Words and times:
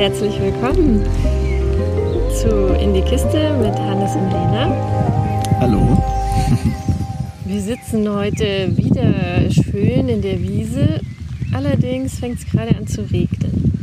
Ja, 0.00 0.06
herzlich 0.06 0.40
willkommen 0.40 1.04
zu 2.40 2.74
In 2.82 2.94
die 2.94 3.02
Kiste 3.02 3.54
mit 3.60 3.74
Hannes 3.78 4.12
und 4.14 4.30
Lena. 4.30 4.74
Hallo. 5.60 6.02
Wir 7.44 7.60
sitzen 7.60 8.08
heute 8.08 8.74
wieder 8.78 9.50
schön 9.50 10.08
in 10.08 10.22
der 10.22 10.40
Wiese. 10.40 11.02
Allerdings 11.52 12.18
fängt 12.18 12.38
es 12.38 12.46
gerade 12.46 12.74
an 12.78 12.86
zu 12.86 13.02
regnen. 13.12 13.74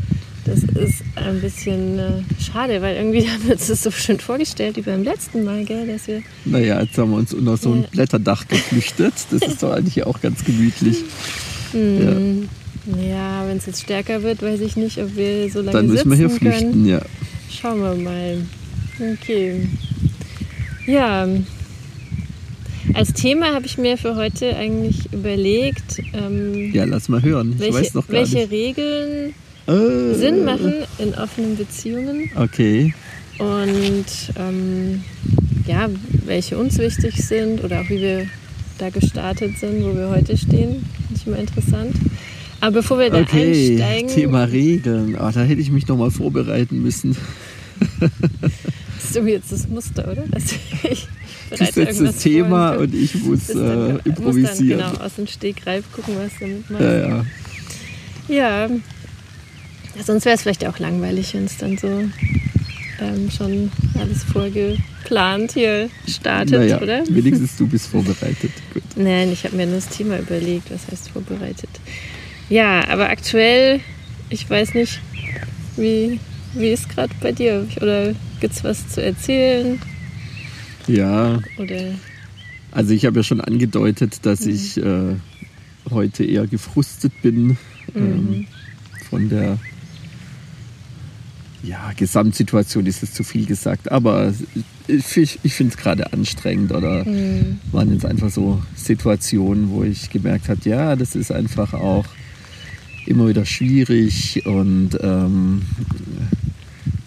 Das 0.45 0.63
ist 0.63 1.03
ein 1.13 1.39
bisschen 1.39 1.99
äh, 1.99 2.11
schade, 2.41 2.81
weil 2.81 2.95
irgendwie 2.95 3.29
haben 3.29 3.45
wir 3.45 3.53
uns 3.53 3.67
das 3.67 3.83
so 3.83 3.91
schön 3.91 4.19
vorgestellt 4.19 4.75
wie 4.77 4.81
beim 4.81 5.03
letzten 5.03 5.43
Mal, 5.43 5.65
gell, 5.65 5.85
dass 5.85 6.07
wir 6.07 6.23
Naja, 6.45 6.81
jetzt 6.81 6.97
haben 6.97 7.11
wir 7.11 7.17
uns 7.17 7.31
unter 7.31 7.57
so 7.57 7.73
ein 7.73 7.83
Ja. 7.83 7.89
Blätterdach 7.91 8.47
geflüchtet. 8.47 9.13
Das 9.29 9.43
ist 9.43 9.61
doch 9.61 9.71
eigentlich 9.75 10.03
auch 10.03 10.19
ganz 10.19 10.43
gemütlich. 10.43 10.97
Hm, 11.73 12.49
ja, 13.07 13.36
wenn 13.47 13.57
es 13.57 13.65
jetzt 13.65 13.81
stärker 13.83 14.23
wird, 14.23 14.41
weiß 14.41 14.59
ich 14.61 14.75
nicht, 14.75 14.97
ob 15.01 15.15
wir 15.15 15.49
so 15.49 15.59
lange 15.59 15.71
Dann 15.71 15.87
müssen 15.87 16.09
wir 16.09 16.17
hier 16.17 16.27
können. 16.29 16.39
flüchten, 16.39 16.85
ja. 16.85 17.01
Schauen 17.49 17.79
wir 17.81 17.95
mal. 17.95 18.37
Okay. 19.13 19.67
Ja. 20.85 21.27
Als 22.93 23.13
Thema 23.13 23.53
habe 23.53 23.65
ich 23.65 23.77
mir 23.77 23.97
für 23.97 24.15
heute 24.15 24.55
eigentlich 24.55 25.11
überlegt, 25.11 25.99
ähm, 26.13 26.71
Ja, 26.73 26.85
lass 26.85 27.09
mal 27.09 27.21
hören. 27.21 27.51
Ich 27.53 27.59
welche, 27.59 27.73
weiß 27.79 27.93
noch 27.93 28.07
gar 28.07 28.19
welche 28.21 28.37
nicht. 28.39 28.51
Regeln 28.51 29.33
Äh, 29.67 30.13
Sinn 30.15 30.45
machen 30.45 30.73
in 30.97 31.13
offenen 31.15 31.57
Beziehungen 31.57 32.29
Okay. 32.35 32.93
und 33.37 34.05
ähm, 34.39 35.03
ja, 35.67 35.89
welche 36.25 36.57
uns 36.57 36.77
wichtig 36.77 37.15
sind 37.17 37.61
oder 37.63 37.81
auch 37.81 37.89
wie 37.89 37.99
wir 37.99 38.25
da 38.77 38.89
gestartet 38.89 39.57
sind, 39.59 39.83
wo 39.83 39.93
wir 39.93 40.07
heute 40.09 40.37
stehen. 40.37 40.85
Finde 41.07 41.15
ich 41.15 41.27
mal 41.27 41.39
interessant. 41.39 41.93
Aber 42.59 42.71
bevor 42.71 42.99
wir 42.99 43.09
da 43.09 43.21
Okay, 43.21 43.73
einsteigen, 43.73 44.09
Thema 44.09 44.43
Regeln. 44.45 45.15
Ah, 45.17 45.31
da 45.31 45.43
hätte 45.43 45.61
ich 45.61 45.71
mich 45.71 45.87
noch 45.87 45.97
mal 45.97 46.11
vorbereiten 46.11 46.81
müssen. 46.81 47.15
hast 48.97 49.15
du 49.15 49.19
jetzt 49.27 49.51
das 49.51 49.67
Muster, 49.67 50.11
oder? 50.11 50.23
Also 50.33 50.55
ich 50.89 51.07
Du 51.49 51.55
setzt 51.65 52.01
das 52.01 52.17
Thema 52.17 52.71
und 52.71 52.93
ich 52.93 53.15
muss 53.23 53.47
dann- 53.47 53.89
äh, 53.89 53.93
musst 53.93 54.05
improvisieren. 54.05 54.79
Dann, 54.79 54.91
genau, 54.93 55.03
aus 55.05 55.15
dem 55.15 55.27
Stegreif 55.27 55.85
gucken, 55.93 56.15
was 56.17 56.33
du 56.33 56.39
damit 56.41 56.69
machst. 56.69 56.83
Ja, 56.83 57.07
ja. 57.07 57.25
Ja, 58.27 58.69
sonst 60.05 60.25
wäre 60.25 60.35
es 60.35 60.41
vielleicht 60.41 60.65
auch 60.67 60.77
langweilig, 60.79 61.33
wenn 61.33 61.45
es 61.45 61.55
dann 61.57 61.77
so 61.77 61.87
ähm, 62.99 63.31
schon 63.31 63.71
alles 63.97 64.25
vorgeplant 64.25 65.53
hier 65.53 65.89
startet, 66.05 66.59
naja, 66.59 66.81
oder? 66.81 67.03
wenigstens 67.07 67.55
du 67.55 67.65
bist 67.67 67.87
vorbereitet. 67.87 68.51
Gut. 68.73 68.83
Nein, 68.97 69.31
ich 69.31 69.45
habe 69.45 69.55
mir 69.55 69.67
nur 69.67 69.75
das 69.75 69.87
Thema 69.87 70.19
überlegt, 70.19 70.69
was 70.69 70.87
heißt 70.91 71.09
vorbereitet. 71.11 71.69
Ja, 72.49 72.87
aber 72.87 73.09
aktuell, 73.09 73.81
ich 74.29 74.49
weiß 74.49 74.73
nicht, 74.73 75.01
wie, 75.75 76.19
wie 76.53 76.69
ist 76.69 76.89
gerade 76.89 77.13
bei 77.21 77.31
dir? 77.31 77.67
Oder 77.77 78.13
gibt 78.39 78.53
es 78.53 78.63
was 78.63 78.87
zu 78.89 79.03
erzählen? 79.03 79.79
Ja, 80.87 81.39
Oder 81.57 81.95
also 82.71 82.93
ich 82.93 83.05
habe 83.05 83.17
ja 83.17 83.23
schon 83.23 83.41
angedeutet, 83.41 84.19
dass 84.25 84.41
Mhm. 84.41 84.51
ich 84.51 84.77
äh, 84.77 85.15
heute 85.89 86.23
eher 86.23 86.47
gefrustet 86.47 87.11
bin 87.21 87.57
ähm, 87.95 88.01
Mhm. 88.27 88.47
von 89.09 89.29
der 89.29 89.57
ja, 91.63 91.91
Gesamtsituation 91.97 92.85
ist 92.85 93.03
es 93.03 93.13
zu 93.13 93.23
viel 93.23 93.45
gesagt, 93.45 93.91
aber 93.91 94.31
ich, 94.87 95.17
ich, 95.17 95.39
ich 95.43 95.53
finde 95.53 95.73
es 95.73 95.77
gerade 95.81 96.13
anstrengend 96.13 96.71
oder 96.71 97.03
Mhm. 97.05 97.59
waren 97.71 97.91
jetzt 97.91 98.05
einfach 98.05 98.29
so 98.29 98.61
Situationen, 98.75 99.69
wo 99.71 99.83
ich 99.83 100.09
gemerkt 100.09 100.47
habe, 100.47 100.61
ja, 100.63 100.95
das 100.95 101.15
ist 101.15 101.31
einfach 101.31 101.73
auch 101.73 102.05
immer 103.07 103.27
wieder 103.27 103.45
schwierig 103.45 104.45
und 104.45 104.91
ähm, 105.01 105.61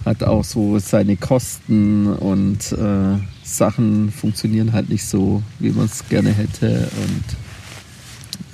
hat 0.05 0.23
auch 0.23 0.45
so 0.45 0.79
seine 0.79 1.17
Kosten 1.17 2.07
und 2.07 2.73
äh, 2.73 3.19
Sachen 3.45 4.11
funktionieren 4.11 4.73
halt 4.73 4.89
nicht 4.89 5.05
so, 5.05 5.43
wie 5.59 5.71
man 5.71 5.87
es 5.87 6.09
gerne 6.09 6.31
hätte 6.33 6.89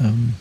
und 0.01 0.05
ähm, 0.07 0.33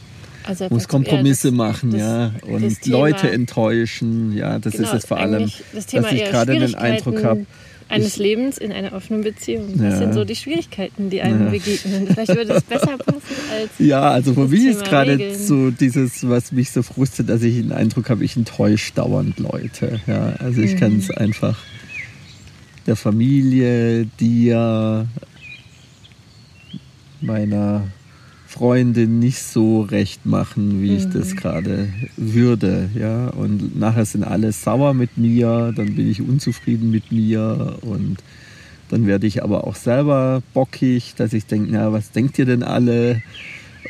also 0.43 0.67
muss 0.69 0.87
Kompromisse 0.87 1.49
das- 1.49 1.57
machen, 1.57 1.91
das- 1.91 1.99
ja, 1.99 2.31
und 2.47 2.81
Thema- 2.81 2.97
Leute 2.97 3.31
enttäuschen, 3.31 4.33
ja, 4.33 4.59
das 4.59 4.73
Genau, 4.73 4.87
ist 4.89 4.93
es 4.95 5.05
vor 5.05 5.17
allem, 5.17 5.49
dass 5.73 5.93
ich 6.11 6.23
gerade 6.25 6.57
den 6.59 6.75
Eindruck 6.75 7.23
habe, 7.23 7.45
Eines 7.87 8.17
Lebens 8.17 8.57
in 8.57 8.71
einer 8.71 8.93
offenen 8.93 9.21
Beziehung. 9.21 9.69
Ja. 9.77 9.89
Das 9.91 9.99
sind 9.99 10.13
so 10.13 10.25
die 10.25 10.35
Schwierigkeiten, 10.35 11.09
die 11.11 11.21
einem 11.21 11.45
Ja. 11.45 11.49
begegnen. 11.51 12.07
Vielleicht 12.07 12.35
würde 12.35 12.53
es 12.53 12.63
besser 12.69 12.97
passen 12.97 13.21
als. 13.51 13.69
Ja, 13.77 14.09
also 14.09 14.33
für 14.33 14.47
mich 14.47 14.65
ist 14.65 14.83
gerade 14.85 15.35
so 15.35 15.69
dieses, 15.71 16.27
was 16.27 16.51
mich 16.51 16.71
so 16.71 16.81
frustet, 16.81 17.29
dass 17.29 17.43
ich 17.43 17.55
den 17.55 17.71
Eindruck 17.71 18.09
habe, 18.09 18.23
ich 18.25 18.35
enttäusche 18.35 18.91
dauernd 18.93 19.37
Leute. 19.39 19.99
Ja, 20.07 20.33
also 20.39 20.61
ich 20.61 20.73
Mhm. 20.73 20.79
kann 20.79 20.97
es 20.97 21.11
einfach 21.11 21.57
der 22.87 22.95
Familie, 22.95 24.05
dir, 24.19 25.07
meiner 27.21 27.87
Freundin 28.55 29.19
nicht 29.19 29.39
so 29.41 29.81
recht 29.81 30.25
machen, 30.25 30.81
wie 30.81 30.95
ich 30.95 31.07
Mhm. 31.07 31.11
das 31.11 31.35
gerade 31.35 31.89
würde. 32.15 32.89
Ja, 32.97 33.27
und 33.27 33.77
nachher 33.77 34.05
sind 34.05 34.23
alle 34.23 34.53
sauer 34.53 34.93
mit 34.93 35.17
mir, 35.17 35.73
dann 35.75 35.93
bin 35.95 36.09
ich 36.09 36.21
unzufrieden 36.21 36.89
mit 36.89 37.11
mir 37.11 37.77
und 37.81 38.17
dann 38.89 39.07
werde 39.07 39.27
ich 39.27 39.43
aber 39.43 39.67
auch 39.67 39.75
selber 39.75 40.41
bockig, 40.53 41.15
dass 41.17 41.33
ich 41.33 41.45
denke, 41.47 41.69
na, 41.71 41.91
was 41.91 42.11
denkt 42.11 42.39
ihr 42.39 42.45
denn 42.45 42.63
alle? 42.63 43.21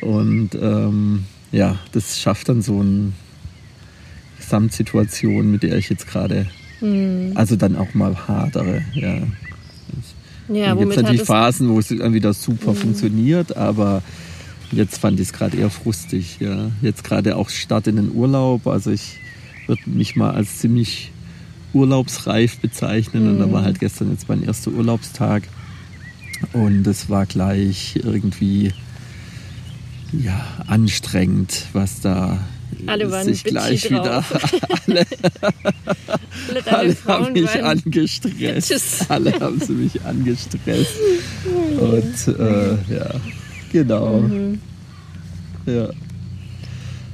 Und 0.00 0.50
ähm, 0.60 1.24
ja, 1.52 1.78
das 1.92 2.18
schafft 2.20 2.48
dann 2.48 2.60
so 2.60 2.80
eine 2.80 3.12
Gesamtsituation, 4.38 5.50
mit 5.50 5.62
der 5.62 5.76
ich 5.76 5.88
jetzt 5.90 6.06
gerade, 6.08 6.46
Hm. 6.80 7.32
also 7.36 7.56
dann 7.56 7.76
auch 7.76 7.94
mal 7.94 8.16
hadere. 8.28 8.82
Ja. 8.94 9.14
Ja, 10.48 10.66
dann 10.68 10.78
gibt 10.78 10.92
es 10.92 11.02
natürlich. 11.02 11.22
Phasen, 11.22 11.68
wo 11.70 11.78
es 11.78 11.88
dann 11.88 12.14
wieder 12.14 12.32
super 12.32 12.72
Mhm. 12.72 12.76
funktioniert, 12.76 13.56
aber 13.56 14.02
jetzt 14.72 14.98
fand 14.98 15.20
ich 15.20 15.28
es 15.28 15.32
gerade 15.32 15.56
eher 15.56 15.70
frustig. 15.70 16.38
Ja. 16.40 16.70
Jetzt 16.82 17.04
gerade 17.04 17.36
auch 17.36 17.48
Start 17.50 17.86
in 17.86 17.96
den 17.96 18.12
Urlaub, 18.12 18.66
also 18.66 18.90
ich 18.90 19.18
würde 19.66 19.82
mich 19.86 20.16
mal 20.16 20.30
als 20.32 20.58
ziemlich 20.58 21.10
urlaubsreif 21.72 22.58
bezeichnen 22.58 23.28
und 23.28 23.38
da 23.38 23.46
Mhm. 23.46 23.52
war 23.52 23.62
halt 23.62 23.80
gestern 23.80 24.10
jetzt 24.10 24.28
mein 24.28 24.42
erster 24.42 24.70
Urlaubstag 24.70 25.42
und 26.52 26.86
es 26.86 27.10
war 27.10 27.26
gleich 27.26 27.96
irgendwie 28.02 28.72
ja, 30.12 30.40
anstrengend, 30.66 31.64
was 31.72 32.00
da 32.00 32.38
Alle 32.86 33.10
waren 33.10 33.24
sich 33.26 33.44
gleich 33.44 33.90
wieder 33.90 34.24
alle, 34.86 35.06
Alle 36.66 36.96
haben 37.06 37.32
mich 37.32 37.62
angestresst. 37.62 39.10
Alle 39.10 39.32
haben 39.40 39.60
sie 39.60 39.72
mich 39.72 40.02
angestresst. 40.02 40.92
Und 41.80 42.38
äh, 42.38 42.72
ja, 42.94 43.10
genau. 43.72 44.20
Mhm. 44.20 44.58
Ja. 45.66 45.88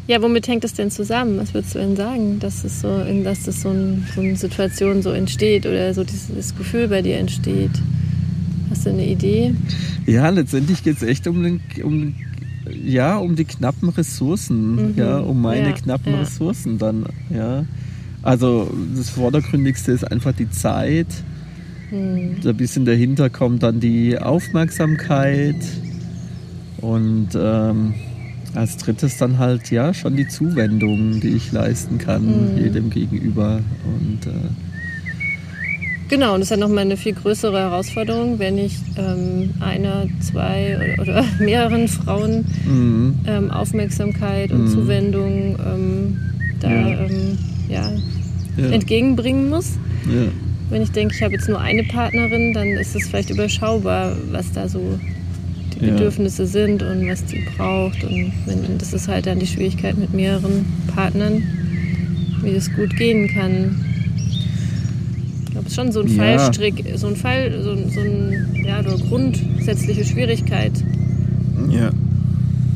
Ja, 0.09 0.21
womit 0.21 0.49
hängt 0.49 0.65
das 0.65 0.75
denn 0.75 0.91
zusammen? 0.91 1.39
Was 1.39 1.55
würdest 1.55 1.75
du 1.75 1.79
denn 1.79 1.97
sagen, 1.97 2.39
dass 2.41 2.65
es 2.65 2.81
so, 2.81 3.03
dass 3.23 3.45
das 3.45 3.63
so, 3.63 3.71
ein, 3.71 4.05
so 4.15 4.21
eine 4.21 4.37
Situation 4.37 5.01
so 5.01 5.11
entsteht 5.11 5.65
oder 5.65 5.95
so 5.95 6.03
dieses 6.05 6.55
Gefühl 6.57 6.89
bei 6.89 7.03
dir 7.03 7.19
entsteht? 7.19 7.71
Hast 8.71 8.85
du 8.87 8.91
eine 8.91 9.07
Idee? 9.07 9.55
ja, 10.07 10.29
letztendlich 10.29 10.83
geht 10.83 10.97
es 10.97 11.03
echt 11.03 11.27
um, 11.29 11.43
den, 11.43 11.61
um, 11.85 12.15
ja, 12.85 13.17
um 13.17 13.37
die 13.37 13.45
knappen 13.45 13.91
Ressourcen, 13.91 14.75
Mhm. 14.93 14.95
ja, 14.97 15.19
um 15.19 15.41
meine 15.41 15.69
Ja, 15.69 15.73
knappen 15.73 16.13
ja. 16.13 16.21
Ressourcen 16.21 16.79
dann. 16.79 17.07
Ja. 17.31 17.65
Also 18.23 18.71
das 18.97 19.09
Vordergründigste 19.11 19.93
ist 19.93 20.05
einfach 20.11 20.33
die 20.33 20.51
Zeit. 20.51 21.07
Hm. 21.91 22.37
Ein 22.45 22.57
bisschen 22.57 22.85
dahinter 22.85 23.31
kommt 23.31 23.63
dann 23.63 23.79
die 23.81 24.19
Aufmerksamkeit 24.19 25.57
und 26.83 27.29
ähm, 27.35 27.95
als 28.55 28.77
drittes 28.77 29.17
dann 29.17 29.39
halt 29.39 29.71
ja 29.71 29.95
schon 29.95 30.15
die 30.17 30.29
Zuwendung, 30.29 31.21
die 31.21 31.29
ich 31.31 31.51
leisten 31.53 31.97
kann 31.97 32.53
Mhm. 32.53 32.59
jedem 32.63 32.91
gegenüber 32.91 33.61
und 33.85 34.27
äh, 34.27 34.31
Genau, 36.09 36.35
und 36.35 36.41
das 36.41 36.51
ist 36.51 36.51
ja 36.51 36.57
nochmal 36.59 36.85
eine 36.85 36.99
viel 36.99 37.15
größere 37.15 37.59
Herausforderung, 37.59 38.39
wenn 38.39 38.59
ich 38.59 38.77
ähm, 38.99 39.55
einer, 39.61 40.05
zwei 40.21 40.77
oder, 40.99 41.03
oder 41.03 41.25
mehreren 41.43 41.89
Frauen 41.89 42.45
mhm. 42.67 43.15
ähm, 43.27 43.51
Aufmerksamkeit 43.51 44.53
und 44.53 44.65
Mhm. 44.65 44.69
Zuwendung 44.69 45.57
ähm, 45.65 46.19
da 46.61 46.69
Ja. 46.71 46.87
Ähm, 47.07 47.39
ja, 47.71 47.91
ja, 48.59 48.69
entgegenbringen 48.71 49.49
muss. 49.49 49.79
Wenn 50.69 50.83
ich 50.83 50.91
denke, 50.91 51.15
ich 51.15 51.23
habe 51.23 51.33
jetzt 51.33 51.49
nur 51.49 51.59
eine 51.61 51.85
Partnerin, 51.85 52.53
dann 52.53 52.69
ist 52.69 52.95
es 52.95 53.09
vielleicht 53.09 53.31
überschaubar, 53.31 54.15
was 54.33 54.53
da 54.53 54.69
so 54.69 54.99
die 55.83 55.89
Ja. 55.89 55.93
Bedürfnisse 55.95 56.47
sind 56.47 56.83
und 56.83 57.07
was 57.09 57.25
die 57.27 57.41
braucht. 57.57 58.03
Und 58.05 58.33
wenn, 58.47 58.79
das 58.79 58.93
ist 58.93 59.09
halt 59.09 59.27
dann 59.27 59.39
die 59.41 59.47
Schwierigkeit 59.47 59.99
mit 59.99 60.15
mehreren 60.15 60.65
Partnern, 60.95 61.43
wie 62.43 62.55
das 62.55 62.73
gut 62.73 62.97
gehen 62.97 63.29
kann. 63.29 63.77
Ich 65.45 65.51
glaube, 65.53 65.67
es 65.67 65.73
ist 65.73 65.77
schon 65.77 65.93
so 65.93 66.01
ein 66.01 66.09
Ja. 66.09 66.39
Fallstrick, 66.39 66.85
so 66.97 67.09
ein 67.09 67.17
Fall, 67.17 67.63
so, 67.63 67.73
ein- 67.73 67.91
so 67.91 68.01
ein, 68.01 68.65
ja, 68.67 68.83
so 68.83 68.95
eine 68.97 69.05
grundsätzliche 69.05 70.05
Schwierigkeit 70.05 70.73
ja. 71.69 71.91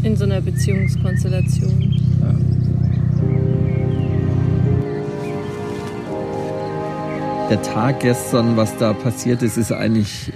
in 0.02 0.16
so 0.16 0.24
einer 0.24 0.40
Beziehungskonstellation. 0.40 1.92
der 7.50 7.62
Tag 7.62 8.00
gestern, 8.00 8.56
was 8.56 8.76
da 8.76 8.92
passiert 8.92 9.42
ist, 9.42 9.56
ist 9.56 9.72
eigentlich, 9.72 10.32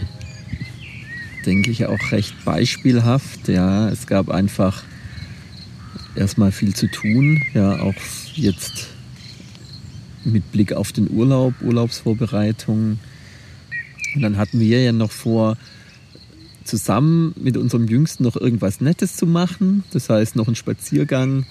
denke 1.47 1.71
ich, 1.71 1.87
auch 1.87 2.13
recht 2.13 2.45
beispielhaft. 2.45 3.49
Ja, 3.49 3.89
es 3.89 4.07
gab 4.07 4.31
einfach 4.31 4.83
erstmal 6.15 6.53
viel 6.53 6.75
zu 6.75 6.91
tun. 6.91 7.43
Ja, 7.55 7.81
auch 7.81 7.95
jetzt 8.35 8.89
mit 10.25 10.51
Blick 10.53 10.73
auf 10.73 10.93
den 10.93 11.11
Urlaub, 11.11 11.55
Urlaubsvorbereitungen. 11.63 12.99
Und 14.15 14.23
dann 14.23 14.37
hatten 14.37 14.61
wir 14.61 14.83
ja 14.83 14.93
noch 14.93 15.11
vor, 15.13 15.57
zusammen 16.65 17.35
mit 17.37 17.57
unserem 17.57 17.89
Jüngsten 17.89 18.23
noch 18.23 18.37
irgendwas 18.37 18.81
Nettes 18.81 19.17
zu 19.17 19.27
machen. 19.27 19.85
Das 19.93 20.09
heißt, 20.09 20.37
noch 20.37 20.47
einen 20.47 20.57
Spaziergang 20.57 21.47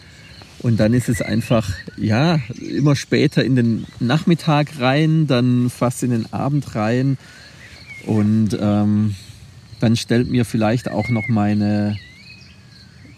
und 0.62 0.80
dann 0.80 0.94
ist 0.94 1.07
es 1.07 1.21
einfach, 1.21 1.69
ja, 1.97 2.39
immer 2.59 2.95
später 2.95 3.44
in 3.44 3.56
den 3.56 3.85
Nachmittag 4.00 4.80
rein, 4.80 5.25
dann 5.25 5.69
fast 5.69 6.03
in 6.03 6.12
den 6.12 6.33
Abend 6.33 6.75
rein. 6.75 7.18
Und 8.06 8.57
ähm, 8.59 9.15
dann 9.80 9.96
stellt 9.96 10.30
mir 10.30 10.46
vielleicht 10.46 10.90
auch 10.90 11.10
noch 11.10 11.28
meine 11.28 11.98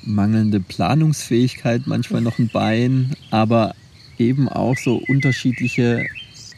mangelnde 0.03 0.59
Planungsfähigkeit 0.59 1.83
manchmal 1.85 2.21
noch 2.21 2.39
ein 2.39 2.49
Bein, 2.49 3.11
aber 3.29 3.75
eben 4.17 4.49
auch 4.49 4.77
so 4.77 5.01
unterschiedliche 5.07 6.05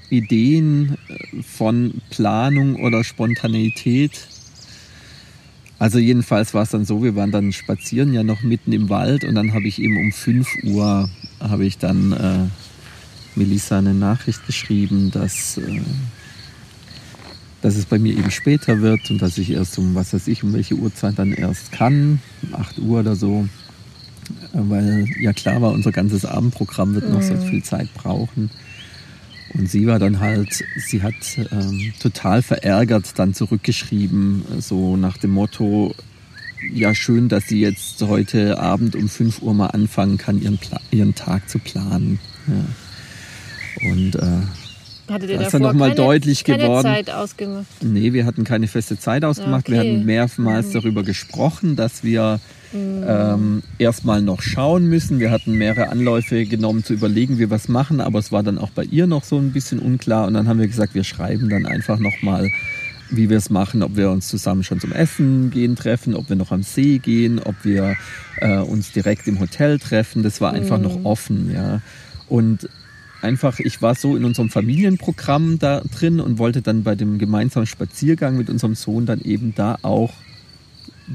Ideen 0.09 0.97
äh, 1.07 1.43
von 1.43 2.01
Planung 2.09 2.75
oder 2.83 3.03
Spontaneität. 3.03 4.27
Also 5.79 5.99
jedenfalls 5.99 6.53
war 6.53 6.63
es 6.63 6.69
dann 6.69 6.85
so, 6.85 7.03
wir 7.03 7.15
waren 7.15 7.31
dann 7.31 7.51
spazieren 7.51 8.13
ja 8.13 8.23
noch 8.23 8.43
mitten 8.43 8.71
im 8.71 8.89
Wald 8.89 9.23
und 9.23 9.35
dann 9.35 9.53
habe 9.53 9.67
ich 9.67 9.81
eben 9.81 9.97
um 9.97 10.11
5 10.11 10.47
Uhr 10.63 11.09
habe 11.39 11.65
ich 11.65 11.77
dann 11.77 12.13
äh, 12.13 12.47
Melissa 13.35 13.79
eine 13.79 13.93
Nachricht 13.93 14.45
geschrieben, 14.45 15.11
dass, 15.11 15.57
äh, 15.57 15.81
dass 17.63 17.77
es 17.77 17.85
bei 17.85 17.97
mir 17.97 18.11
eben 18.11 18.29
später 18.29 18.81
wird 18.81 19.09
und 19.09 19.21
dass 19.21 19.37
ich 19.37 19.49
erst 19.51 19.77
um, 19.77 19.95
was 19.95 20.13
weiß 20.13 20.27
ich, 20.27 20.43
um 20.43 20.51
welche 20.51 20.75
Uhrzeit 20.75 21.17
dann 21.17 21.31
erst 21.31 21.71
kann, 21.71 22.19
8 22.51 22.79
Uhr 22.79 22.99
oder 22.99 23.15
so. 23.15 23.47
Äh, 24.53 24.57
weil 24.69 25.07
ja 25.21 25.31
klar 25.31 25.61
war, 25.61 25.71
unser 25.71 25.93
ganzes 25.93 26.25
Abendprogramm 26.25 26.93
wird 26.93 27.09
noch 27.09 27.21
mhm. 27.21 27.23
so 27.23 27.37
viel 27.37 27.63
Zeit 27.63 27.87
brauchen. 27.93 28.49
Und 29.53 29.71
sie 29.71 29.87
war 29.87 29.97
dann 29.97 30.19
halt, 30.19 30.49
sie 30.77 31.01
hat 31.01 31.13
ähm, 31.51 31.93
total 32.01 32.41
verärgert 32.41 33.17
dann 33.17 33.33
zurückgeschrieben, 33.33 34.43
so 34.59 34.97
nach 34.97 35.17
dem 35.17 35.31
Motto, 35.31 35.95
ja 36.73 36.93
schön, 36.93 37.29
dass 37.29 37.47
sie 37.47 37.61
jetzt 37.61 38.01
heute 38.01 38.59
Abend 38.59 38.93
um 38.97 39.07
5 39.07 39.41
Uhr 39.41 39.53
mal 39.53 39.67
anfangen 39.67 40.17
kann, 40.17 40.41
ihren, 40.41 40.57
Pla 40.57 40.81
ihren 40.91 41.15
Tag 41.15 41.49
zu 41.49 41.59
planen. 41.59 42.19
Ja. 42.47 43.89
Und 43.89 44.15
äh, 44.15 44.41
Hattet 45.09 45.29
ihr 45.29 45.37
das 45.37 45.47
ist 45.47 45.53
dann 45.53 45.61
nochmal 45.61 45.95
deutlich 45.95 46.43
keine 46.45 46.63
geworden. 46.63 46.83
Zeit 46.83 47.09
ausgemacht? 47.09 47.65
Nee, 47.81 48.13
wir 48.13 48.25
hatten 48.25 48.45
keine 48.45 48.67
feste 48.67 48.97
Zeit 48.97 49.25
ausgemacht. 49.25 49.67
Okay. 49.67 49.73
Wir 49.73 49.79
hatten 49.79 50.05
mehrmals 50.05 50.67
mhm. 50.67 50.73
darüber 50.73 51.03
gesprochen, 51.03 51.75
dass 51.75 52.03
wir 52.03 52.39
mhm. 52.71 53.03
ähm, 53.05 53.63
erstmal 53.79 54.21
noch 54.21 54.41
schauen 54.41 54.87
müssen. 54.87 55.19
Wir 55.19 55.29
hatten 55.29 55.57
mehrere 55.57 55.89
Anläufe 55.89 56.45
genommen 56.45 56.85
zu 56.85 56.93
überlegen, 56.93 57.35
wie 57.35 57.39
wir 57.39 57.49
was 57.49 57.67
machen, 57.67 57.99
aber 57.99 58.19
es 58.19 58.31
war 58.31 58.43
dann 58.43 58.57
auch 58.57 58.69
bei 58.69 58.83
ihr 58.83 59.05
noch 59.05 59.25
so 59.25 59.37
ein 59.37 59.51
bisschen 59.51 59.79
unklar. 59.79 60.25
Und 60.25 60.35
dann 60.35 60.47
haben 60.47 60.59
wir 60.59 60.67
gesagt, 60.67 60.95
wir 60.95 61.03
schreiben 61.03 61.49
dann 61.49 61.65
einfach 61.65 61.99
nochmal, 61.99 62.49
wie 63.09 63.29
wir 63.29 63.37
es 63.37 63.49
machen, 63.49 63.83
ob 63.83 63.97
wir 63.97 64.09
uns 64.09 64.29
zusammen 64.29 64.63
schon 64.63 64.79
zum 64.79 64.93
Essen 64.93 65.51
gehen 65.51 65.75
treffen, 65.75 66.15
ob 66.15 66.29
wir 66.29 66.37
noch 66.37 66.51
am 66.51 66.63
See 66.63 66.99
gehen, 66.99 67.39
ob 67.39 67.55
wir 67.63 67.97
äh, 68.37 68.59
uns 68.59 68.93
direkt 68.93 69.27
im 69.27 69.41
Hotel 69.41 69.79
treffen. 69.79 70.23
Das 70.23 70.39
war 70.39 70.53
einfach 70.53 70.77
mhm. 70.77 70.83
noch 70.83 71.05
offen, 71.05 71.51
ja. 71.53 71.81
Und 72.29 72.69
einfach, 73.23 73.59
ich 73.59 73.81
war 73.81 73.95
so 73.95 74.15
in 74.15 74.25
unserem 74.25 74.49
Familienprogramm 74.49 75.59
da 75.59 75.81
drin 75.81 76.19
und 76.19 76.37
wollte 76.37 76.61
dann 76.61 76.83
bei 76.83 76.95
dem 76.95 77.17
gemeinsamen 77.17 77.65
Spaziergang 77.65 78.37
mit 78.37 78.49
unserem 78.49 78.75
Sohn 78.75 79.05
dann 79.05 79.21
eben 79.21 79.53
da 79.55 79.77
auch 79.81 80.13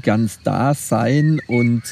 ganz 0.01 0.39
da 0.43 0.73
sein 0.73 1.41
und 1.47 1.83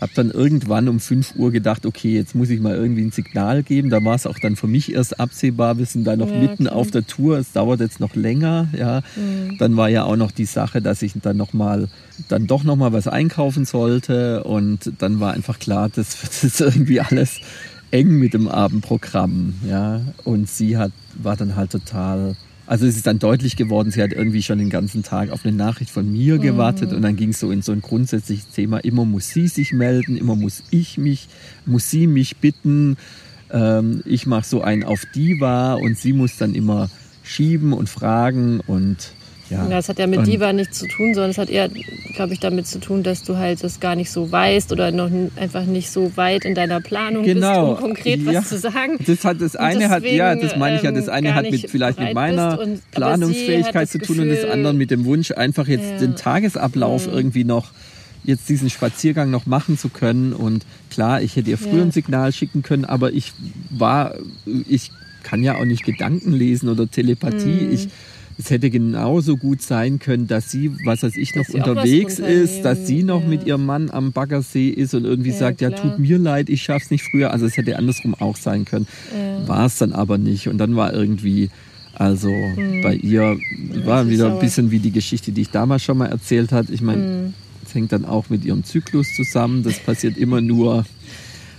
habe 0.00 0.12
dann 0.14 0.30
irgendwann 0.30 0.88
um 0.88 1.00
5 1.00 1.36
Uhr 1.36 1.50
gedacht, 1.50 1.86
okay, 1.86 2.14
jetzt 2.14 2.34
muss 2.34 2.50
ich 2.50 2.60
mal 2.60 2.74
irgendwie 2.74 3.02
ein 3.02 3.12
Signal 3.12 3.62
geben. 3.62 3.88
Da 3.88 4.04
war 4.04 4.14
es 4.14 4.26
auch 4.26 4.38
dann 4.38 4.56
für 4.56 4.66
mich 4.66 4.92
erst 4.92 5.18
absehbar, 5.18 5.78
wir 5.78 5.86
sind 5.86 6.04
da 6.04 6.16
noch 6.16 6.30
ja, 6.30 6.38
mitten 6.38 6.66
okay. 6.66 6.76
auf 6.76 6.90
der 6.90 7.06
Tour, 7.06 7.38
es 7.38 7.52
dauert 7.52 7.80
jetzt 7.80 7.98
noch 7.98 8.14
länger. 8.14 8.68
Ja. 8.76 9.02
Mhm. 9.16 9.56
Dann 9.58 9.76
war 9.76 9.88
ja 9.88 10.04
auch 10.04 10.16
noch 10.16 10.32
die 10.32 10.44
Sache, 10.44 10.82
dass 10.82 11.00
ich 11.02 11.14
dann 11.22 11.38
noch 11.38 11.54
mal, 11.54 11.88
dann 12.28 12.46
doch 12.46 12.62
noch 12.62 12.76
mal 12.76 12.92
was 12.92 13.08
einkaufen 13.08 13.64
sollte 13.64 14.44
und 14.44 14.92
dann 14.98 15.18
war 15.18 15.32
einfach 15.32 15.58
klar, 15.58 15.88
das 15.88 16.22
wird 16.22 16.42
jetzt 16.42 16.60
irgendwie 16.60 17.00
alles 17.00 17.40
eng 17.96 18.18
mit 18.18 18.34
dem 18.34 18.48
Abendprogramm, 18.48 19.54
ja. 19.66 20.02
Und 20.24 20.48
sie 20.48 20.76
hat, 20.76 20.92
war 21.14 21.36
dann 21.36 21.56
halt 21.56 21.70
total, 21.70 22.36
also 22.66 22.86
es 22.86 22.96
ist 22.96 23.06
dann 23.06 23.18
deutlich 23.18 23.56
geworden, 23.56 23.90
sie 23.90 24.02
hat 24.02 24.12
irgendwie 24.12 24.42
schon 24.42 24.58
den 24.58 24.70
ganzen 24.70 25.02
Tag 25.02 25.30
auf 25.30 25.44
eine 25.44 25.56
Nachricht 25.56 25.90
von 25.90 26.10
mir 26.10 26.38
gewartet 26.38 26.90
mhm. 26.90 26.96
und 26.96 27.02
dann 27.02 27.16
ging 27.16 27.30
es 27.30 27.40
so 27.40 27.50
in 27.50 27.62
so 27.62 27.72
ein 27.72 27.80
grundsätzliches 27.80 28.48
Thema, 28.50 28.78
immer 28.78 29.04
muss 29.04 29.30
sie 29.30 29.48
sich 29.48 29.72
melden, 29.72 30.16
immer 30.16 30.36
muss 30.36 30.62
ich 30.70 30.98
mich, 30.98 31.28
muss 31.64 31.90
sie 31.90 32.06
mich 32.06 32.36
bitten, 32.36 32.96
ähm, 33.50 34.02
ich 34.04 34.26
mache 34.26 34.46
so 34.46 34.60
ein 34.60 34.84
auf 34.84 35.02
die 35.14 35.40
war 35.40 35.78
und 35.80 35.96
sie 35.96 36.12
muss 36.12 36.36
dann 36.36 36.54
immer 36.54 36.90
schieben 37.22 37.72
und 37.72 37.88
fragen 37.88 38.60
und 38.66 39.12
ja. 39.50 39.66
Das 39.68 39.88
hat 39.88 39.98
ja 39.98 40.06
mit 40.06 40.20
und 40.20 40.26
Diva 40.26 40.52
nichts 40.52 40.78
zu 40.78 40.86
tun, 40.88 41.14
sondern 41.14 41.30
es 41.30 41.38
hat 41.38 41.50
eher, 41.50 41.68
glaube 42.14 42.32
ich, 42.32 42.40
damit 42.40 42.66
zu 42.66 42.80
tun, 42.80 43.02
dass 43.02 43.22
du 43.22 43.36
halt 43.36 43.62
das 43.62 43.80
gar 43.80 43.94
nicht 43.94 44.10
so 44.10 44.30
weißt 44.30 44.72
oder 44.72 44.90
noch 44.90 45.10
einfach 45.36 45.64
nicht 45.64 45.90
so 45.90 46.16
weit 46.16 46.44
in 46.44 46.54
deiner 46.54 46.80
Planung 46.80 47.24
genau. 47.24 47.70
bist, 47.70 47.82
um 47.82 47.88
konkret 47.88 48.22
ja. 48.22 48.34
was 48.34 48.48
zu 48.48 48.58
sagen. 48.58 48.98
Das 49.06 49.24
hat 49.24 49.40
das 49.40 49.54
eine 49.54 49.88
deswegen, 49.88 49.92
hat, 49.92 50.04
ja, 50.04 50.34
das 50.34 50.56
meine 50.56 50.76
ich 50.76 50.82
ja, 50.82 50.90
das 50.90 51.08
eine 51.08 51.34
hat 51.34 51.50
mit, 51.50 51.70
vielleicht 51.70 52.00
mit 52.00 52.14
meiner 52.14 52.58
und, 52.60 52.90
Planungsfähigkeit 52.90 53.88
zu 53.88 53.98
tun 53.98 54.16
Gefühl, 54.16 54.30
und 54.30 54.36
das 54.36 54.50
andere 54.50 54.74
mit 54.74 54.90
dem 54.90 55.04
Wunsch, 55.04 55.30
einfach 55.30 55.68
jetzt 55.68 55.90
ja. 55.90 55.98
den 55.98 56.16
Tagesablauf 56.16 57.06
mhm. 57.06 57.14
irgendwie 57.14 57.44
noch 57.44 57.70
jetzt 58.24 58.48
diesen 58.48 58.70
Spaziergang 58.70 59.30
noch 59.30 59.46
machen 59.46 59.78
zu 59.78 59.88
können. 59.88 60.32
Und 60.32 60.66
klar, 60.90 61.22
ich 61.22 61.36
hätte 61.36 61.50
ihr 61.50 61.58
früher 61.58 61.82
ein 61.82 61.92
Signal 61.92 62.32
schicken 62.32 62.62
können, 62.62 62.84
aber 62.84 63.12
ich 63.12 63.32
war, 63.70 64.14
ich 64.68 64.90
kann 65.22 65.42
ja 65.42 65.56
auch 65.56 65.64
nicht 65.64 65.84
Gedanken 65.84 66.32
lesen 66.32 66.68
oder 66.68 66.90
Telepathie. 66.90 67.66
Mhm. 67.66 67.72
Ich 67.72 67.88
es 68.38 68.50
hätte 68.50 68.68
genauso 68.68 69.36
gut 69.36 69.62
sein 69.62 69.98
können, 69.98 70.26
dass 70.26 70.50
sie, 70.50 70.70
was 70.84 71.02
weiß 71.02 71.16
ich, 71.16 71.34
noch 71.34 71.48
unterwegs 71.48 72.18
ist, 72.18 72.62
dass 72.62 72.86
sie 72.86 73.02
noch 73.02 73.22
ja. 73.22 73.28
mit 73.28 73.46
ihrem 73.46 73.64
Mann 73.64 73.90
am 73.90 74.12
Baggersee 74.12 74.68
ist 74.68 74.94
und 74.94 75.04
irgendwie 75.04 75.30
ja, 75.30 75.36
sagt, 75.36 75.58
klar. 75.58 75.70
ja, 75.70 75.78
tut 75.78 75.98
mir 75.98 76.18
leid, 76.18 76.50
ich 76.50 76.62
schaff's 76.62 76.90
nicht 76.90 77.04
früher. 77.04 77.30
Also 77.30 77.46
es 77.46 77.56
hätte 77.56 77.76
andersrum 77.78 78.14
auch 78.14 78.36
sein 78.36 78.66
können. 78.66 78.86
Ja. 79.14 79.48
War 79.48 79.66
es 79.66 79.78
dann 79.78 79.92
aber 79.92 80.18
nicht. 80.18 80.48
Und 80.48 80.58
dann 80.58 80.76
war 80.76 80.92
irgendwie, 80.92 81.48
also 81.94 82.28
mhm. 82.28 82.82
bei 82.82 82.94
ihr 82.94 83.38
war 83.84 84.08
wieder 84.08 84.34
ein 84.34 84.38
bisschen 84.38 84.70
wie 84.70 84.80
die 84.80 84.92
Geschichte, 84.92 85.32
die 85.32 85.42
ich 85.42 85.50
damals 85.50 85.82
schon 85.82 85.96
mal 85.96 86.06
erzählt 86.06 86.52
hat. 86.52 86.68
Ich 86.68 86.82
meine, 86.82 87.02
mhm. 87.02 87.34
es 87.64 87.74
hängt 87.74 87.92
dann 87.92 88.04
auch 88.04 88.28
mit 88.28 88.44
ihrem 88.44 88.64
Zyklus 88.64 89.06
zusammen. 89.16 89.62
Das 89.62 89.78
passiert 89.78 90.18
immer 90.18 90.42
nur 90.42 90.84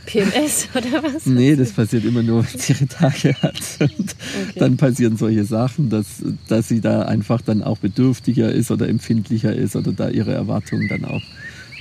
PMS 0.07 0.69
oder 0.75 1.03
was? 1.03 1.27
Nee, 1.27 1.55
das 1.55 1.71
passiert 1.73 2.05
immer 2.05 2.23
nur, 2.23 2.43
wenn 2.43 2.59
sie 2.59 2.73
ihre 2.73 2.87
Tage 2.87 3.35
hat. 3.41 3.61
Und 3.79 3.91
okay. 3.91 4.15
dann 4.55 4.77
passieren 4.77 5.17
solche 5.17 5.45
Sachen, 5.45 5.89
dass, 5.89 6.23
dass 6.47 6.67
sie 6.67 6.81
da 6.81 7.03
einfach 7.03 7.41
dann 7.41 7.61
auch 7.61 7.77
bedürftiger 7.77 8.51
ist 8.51 8.71
oder 8.71 8.89
empfindlicher 8.89 9.53
ist 9.53 9.75
oder 9.75 9.91
da 9.91 10.09
ihre 10.09 10.33
Erwartungen 10.33 10.87
dann 10.87 11.05
auch 11.05 11.21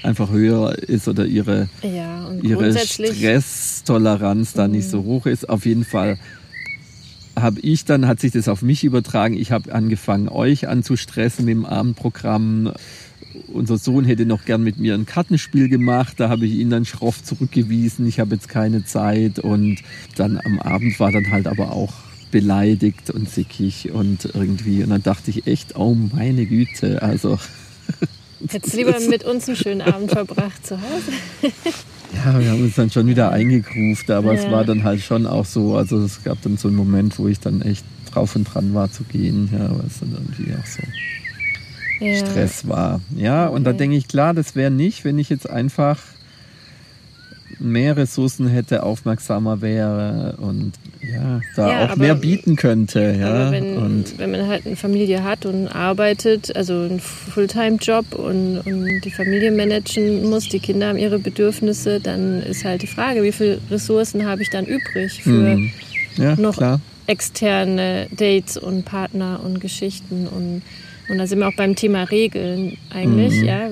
einfach 0.03 0.31
höher 0.31 0.79
ist 0.79 1.09
oder 1.09 1.25
ihre, 1.25 1.69
ja, 1.83 2.31
ihre 2.43 2.77
Stresstoleranz 2.77 4.53
da 4.53 4.69
nicht 4.69 4.89
so 4.89 5.03
mhm. 5.03 5.07
hoch 5.07 5.27
ist. 5.27 5.49
Auf 5.49 5.65
jeden 5.65 5.85
Fall 5.85 6.19
habe 7.39 7.61
ich 7.61 7.85
dann, 7.85 8.07
hat 8.07 8.21
sich 8.21 8.33
das 8.33 8.49
auf 8.49 8.63
mich 8.63 8.85
übertragen. 8.85 9.37
Ich 9.37 9.53
habe 9.53 9.73
angefangen, 9.73 10.29
euch 10.29 10.69
anzustressen 10.69 11.49
im 11.49 11.65
Abendprogramm 11.65 12.73
unser 13.53 13.79
Sohn 13.79 14.05
hätte 14.05 14.27
noch 14.27 14.45
gern 14.45 14.63
mit 14.63 14.79
mir 14.79 14.95
ein 14.95 15.07
Kartenspiel 15.07 15.69
gemacht. 15.69 16.15
Da 16.19 16.29
habe 16.29 16.47
ich 16.47 16.53
ihn 16.53 16.71
dann 16.71 16.85
schroff 16.85 17.23
zurückgewiesen. 17.23 18.07
Ich 18.07 18.21
habe 18.21 18.35
jetzt 18.35 18.49
keine 18.49 18.85
Zeit. 18.85 19.39
Und 19.39 19.79
dann 20.17 20.41
am 20.45 20.59
Abend 20.59 20.99
war 21.01 21.13
dann 21.13 21.31
halt 21.31 21.47
aber 21.47 21.73
auch 21.73 21.93
beleidigt 22.31 23.11
und 23.11 23.31
sickig 23.31 23.91
und 23.93 24.27
irgendwie. 24.35 24.83
Und 24.83 24.91
dann 24.91 25.03
dachte 25.03 25.31
ich 25.31 25.47
echt, 25.47 25.77
oh 25.77 25.95
meine 25.95 26.47
Güte, 26.47 27.03
also. 27.03 27.39
Hättest 28.49 28.75
du 28.75 28.79
lieber 28.79 28.95
mit 29.09 29.25
uns 29.25 29.49
einen 29.49 29.57
schönen 29.57 29.81
Abend 29.81 30.11
verbracht 30.11 30.67
zu 30.67 30.77
Hause? 30.77 31.13
ja, 32.13 32.39
wir 32.39 32.51
haben 32.51 32.63
uns 32.63 32.75
dann 32.75 32.91
schon 32.91 33.07
wieder 33.07 33.31
eingegruft, 33.31 34.11
aber 34.11 34.35
ja. 34.35 34.41
es 34.41 34.51
war 34.51 34.65
dann 34.65 34.85
halt 34.85 35.01
schon 35.01 35.27
auch 35.27 35.47
so, 35.47 35.77
also 35.77 35.99
es 36.05 36.23
gab 36.23 36.43
dann 36.43 36.59
so 36.59 36.69
einen 36.69 36.77
Moment, 36.77 37.19
wo 37.19 37.29
ich 37.29 37.41
dann 37.41 37.63
echt 37.63 37.85
drauf 38.13 38.37
und 38.37 38.45
dran 38.45 38.75
war 38.75 38.91
zu 38.91 39.05
gehen, 39.05 39.49
ja, 39.53 39.67
aber 39.67 39.85
es 39.87 40.01
dann 40.01 40.13
irgendwie 40.13 40.53
auch 40.53 40.67
so 40.67 40.83
ja. 42.01 42.17
Stress 42.17 42.69
war. 42.69 43.01
Ja, 43.15 43.47
und 43.47 43.63
okay. 43.63 43.65
da 43.65 43.73
denke 43.73 43.97
ich, 43.97 44.09
klar, 44.09 44.35
das 44.35 44.55
wäre 44.55 44.71
nicht, 44.71 45.05
wenn 45.05 45.19
ich 45.19 45.29
jetzt 45.29 45.49
einfach 45.49 45.99
mehr 47.59 47.97
Ressourcen 47.97 48.49
hätte, 48.49 48.83
aufmerksamer 48.83 49.63
wäre 49.63 50.37
und 50.39 50.73
ja, 51.01 51.41
da 51.55 51.71
ja, 51.71 51.85
auch 51.85 51.91
aber, 51.91 52.03
mehr 52.03 52.15
bieten 52.15 52.57
könnte. 52.57 53.17
Ja. 53.19 53.51
Wenn, 53.51 53.79
und 53.79 54.19
wenn 54.19 54.31
man 54.31 54.47
halt 54.47 54.67
eine 54.67 54.77
Familie 54.77 55.25
hat 55.25 55.47
und 55.47 55.69
arbeitet, 55.69 56.55
also 56.55 56.75
einen 56.75 57.01
Fulltime-Job 57.01 58.15
und, 58.15 58.59
und 58.59 59.01
die 59.03 59.11
Familie 59.11 59.53
managen 59.53 60.29
muss, 60.29 60.49
die 60.49 60.59
Kinder 60.59 60.89
haben 60.89 60.99
ihre 60.99 61.19
Bedürfnisse, 61.19 62.01
dann 62.01 62.43
ist 62.43 62.65
halt 62.65 62.83
die 62.83 62.89
Frage, 62.89 63.23
wie 63.23 63.33
viele 63.33 63.59
Ressourcen 63.71 64.27
habe 64.27 64.43
ich 64.43 64.51
dann 64.51 64.67
übrig 64.67 65.23
für 65.23 65.57
mhm. 65.57 65.71
ja, 66.19 66.37
noch 66.37 66.57
klar 66.57 66.81
externe 67.07 68.09
Dates 68.11 68.57
und 68.57 68.85
Partner 68.85 69.41
und 69.45 69.61
Geschichten 69.61 70.27
und, 70.27 70.63
und 71.09 71.19
da 71.19 71.27
sind 71.27 71.39
wir 71.41 71.49
auch 71.49 71.55
beim 71.57 71.75
Thema 71.77 72.05
Regeln 72.05 72.77
eigentlich, 72.91 73.41
Mhm. 73.41 73.45
ja, 73.45 73.69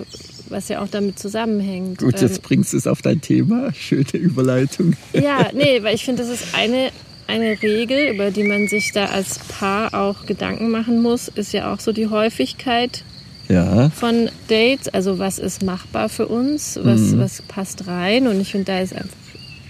was 0.50 0.69
ja 0.69 0.83
auch 0.83 0.88
damit 0.88 1.19
zusammenhängt. 1.19 1.99
Gut, 1.99 2.14
Ähm, 2.14 2.21
jetzt 2.29 2.43
bringst 2.43 2.73
du 2.73 2.76
es 2.76 2.87
auf 2.87 3.03
dein 3.03 3.21
Thema. 3.21 3.73
Schöne 3.75 4.05
Überleitung. 4.14 4.95
ja, 5.12 5.49
nee, 5.55 5.83
weil 5.83 5.95
ich 5.95 6.05
finde, 6.05 6.23
das 6.23 6.31
ist 6.33 6.55
eine, 6.55 6.91
eine 7.26 7.61
Regel, 7.62 8.14
über 8.14 8.31
die 8.31 8.45
man 8.45 8.69
sich 8.69 8.93
da 8.93 9.07
als 9.07 9.38
Paar 9.38 9.95
auch 9.95 10.26
Gedanken 10.26 10.71
machen 10.71 11.00
muss, 11.03 11.29
ist 11.29 11.53
ja 11.53 11.73
auch 11.73 11.81
so 11.81 11.93
die 11.93 12.09
Häufigkeit 12.09 13.03
Ja, 13.49 13.91
von 13.91 14.29
Dates. 14.49 14.88
Also 14.88 15.19
was 15.19 15.38
ist 15.38 15.62
machbar 15.62 16.09
für 16.09 16.26
uns, 16.29 16.79
was, 16.83 17.00
Mhm. 17.00 17.19
was 17.21 17.43
passt 17.43 17.87
rein. 17.87 18.26
Und 18.26 18.41
ich 18.41 18.50
finde, 18.53 18.67
da 18.67 18.81
ist 18.81 18.95
einfach 18.95 19.17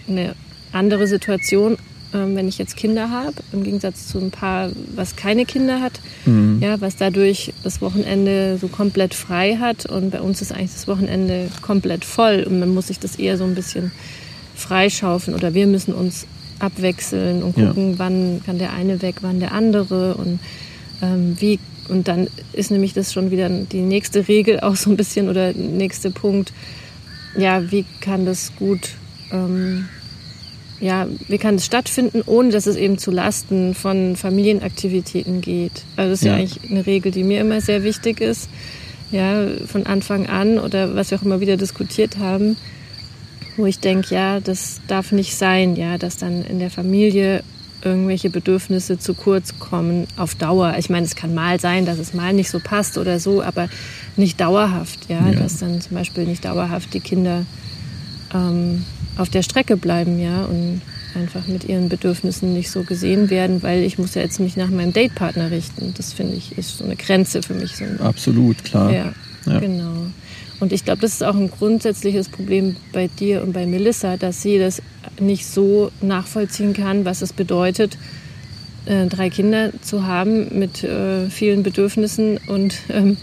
eine 0.08 0.34
andere 0.72 1.06
Situation, 1.06 1.76
ähm, 2.14 2.36
wenn 2.36 2.48
ich 2.48 2.56
jetzt 2.58 2.76
Kinder 2.76 3.10
habe, 3.10 3.34
im 3.52 3.64
Gegensatz 3.64 4.08
zu 4.08 4.18
ein 4.18 4.30
Paar, 4.30 4.70
was 4.94 5.16
keine 5.16 5.44
Kinder 5.44 5.80
hat. 5.80 6.00
Mhm. 6.24 6.60
Ja, 6.62 6.80
was 6.80 6.96
dadurch 6.96 7.52
das 7.62 7.80
Wochenende 7.82 8.56
so 8.60 8.68
komplett 8.68 9.12
frei 9.14 9.56
hat. 9.60 9.84
Und 9.86 10.10
bei 10.10 10.20
uns 10.20 10.40
ist 10.40 10.52
eigentlich 10.52 10.72
das 10.72 10.88
Wochenende 10.88 11.48
komplett 11.60 12.04
voll. 12.04 12.44
Und 12.48 12.60
man 12.60 12.70
muss 12.72 12.86
sich 12.86 12.98
das 13.00 13.16
eher 13.16 13.36
so 13.36 13.44
ein 13.44 13.54
bisschen 13.54 13.90
freischaufeln. 14.54 15.36
Oder 15.36 15.54
wir 15.54 15.66
müssen 15.66 15.92
uns 15.92 16.26
abwechseln 16.60 17.42
und 17.42 17.56
Ja. 17.58 17.68
gucken, 17.68 17.94
wann 17.98 18.40
kann 18.46 18.58
der 18.58 18.72
eine 18.72 19.02
weg, 19.02 19.16
wann 19.22 19.40
der 19.40 19.52
andere. 19.52 20.14
Und 20.14 20.38
ähm, 21.02 21.36
wie 21.40 21.58
und 21.88 22.08
dann 22.08 22.28
ist 22.54 22.70
nämlich 22.70 22.94
das 22.94 23.12
schon 23.12 23.30
wieder 23.30 23.48
die 23.50 23.80
nächste 23.82 24.26
Regel 24.26 24.60
auch 24.60 24.74
so 24.76 24.88
ein 24.88 24.96
bisschen 24.96 25.28
oder 25.28 25.52
nächste 25.52 26.10
Punkt. 26.10 26.52
Ja, 27.36 27.70
wie 27.70 27.84
kann 28.00 28.24
das 28.24 28.52
gut, 28.58 28.90
ähm, 29.32 29.86
ja, 30.80 31.06
wie 31.28 31.38
kann 31.38 31.54
es 31.54 31.64
stattfinden, 31.66 32.22
ohne 32.26 32.50
dass 32.50 32.66
es 32.66 32.76
eben 32.76 32.98
zu 32.98 33.10
Lasten 33.10 33.74
von 33.74 34.16
Familienaktivitäten 34.16 35.40
geht? 35.40 35.82
Also 35.96 36.10
das 36.10 36.20
ist 36.20 36.24
ja. 36.26 36.32
Ja. 36.32 36.38
eigentlich 36.40 36.70
eine 36.70 36.86
Regel, 36.86 37.12
die 37.12 37.24
mir 37.24 37.40
immer 37.40 37.60
sehr 37.60 37.84
wichtig 37.84 38.20
ist. 38.20 38.48
Ja, 39.10 39.46
von 39.66 39.86
Anfang 39.86 40.26
an 40.26 40.58
oder 40.58 40.94
was 40.96 41.10
wir 41.10 41.18
auch 41.18 41.22
immer 41.22 41.38
wieder 41.40 41.56
diskutiert 41.56 42.18
haben, 42.18 42.56
wo 43.56 43.66
ich 43.66 43.78
denke, 43.78 44.12
ja, 44.12 44.40
das 44.40 44.80
darf 44.88 45.12
nicht 45.12 45.36
sein, 45.36 45.76
ja, 45.76 45.98
dass 45.98 46.16
dann 46.16 46.44
in 46.44 46.58
der 46.58 46.70
Familie 46.70 47.44
irgendwelche 47.84 48.30
Bedürfnisse 48.30 48.98
zu 48.98 49.14
kurz 49.14 49.58
kommen 49.58 50.08
auf 50.16 50.34
Dauer. 50.34 50.74
Ich 50.78 50.88
meine, 50.90 51.04
es 51.06 51.14
kann 51.14 51.34
mal 51.34 51.60
sein, 51.60 51.84
dass 51.86 51.98
es 51.98 52.14
mal 52.14 52.32
nicht 52.32 52.50
so 52.50 52.58
passt 52.58 52.96
oder 52.98 53.20
so, 53.20 53.42
aber 53.42 53.68
nicht 54.16 54.40
dauerhaft, 54.40 55.00
ja, 55.08 55.28
Ja. 55.30 55.38
dass 55.38 55.58
dann 55.58 55.80
zum 55.80 55.96
Beispiel 55.96 56.24
nicht 56.24 56.44
dauerhaft 56.46 56.92
die 56.94 57.00
Kinder 57.00 57.44
ähm, 58.34 58.84
auf 59.16 59.28
der 59.28 59.42
Strecke 59.42 59.76
bleiben, 59.76 60.18
ja, 60.20 60.44
und 60.44 60.80
einfach 61.14 61.46
mit 61.46 61.64
ihren 61.64 61.88
Bedürfnissen 61.88 62.52
nicht 62.52 62.70
so 62.70 62.82
gesehen 62.82 63.30
werden, 63.30 63.62
weil 63.62 63.82
ich 63.82 63.98
muss 63.98 64.14
ja 64.14 64.22
jetzt 64.22 64.40
mich 64.40 64.56
nach 64.56 64.70
meinem 64.70 64.92
Datepartner 64.92 65.50
richten. 65.50 65.94
Das 65.96 66.12
finde 66.12 66.34
ich 66.34 66.58
ist 66.58 66.78
so 66.78 66.84
eine 66.84 66.96
Grenze 66.96 67.42
für 67.42 67.54
mich. 67.54 67.76
So 67.76 67.84
absolut, 68.02 68.64
klar. 68.64 68.92
ja, 68.92 69.12
Ja. 69.46 69.60
genau. 69.60 70.06
Und 70.60 70.72
ich 70.72 70.84
glaube, 70.84 71.00
das 71.02 71.12
ist 71.12 71.24
auch 71.24 71.34
ein 71.34 71.50
grundsätzliches 71.50 72.28
Problem 72.28 72.76
bei 72.92 73.08
dir 73.08 73.42
und 73.42 73.52
bei 73.52 73.66
Melissa, 73.66 74.16
dass 74.16 74.42
sie 74.42 74.58
das 74.58 74.82
nicht 75.20 75.46
so 75.46 75.90
nachvollziehen 76.00 76.74
kann, 76.74 77.04
was 77.04 77.22
es 77.22 77.32
bedeutet, 77.32 77.98
äh, 78.86 79.06
drei 79.06 79.30
Kinder 79.30 79.70
zu 79.82 80.06
haben 80.06 80.58
mit 80.58 80.84
äh, 80.84 81.28
vielen 81.28 81.62
Bedürfnissen. 81.62 82.38
Und 82.46 82.76
ähm, 82.88 83.16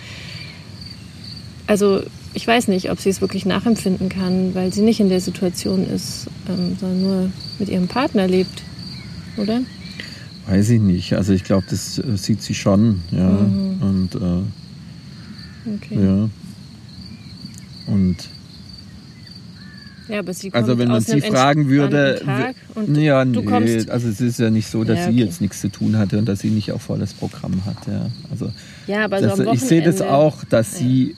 also 1.67 2.03
ich 2.33 2.47
weiß 2.47 2.67
nicht, 2.69 2.89
ob 2.91 2.99
sie 2.99 3.09
es 3.09 3.21
wirklich 3.21 3.45
nachempfinden 3.45 4.09
kann, 4.09 4.55
weil 4.55 4.71
sie 4.73 4.81
nicht 4.81 4.99
in 4.99 5.09
der 5.09 5.19
Situation 5.21 5.87
ist, 5.87 6.27
ähm, 6.49 6.77
sondern 6.79 7.01
nur 7.01 7.29
mit 7.59 7.69
ihrem 7.69 7.87
Partner 7.87 8.27
lebt, 8.27 8.61
oder? 9.37 9.61
Weiß 10.47 10.69
ich 10.69 10.81
nicht. 10.81 11.13
Also 11.13 11.33
ich 11.33 11.43
glaube, 11.43 11.65
das 11.69 11.99
äh, 11.99 12.17
sieht 12.17 12.41
sie 12.41 12.55
schon, 12.55 13.01
ja. 13.11 13.29
Mhm. 13.29 13.81
Und 13.81 14.15
äh, 14.15 14.43
Okay. 15.75 16.03
ja. 16.03 16.29
Und 17.87 18.15
Ja, 20.07 20.19
aber 20.19 20.33
sie 20.33 20.49
kommt 20.49 20.63
also 20.63 20.77
wenn 20.79 20.87
man 20.87 21.01
sie 21.01 21.21
fragen 21.21 21.69
würde, 21.69 22.13
entspannten 22.15 22.45
Tag 22.45 22.55
und 22.75 22.97
ja, 22.97 23.23
nee, 23.25 23.85
also 23.89 24.07
es 24.09 24.19
ist 24.21 24.39
ja 24.39 24.49
nicht 24.49 24.67
so, 24.67 24.83
dass 24.83 24.97
Ja, 24.97 25.05
sie 25.05 25.11
okay. 25.11 25.19
jetzt 25.23 25.39
nichts 25.41 25.61
zu 25.61 25.69
tun 25.69 25.97
hatte 25.97 26.17
und 26.17 26.25
dass 26.25 26.39
sie 26.39 26.49
nicht 26.49 26.71
auch 26.71 26.81
volles 26.81 27.13
Programm 27.13 27.63
hat. 27.65 27.77
Ja. 27.87 28.07
Also 28.31 28.51
ja, 28.87 29.05
aber 29.05 29.19
so 29.35 29.43
das, 29.43 29.55
ich 29.55 29.61
sehe 29.61 29.83
das 29.83 30.01
auch, 30.01 30.43
dass 30.45 30.75
sie 30.77 31.15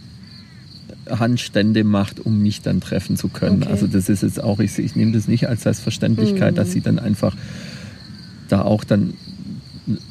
Handstände 1.09 1.83
macht, 1.83 2.19
um 2.25 2.41
mich 2.41 2.61
dann 2.61 2.81
treffen 2.81 3.17
zu 3.17 3.27
können. 3.27 3.63
Okay. 3.63 3.71
Also 3.71 3.87
das 3.87 4.09
ist 4.09 4.23
jetzt 4.23 4.41
auch, 4.43 4.59
ich, 4.59 4.77
ich 4.79 4.95
nehme 4.95 5.11
das 5.11 5.27
nicht 5.27 5.47
als 5.47 5.63
Selbstverständlichkeit, 5.63 6.51
Mhm. 6.53 6.55
dass 6.55 6.71
sie 6.71 6.81
dann 6.81 6.99
einfach 6.99 7.35
da 8.49 8.61
auch 8.61 8.83
dann 8.83 9.13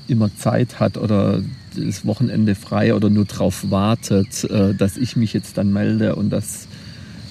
immer 0.08 0.34
Zeit 0.36 0.80
hat 0.80 0.98
oder 0.98 1.42
das 1.76 2.04
Wochenende 2.04 2.54
frei 2.54 2.94
oder 2.94 3.08
nur 3.08 3.24
drauf 3.24 3.70
wartet, 3.70 4.44
äh, 4.44 4.74
dass 4.74 4.96
ich 4.98 5.16
mich 5.16 5.32
jetzt 5.32 5.56
dann 5.56 5.72
melde 5.72 6.14
und 6.16 6.30
dass 6.30 6.68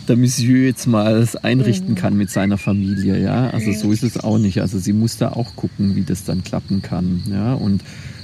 der 0.08 0.18
Monsieur 0.18 0.65
jetzt 0.65 0.88
mal 0.88 1.13
es 1.18 1.36
einrichten 1.36 1.91
Mhm. 1.91 1.96
kann 1.96 2.18
mit 2.18 2.32
seiner 2.32 2.58
Familie, 2.58 3.22
ja. 3.22 3.51
Also 3.51 3.72
so 3.72 3.91
ist 3.91 4.01
es 4.03 4.18
auch 4.20 4.39
nicht. 4.39 4.60
Also 4.60 4.80
sie 4.80 4.94
muss 4.94 5.18
da 5.18 5.30
auch 5.30 5.56
gucken, 5.56 5.96
wie 5.96 6.01
das 6.03 6.24
dann 6.24 6.44
klappen 6.44 6.82
kann, 6.82 7.22
ja. 7.30 7.53
Und 7.53 7.84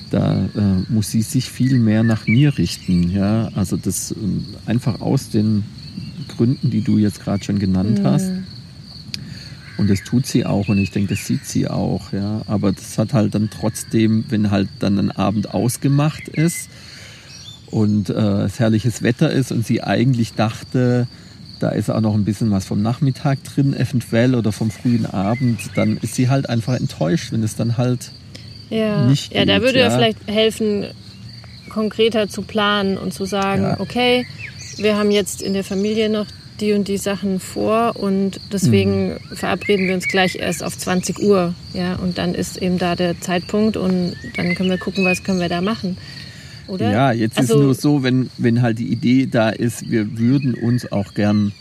da 0.09 0.45
äh, 0.55 0.91
muss 0.91 1.11
sie 1.11 1.21
sich 1.21 1.49
viel 1.49 1.79
mehr 1.79 2.03
nach 2.03 2.27
mir 2.27 2.57
richten, 2.57 3.11
ja. 3.11 3.49
Also 3.55 3.77
das 3.77 4.11
ähm, 4.11 4.45
einfach 4.65 5.01
aus 5.01 5.29
den 5.29 5.63
Gründen, 6.35 6.69
die 6.69 6.81
du 6.81 6.97
jetzt 6.97 7.21
gerade 7.23 7.43
schon 7.43 7.59
genannt 7.59 8.01
hast. 8.03 8.29
Mhm. 8.29 8.43
Und 9.77 9.89
das 9.89 10.03
tut 10.03 10.25
sie 10.25 10.45
auch 10.45 10.69
und 10.69 10.79
ich 10.79 10.91
denke, 10.91 11.13
das 11.13 11.25
sieht 11.25 11.45
sie 11.45 11.67
auch, 11.67 12.11
ja. 12.11 12.41
Aber 12.47 12.71
das 12.71 12.97
hat 12.97 13.13
halt 13.13 13.35
dann 13.35 13.49
trotzdem, 13.49 14.25
wenn 14.29 14.49
halt 14.49 14.69
dann 14.79 14.97
ein 14.97 15.11
Abend 15.11 15.53
ausgemacht 15.53 16.27
ist 16.29 16.69
und 17.69 18.09
äh, 18.09 18.43
es 18.43 18.59
herrliches 18.59 19.03
Wetter 19.03 19.31
ist 19.31 19.51
und 19.51 19.65
sie 19.65 19.83
eigentlich 19.83 20.33
dachte, 20.33 21.07
da 21.59 21.69
ist 21.69 21.89
auch 21.89 22.01
noch 22.01 22.13
ein 22.13 22.23
bisschen 22.23 22.51
was 22.51 22.65
vom 22.65 22.81
Nachmittag 22.81 23.43
drin, 23.43 23.73
eventuell 23.73 24.35
oder 24.35 24.51
vom 24.51 24.71
frühen 24.71 25.05
Abend, 25.05 25.59
dann 25.75 25.97
ist 25.97 26.15
sie 26.15 26.29
halt 26.29 26.49
einfach 26.49 26.75
enttäuscht, 26.75 27.31
wenn 27.31 27.43
es 27.43 27.55
dann 27.55 27.77
halt 27.77 28.11
ja. 28.69 29.05
nicht 29.07 29.33
ja, 29.33 29.45
da 29.45 29.61
würde 29.61 29.79
ja 29.79 29.85
ja. 29.85 29.91
vielleicht 29.91 30.27
helfen, 30.27 30.85
konkreter 31.69 32.27
zu 32.29 32.41
planen 32.41 32.97
und 32.97 33.13
zu 33.13 33.25
sagen, 33.25 33.63
Ja. 33.63 33.79
okay, 33.79 34.25
wir 34.77 34.97
haben 34.97 35.11
jetzt 35.11 35.41
in 35.41 35.53
der 35.53 35.63
Familie 35.63 36.09
noch 36.09 36.25
die 36.59 36.73
und 36.73 36.87
die 36.87 36.97
Sachen 36.97 37.39
vor 37.39 37.95
und 37.97 38.39
deswegen 38.51 39.09
Mhm. 39.09 39.35
verabreden 39.35 39.87
wir 39.87 39.93
uns 39.93 40.07
gleich 40.07 40.35
erst 40.35 40.63
auf 40.63 40.75
20 40.77 41.19
Uhr, 41.19 41.53
ja, 41.73 41.95
und 41.95 42.17
dann 42.17 42.33
ist 42.33 42.57
eben 42.57 42.77
da 42.79 42.95
der 42.95 43.19
Zeitpunkt 43.21 43.77
und 43.77 44.15
dann 44.35 44.55
können 44.55 44.69
wir 44.69 44.79
gucken, 44.79 45.05
was 45.05 45.23
können 45.23 45.39
wir 45.39 45.49
da 45.49 45.61
machen, 45.61 45.97
oder? 46.67 46.91
Ja, 46.91 47.11
jetzt 47.11 47.37
also, 47.37 47.53
ist 47.55 47.59
nur 47.61 47.73
so, 47.75 48.01
wenn, 48.03 48.29
wenn 48.39 48.61
halt 48.63 48.79
die 48.79 48.87
Idee 48.91 49.27
da 49.27 49.49
ist, 49.49 49.89
wir 49.91 50.17
würden 50.17 50.55
uns 50.55 50.91
auch 50.91 51.13
gern 51.13 51.51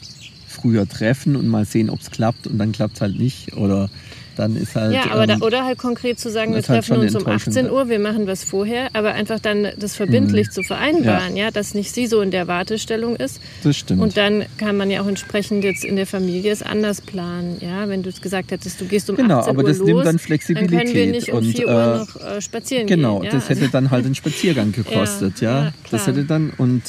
früher 0.49 0.89
treffen 0.89 1.37
und 1.37 1.47
mal 1.47 1.67
sehen, 1.67 1.91
ob 1.91 2.01
es 2.01 2.11
klappt 2.11 2.47
und 2.47 2.57
dann 2.57 2.73
klappt 2.73 2.95
es 2.97 3.01
halt 3.03 3.19
nicht. 3.19 3.55
Oder 3.55 3.91
dann 4.37 4.57
ist 4.57 4.75
halt. 4.77 4.95
Ja, 4.95 5.11
aber 5.11 5.27
da, 5.27 5.35
ähm, 5.35 5.43
oder 5.43 5.65
halt 5.65 5.79
konkret 5.79 6.19
zu 6.21 6.31
sagen, 6.31 6.51
wir 6.53 6.57
halt 6.57 6.67
treffen 6.67 6.95
schon 6.95 6.99
uns 6.99 7.15
um 7.15 7.21
enttäuschend, 7.21 7.57
18 7.57 7.67
ja. 7.67 7.73
Uhr, 7.73 7.89
wir 7.89 7.99
machen 7.99 8.27
was 8.27 8.45
vorher, 8.45 8.89
aber 8.95 9.13
einfach 9.15 9.41
dann 9.41 9.69
das 9.79 9.97
verbindlich 9.97 10.49
Mhm. 10.49 10.53
zu 10.53 10.63
vereinbaren, 10.63 11.37
ja. 11.37 11.51
dass 11.51 11.75
nicht 11.75 11.93
sie 11.95 12.07
so 12.07 12.21
in 12.21 12.31
der 12.31 12.47
Wartestellung 12.47 13.17
ist. 13.17 13.41
das 13.65 13.77
stimmt. 13.77 14.01
Und 14.03 14.17
dann 14.17 14.45
kann 14.59 14.77
man 14.77 14.91
ja 14.91 15.01
auch 15.03 15.07
entsprechend 15.07 15.65
jetzt 15.65 15.85
in 15.85 15.97
der 15.97 16.07
Familie 16.07 16.53
es 16.53 16.63
anders 16.63 17.01
planen, 17.01 17.57
ja. 17.61 17.89
Wenn 17.89 18.03
du 18.03 18.11
es 18.11 18.21
gesagt 18.21 18.51
hättest, 18.51 18.81
du 18.81 18.85
gehst 18.87 19.09
um 19.11 19.17
Genau, 19.17 19.39
18 19.41 19.51
aber 19.51 19.63
Uhr 19.63 19.69
das 19.69 19.79
los, 19.79 19.87
nimmt 19.87 19.99
dann 20.01 20.05
dann 20.07 20.19
Flexibilität. 20.19 20.79
können 20.79 20.95
wir 20.95 21.07
nicht 21.07 21.29
um 21.31 21.39
und, 21.39 21.45
4 21.45 21.67
äh, 21.67 21.71
Uhr 21.71 21.97
noch 21.99 22.21
äh, 22.37 22.41
spazieren 22.41 22.87
Genau, 22.87 23.21
gehen. 23.21 23.27
ja. 23.27 23.31
das 23.33 23.49
hätte 23.49 23.69
dann 23.69 23.91
halt 23.91 24.05
einen 24.07 24.15
Spaziergang 24.15 24.73
gekostet, 24.73 25.41
ja. 25.41 25.65
ja, 25.65 25.73
das 25.91 26.07
hätte 26.07 26.25
dann, 26.25 26.53
und 26.59 26.83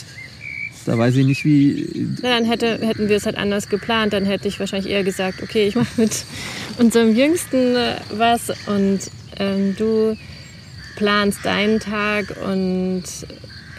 da 0.87 0.97
weiß 0.97 1.17
ich 1.17 1.25
nicht, 1.25 1.43
wie. 1.43 2.07
Ja, 2.23 2.29
dann 2.29 2.45
hätte, 2.45 2.79
hätten 2.79 3.09
wir 3.09 3.17
es 3.17 3.25
halt 3.25 3.37
anders 3.37 3.67
geplant. 3.67 4.13
Dann 4.13 4.23
hätte 4.23 4.47
ich 4.47 4.57
wahrscheinlich 4.57 4.91
eher 4.91 5.03
gesagt, 5.03 5.43
okay, 5.43 5.67
ich 5.67 5.75
mache 5.75 5.89
mit 5.99 6.23
unserem 6.77 7.13
Jüngsten 7.13 7.75
äh, 7.75 7.95
was 8.11 8.49
und 8.67 8.99
ähm, 9.37 9.75
du 9.75 10.17
planst 10.95 11.45
deinen 11.45 11.81
Tag 11.81 12.35
und 12.41 13.03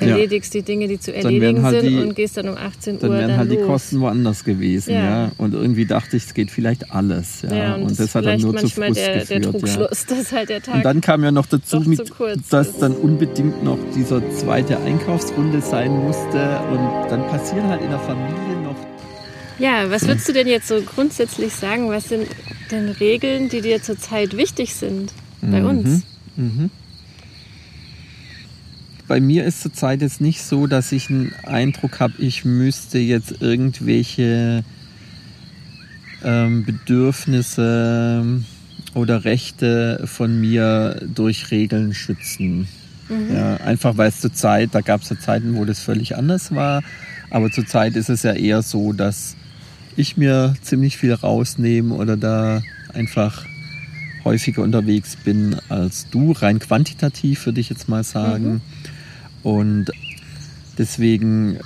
erledigst 0.01 0.55
die 0.55 0.63
Dinge, 0.63 0.89
die 0.89 0.99
zu 0.99 1.13
wären 1.13 1.25
erledigen 1.25 1.63
halt 1.63 1.81
sind 1.81 1.91
die- 1.91 1.99
und 2.01 2.15
gehst 2.15 2.37
dann 2.37 2.49
um 2.49 2.57
18 2.57 2.99
Dann 2.99 3.11
Uhr 3.11 3.17
wären 3.17 3.29
dann 3.29 3.39
halt 3.39 3.51
los. 3.51 3.59
die 3.59 3.65
Kosten 3.65 4.01
woanders 4.01 4.45
gewesen, 4.45 4.95
ja. 4.95 5.25
Ja. 5.27 5.33
Und 5.39 5.55
irgendwie 5.55 5.87
dachte 5.87 6.17
ich, 6.17 6.25
es 6.25 6.35
geht 6.35 6.51
vielleicht 6.51 6.91
alles, 6.93 7.43
ja. 7.43 7.55
ja, 7.55 7.75
und, 7.75 7.83
und, 7.83 7.91
das, 7.91 7.99
das 7.99 8.15
hat 8.15 8.27
dann 8.27 8.41
nur 8.41 8.57
zu 8.57 8.63
manchmal 8.63 8.89
Frust 8.89 9.01
der, 9.01 9.13
der 9.13 9.21
geführt, 9.21 9.45
ja. 9.45 9.51
Trugschluss, 9.51 10.07
dass 10.07 10.33
halt 10.33 10.49
der 10.49 10.63
Tag 10.63 10.75
Und 10.77 10.85
dann 10.85 11.01
kam 11.01 11.25
ja 11.25 11.33
noch 11.33 11.47
dazu, 11.47 11.81
mit, 11.81 12.01
dass 12.51 12.69
ist. 12.69 12.83
dann 12.83 12.93
unbedingt 12.95 13.63
noch 13.65 13.79
dieser 13.95 14.23
zweite 14.31 14.79
Einkaufsrunde 14.81 15.61
sein 15.61 15.91
musste. 15.93 16.61
Und 16.71 17.11
dann 17.11 17.27
passieren 17.29 17.67
halt 17.69 17.83
in 17.83 17.91
der 17.91 18.01
Familie 18.01 18.63
noch. 18.63 18.77
Ja, 19.59 19.91
was 19.91 20.07
würdest 20.07 20.29
du 20.29 20.33
denn 20.33 20.47
jetzt 20.47 20.69
so 20.69 20.81
grundsätzlich 20.83 21.53
sagen? 21.53 21.89
Was 21.89 22.09
sind 22.09 22.27
denn 22.71 22.91
Regeln, 22.91 23.49
die 23.49 23.61
dir 23.61 23.83
zurzeit 23.83 24.37
wichtig 24.37 24.75
sind 24.75 25.13
bei 25.41 25.65
uns? 25.65 26.03
Mhm. 26.37 26.71
Bei 29.09 29.21
mir 29.21 29.45
ist 29.47 29.63
zurzeit 29.63 30.03
jetzt 30.03 30.21
nicht 30.21 30.43
so, 30.43 30.67
dass 30.67 30.93
ich 30.93 31.09
einen 31.09 31.33
Eindruck 31.45 31.99
habe, 31.99 32.13
ich 32.19 32.45
müsste 32.45 32.99
jetzt 32.99 33.41
irgendwelche 33.41 34.63
ähm, 36.23 36.65
Bedürfnisse 36.67 38.43
oder 38.95 39.25
Rechte 39.25 40.03
von 40.05 40.39
mir 40.39 41.01
durch 41.15 41.51
Regeln 41.51 41.95
schützen. 41.95 42.69
Mhm. 43.09 43.35
Ja, 43.35 43.57
einfach 43.57 43.97
weil 43.97 44.11
es 44.11 44.21
zur 44.21 44.35
Zeit, 44.35 44.75
da 44.75 44.83
gab 44.83 45.01
es 45.01 45.09
ja 45.09 45.19
Zeiten, 45.19 45.57
wo 45.57 45.65
das 45.65 45.81
völlig 45.81 46.17
anders 46.17 46.55
war, 46.55 46.83
aber 47.31 47.51
zurzeit 47.51 47.97
ist 47.97 48.11
es 48.11 48.23
ja 48.23 48.35
eher 48.35 48.61
so, 48.61 48.93
dass 48.93 49.37
ich 49.97 50.19
mir 50.19 50.55
ziemlich 50.61 50.99
viel 50.99 51.15
rausnehme 51.15 51.95
oder 51.95 52.19
da 52.19 52.63
einfach 52.93 53.47
häufiger 54.25 54.63
unterwegs 54.63 55.17
bin 55.17 55.57
als 55.69 56.09
du, 56.11 56.33
rein 56.33 56.59
quantitativ 56.59 57.47
würde 57.47 57.61
ich 57.61 57.71
jetzt 57.71 57.89
mal 57.89 58.05
sagen. 58.05 58.55
Mhm. 58.55 58.61
Und 59.43 59.87
deswegen 60.77 61.59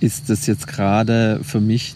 ist 0.00 0.30
das 0.30 0.46
jetzt 0.46 0.66
gerade 0.66 1.40
für 1.42 1.60
mich 1.60 1.94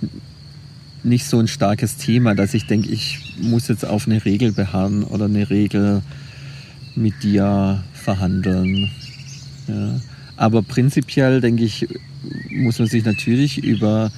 nicht 1.02 1.26
so 1.26 1.38
ein 1.38 1.48
starkes 1.48 1.96
Thema, 1.96 2.34
dass 2.34 2.54
ich 2.54 2.66
denke, 2.66 2.88
ich 2.88 3.36
muss 3.40 3.68
jetzt 3.68 3.84
auf 3.84 4.06
eine 4.06 4.24
Regel 4.24 4.52
beharren 4.52 5.04
oder 5.04 5.26
eine 5.26 5.48
Regel 5.50 6.02
mit 6.96 7.22
dir 7.22 7.82
verhandeln. 7.92 8.90
Ja. 9.68 10.00
Aber 10.36 10.62
prinzipiell 10.62 11.40
denke 11.40 11.64
ich, 11.64 11.88
muss 12.50 12.78
man 12.78 12.88
sich 12.88 13.04
natürlich 13.04 13.62
über 13.62 14.10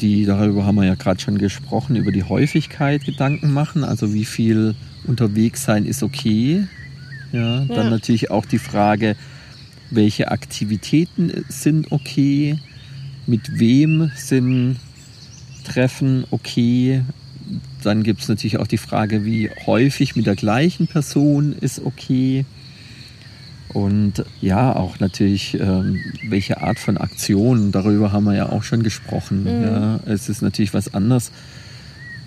die, 0.00 0.24
darüber 0.24 0.64
haben 0.64 0.76
wir 0.76 0.84
ja 0.84 0.94
gerade 0.94 1.20
schon 1.20 1.38
gesprochen, 1.38 1.96
über 1.96 2.10
die 2.10 2.24
Häufigkeit 2.24 3.04
Gedanken 3.04 3.52
machen. 3.52 3.84
Also 3.84 4.12
wie 4.12 4.24
viel 4.24 4.74
unterwegs 5.06 5.64
sein 5.64 5.84
ist 5.84 6.02
okay. 6.02 6.66
Ja, 7.34 7.60
ja. 7.62 7.64
Dann 7.66 7.90
natürlich 7.90 8.30
auch 8.30 8.46
die 8.46 8.58
Frage, 8.58 9.16
welche 9.90 10.30
Aktivitäten 10.30 11.44
sind 11.48 11.90
okay, 11.92 12.58
mit 13.26 13.58
wem 13.58 14.10
sind 14.14 14.76
Treffen 15.64 16.24
okay. 16.30 17.02
Dann 17.82 18.02
gibt 18.02 18.22
es 18.22 18.28
natürlich 18.28 18.58
auch 18.58 18.66
die 18.66 18.78
Frage, 18.78 19.24
wie 19.24 19.50
häufig 19.66 20.16
mit 20.16 20.26
der 20.26 20.36
gleichen 20.36 20.86
Person 20.86 21.54
ist 21.60 21.84
okay. 21.84 22.44
Und 23.72 24.24
ja, 24.40 24.74
auch 24.76 25.00
natürlich, 25.00 25.58
ähm, 25.58 25.98
welche 26.28 26.62
Art 26.62 26.78
von 26.78 26.96
Aktionen, 26.96 27.72
darüber 27.72 28.12
haben 28.12 28.24
wir 28.24 28.34
ja 28.34 28.48
auch 28.50 28.62
schon 28.62 28.84
gesprochen. 28.84 29.42
Mhm. 29.42 29.62
Ja, 29.64 30.00
es 30.06 30.28
ist 30.28 30.42
natürlich 30.42 30.72
was 30.72 30.94
anderes, 30.94 31.32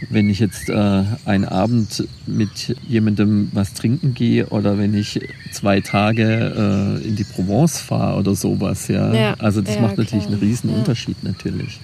wenn 0.10 0.30
ich 0.30 0.40
jetzt 0.40 0.70
äh, 0.70 1.04
einen 1.26 1.46
Abend 1.46 2.08
mit 2.26 2.76
jemandem 2.88 3.50
was 3.54 3.74
trinken 3.74 4.14
gehe 4.14 4.48
oder 4.48 4.78
wenn 4.78 4.94
ich 4.94 5.20
zwei 5.52 5.82
Tage 5.82 7.00
äh, 7.04 7.08
in 7.08 7.16
die 7.16 7.24
Provence 7.24 7.80
fahre 7.80 8.20
oder 8.20 8.36
sowas. 8.36 8.88
Ja, 8.88 9.14
ja 9.14 9.34
also 9.40 9.62
das 9.62 9.76
ja, 9.76 9.82
macht 9.82 9.98
natürlich 9.98 10.26
klar. 10.26 10.38
einen 10.38 10.48
riesen 10.48 10.70
ja. 10.70 10.78
Unterschied 10.78 11.24
natürlich. 11.24 11.80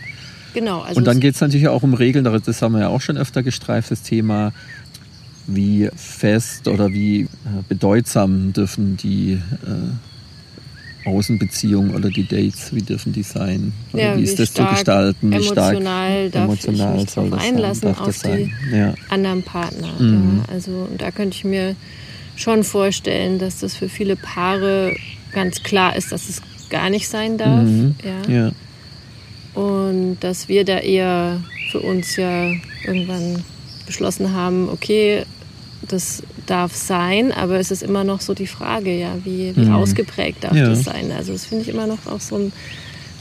Genau. 0.53 0.82
Also 0.82 0.98
Und 0.98 1.08
dann 1.08 1.20
geht 1.20 1.36
es 1.36 1.41
natürlich 1.41 1.67
auch 1.67 1.84
um 1.84 1.93
Regeln, 1.93 2.24
das 2.24 2.62
haben 2.62 2.74
wir 2.74 2.82
ja 2.82 2.88
auch 2.89 3.01
schon 3.01 3.17
öfter 3.17 3.41
gestreift, 3.41 3.91
das 3.91 4.03
Thema 4.03 4.53
wie 5.48 5.89
fest 5.96 6.67
oder 6.67 6.91
wie 6.91 7.22
äh, 7.22 7.27
bedeutsam 7.67 8.53
dürfen 8.53 8.98
die 8.98 9.34
äh, 9.34 9.39
Außenbeziehungen 11.05 11.95
oder 11.95 12.10
die 12.10 12.27
Dates, 12.27 12.74
wie 12.74 12.81
dürfen 12.81 13.13
die 13.13 13.24
sein? 13.24 13.74
Oder 13.91 14.03
ja, 14.03 14.17
wie 14.17 14.24
ist 14.24 14.39
das 14.39 14.53
zu 14.53 14.65
gestalten? 14.65 15.31
Wie 15.31 15.43
stark 15.43 15.79
darf 15.83 16.43
emotional 16.43 16.95
ich 16.95 17.01
mich 17.01 17.10
soll 17.12 17.29
das 17.29 17.43
einlassen 17.43 17.93
sein? 17.93 17.95
auf 17.95 18.22
die 18.22 18.51
ja. 18.75 18.93
anderen 19.10 19.43
Partner. 19.43 19.89
Mhm. 20.00 20.43
Ja, 20.48 20.53
also 20.53 20.88
da 20.98 21.12
könnte 21.12 21.38
ich 21.38 21.43
mir 21.43 21.75
schon 22.36 22.63
vorstellen, 22.63 23.39
dass 23.39 23.60
das 23.60 23.75
für 23.75 23.89
viele 23.89 24.15
Paare 24.15 24.95
ganz 25.34 25.63
klar 25.63 25.95
ist, 25.95 26.12
dass 26.12 26.30
es 26.30 26.41
gar 26.69 26.89
nicht 26.89 27.08
sein 27.08 27.38
darf. 27.38 27.63
Mhm. 27.63 27.95
Ja. 28.27 28.51
Und 29.54 30.17
dass 30.21 30.47
wir 30.47 30.65
da 30.65 30.80
eher 30.80 31.41
für 31.71 31.80
uns 31.80 32.15
ja 32.15 32.51
irgendwann 32.86 33.43
beschlossen 33.86 34.34
haben, 34.34 34.69
okay, 34.69 35.25
das 35.88 36.24
darf 36.46 36.76
sein, 36.76 37.32
aber 37.32 37.60
es 37.60 37.72
ist 37.72 37.84
immer 37.84 38.04
noch 38.04 38.22
so 38.22 38.34
die 38.34 38.48
Frage, 38.48 38.98
ja, 38.98 39.15
wie, 39.24 39.56
wie 39.56 39.65
mhm. 39.65 39.74
ausgeprägt 39.74 40.43
darf 40.43 40.56
ja. 40.56 40.69
das 40.69 40.84
sein? 40.84 41.12
Also 41.12 41.34
das 41.34 41.46
finde 41.46 41.63
ich 41.63 41.69
immer 41.69 41.88
noch 41.88 42.08
auch 42.08 42.19
so 42.19 42.38
ein 42.38 42.54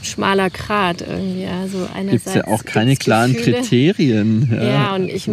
schmaler 0.01 0.49
Grat 0.49 1.01
irgendwie. 1.01 1.45
Also 1.45 1.87
Gibt 2.09 2.27
es 2.27 2.33
ja 2.33 2.47
auch 2.47 2.65
keine 2.65 2.95
klaren 2.95 3.33
Gefühle. 3.33 3.61
Kriterien. 3.61 4.49
Ja. 4.51 4.63
ja, 4.63 4.95
und 4.95 5.09
ich, 5.09 5.29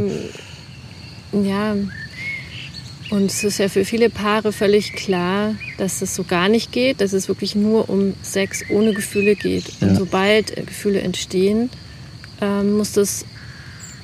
ja, 1.32 1.74
und 3.10 3.24
es 3.24 3.42
ist 3.42 3.58
ja 3.58 3.68
für 3.68 3.84
viele 3.84 4.08
Paare 4.08 4.52
völlig 4.52 4.92
klar, 4.92 5.56
dass 5.78 6.00
es 6.00 6.14
so 6.14 6.22
gar 6.22 6.48
nicht 6.48 6.70
geht, 6.70 7.00
dass 7.00 7.12
es 7.12 7.26
wirklich 7.26 7.56
nur 7.56 7.88
um 7.90 8.14
Sex 8.22 8.62
ohne 8.70 8.94
Gefühle 8.94 9.34
geht. 9.34 9.64
Ja. 9.80 9.88
Und 9.88 9.96
sobald 9.96 10.54
Gefühle 10.66 11.00
entstehen, 11.00 11.70
ähm, 12.40 12.76
muss 12.76 12.92
das 12.92 13.24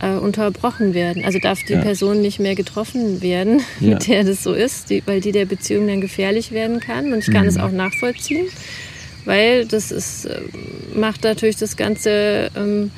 äh, 0.00 0.14
unterbrochen 0.14 0.94
werden. 0.94 1.24
Also 1.24 1.38
darf 1.38 1.62
die 1.62 1.74
ja. 1.74 1.80
Person 1.80 2.20
nicht 2.20 2.38
mehr 2.38 2.54
getroffen 2.54 3.22
werden, 3.22 3.62
ja. 3.80 3.94
mit 3.94 4.06
der 4.08 4.24
das 4.24 4.42
so 4.42 4.52
ist, 4.52 4.90
die, 4.90 5.02
weil 5.06 5.20
die 5.20 5.32
der 5.32 5.46
Beziehung 5.46 5.86
dann 5.86 6.00
gefährlich 6.00 6.52
werden 6.52 6.80
kann. 6.80 7.12
Und 7.12 7.20
ich 7.20 7.32
kann 7.32 7.46
es 7.46 7.56
mhm. 7.56 7.60
auch 7.62 7.70
nachvollziehen, 7.70 8.46
weil 9.24 9.66
das 9.66 9.90
ist, 9.90 10.26
äh, 10.26 10.40
macht 10.94 11.24
natürlich 11.24 11.56
das 11.56 11.76
ganze 11.76 12.50
ähm, 12.56 12.90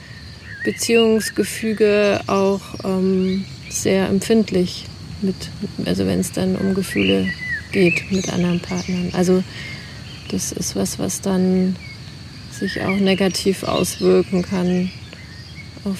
Beziehungsgefüge 0.64 2.20
auch 2.26 2.60
ähm, 2.84 3.44
sehr 3.68 4.08
empfindlich, 4.08 4.86
mit, 5.22 5.36
also 5.84 6.06
wenn 6.06 6.20
es 6.20 6.32
dann 6.32 6.56
um 6.56 6.74
Gefühle 6.74 7.26
geht 7.72 8.10
mit 8.10 8.32
anderen 8.32 8.60
Partnern. 8.60 9.10
Also 9.12 9.42
das 10.30 10.52
ist 10.52 10.76
was, 10.76 10.98
was 10.98 11.20
dann 11.20 11.76
sich 12.50 12.82
auch 12.82 12.96
negativ 12.96 13.62
auswirken 13.62 14.42
kann 14.42 14.90
auf 15.84 15.98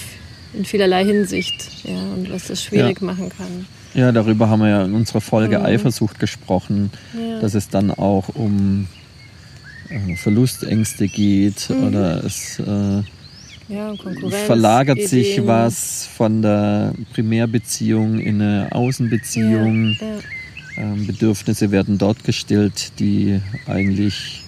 in 0.53 0.65
vielerlei 0.65 1.05
Hinsicht 1.05 1.83
ja, 1.83 1.97
und 2.15 2.31
was 2.31 2.47
das 2.47 2.63
schwierig 2.63 2.99
ja. 3.01 3.05
machen 3.05 3.29
kann. 3.29 3.65
Ja, 3.93 4.11
darüber 4.11 4.49
haben 4.49 4.61
wir 4.61 4.69
ja 4.69 4.85
in 4.85 4.93
unserer 4.93 5.21
Folge 5.21 5.59
mhm. 5.59 5.65
Eifersucht 5.65 6.19
gesprochen, 6.19 6.91
ja. 7.13 7.39
dass 7.39 7.55
es 7.55 7.69
dann 7.69 7.91
auch 7.91 8.29
um 8.29 8.87
äh, 9.89 10.15
Verlustängste 10.15 11.07
geht 11.07 11.69
mhm. 11.69 11.87
oder 11.87 12.23
es 12.23 12.59
äh, 12.59 13.01
ja, 13.69 13.93
verlagert 14.45 14.97
Ideen. 14.97 15.09
sich 15.09 15.45
was 15.45 16.07
von 16.15 16.41
der 16.41 16.93
Primärbeziehung 17.13 18.19
in 18.19 18.41
eine 18.41 18.69
Außenbeziehung. 18.71 19.95
Ähm, 20.77 21.05
Bedürfnisse 21.05 21.71
werden 21.71 21.97
dort 21.97 22.23
gestillt, 22.23 22.93
die 22.99 23.41
eigentlich 23.67 24.43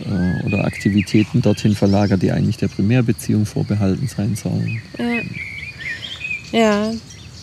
äh, 0.00 0.46
oder 0.46 0.64
Aktivitäten 0.64 1.42
dorthin 1.42 1.74
verlagert, 1.74 2.22
die 2.22 2.32
eigentlich 2.32 2.56
der 2.56 2.68
Primärbeziehung 2.68 3.46
vorbehalten 3.46 4.08
sein 4.08 4.36
sollen. 4.36 4.80
Ja. 6.52 6.58
ja. 6.58 6.92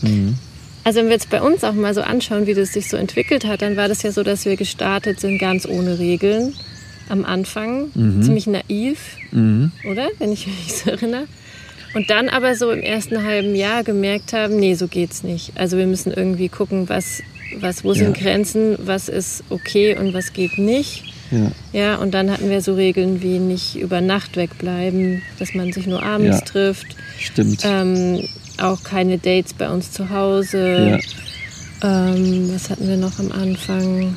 Mhm. 0.01 0.35
Also 0.83 0.99
wenn 0.99 1.07
wir 1.07 1.13
jetzt 1.13 1.31
bei 1.31 1.41
uns 1.41 1.63
auch 1.63 1.73
mal 1.73 1.95
so 1.95 2.01
anschauen, 2.01 2.45
wie 2.45 2.53
das 2.53 2.73
sich 2.73 2.89
so 2.89 2.95
entwickelt 2.95 3.45
hat, 3.45 3.63
dann 3.63 3.75
war 3.75 3.87
das 3.87 4.03
ja 4.03 4.11
so, 4.11 4.21
dass 4.21 4.45
wir 4.45 4.55
gestartet 4.55 5.19
sind 5.19 5.39
ganz 5.39 5.65
ohne 5.67 5.97
Regeln 5.97 6.53
am 7.09 7.25
Anfang, 7.25 7.89
mhm. 7.95 8.21
ziemlich 8.21 8.45
naiv, 8.47 9.17
mhm. 9.31 9.71
oder? 9.89 10.09
Wenn 10.19 10.31
ich 10.31 10.45
mich 10.45 10.73
so 10.85 10.91
erinnere. 10.91 11.27
Und 11.95 12.09
dann 12.09 12.29
aber 12.29 12.55
so 12.55 12.71
im 12.71 12.81
ersten 12.81 13.23
halben 13.23 13.55
Jahr 13.55 13.83
gemerkt 13.83 14.33
haben, 14.33 14.57
nee, 14.57 14.75
so 14.75 14.87
geht's 14.87 15.23
nicht. 15.23 15.53
Also 15.55 15.77
wir 15.77 15.87
müssen 15.87 16.11
irgendwie 16.11 16.49
gucken, 16.49 16.89
was, 16.89 17.23
was 17.57 17.83
wo 17.83 17.93
sind 17.93 18.17
ja. 18.17 18.23
Grenzen, 18.23 18.77
was 18.79 19.07
ist 19.07 19.43
okay 19.49 19.97
und 19.97 20.13
was 20.13 20.33
geht 20.33 20.57
nicht. 20.57 21.14
Ja. 21.31 21.51
ja, 21.73 21.95
und 21.95 22.13
dann 22.13 22.29
hatten 22.29 22.49
wir 22.49 22.61
so 22.61 22.75
Regeln 22.75 23.21
wie 23.21 23.39
nicht 23.39 23.75
über 23.75 24.01
Nacht 24.01 24.37
wegbleiben, 24.37 25.21
dass 25.39 25.53
man 25.53 25.73
sich 25.73 25.87
nur 25.87 26.03
abends 26.03 26.39
ja. 26.39 26.45
trifft. 26.45 26.95
Stimmt. 27.19 27.63
Ähm, 27.65 28.27
auch 28.57 28.83
keine 28.83 29.17
Dates 29.17 29.53
bei 29.53 29.69
uns 29.69 29.91
zu 29.91 30.09
Hause. 30.09 31.01
Ja. 31.81 32.09
Ähm, 32.13 32.53
was 32.53 32.69
hatten 32.69 32.87
wir 32.87 32.97
noch 32.97 33.19
am 33.19 33.31
Anfang 33.31 34.15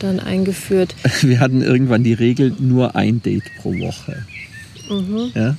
dann 0.00 0.20
eingeführt? 0.20 0.94
Wir 1.22 1.40
hatten 1.40 1.62
irgendwann 1.62 2.04
die 2.04 2.12
Regel 2.12 2.54
nur 2.58 2.94
ein 2.94 3.22
Date 3.22 3.50
pro 3.60 3.72
Woche. 3.72 4.24
Mhm. 4.88 5.32
Ja? 5.34 5.56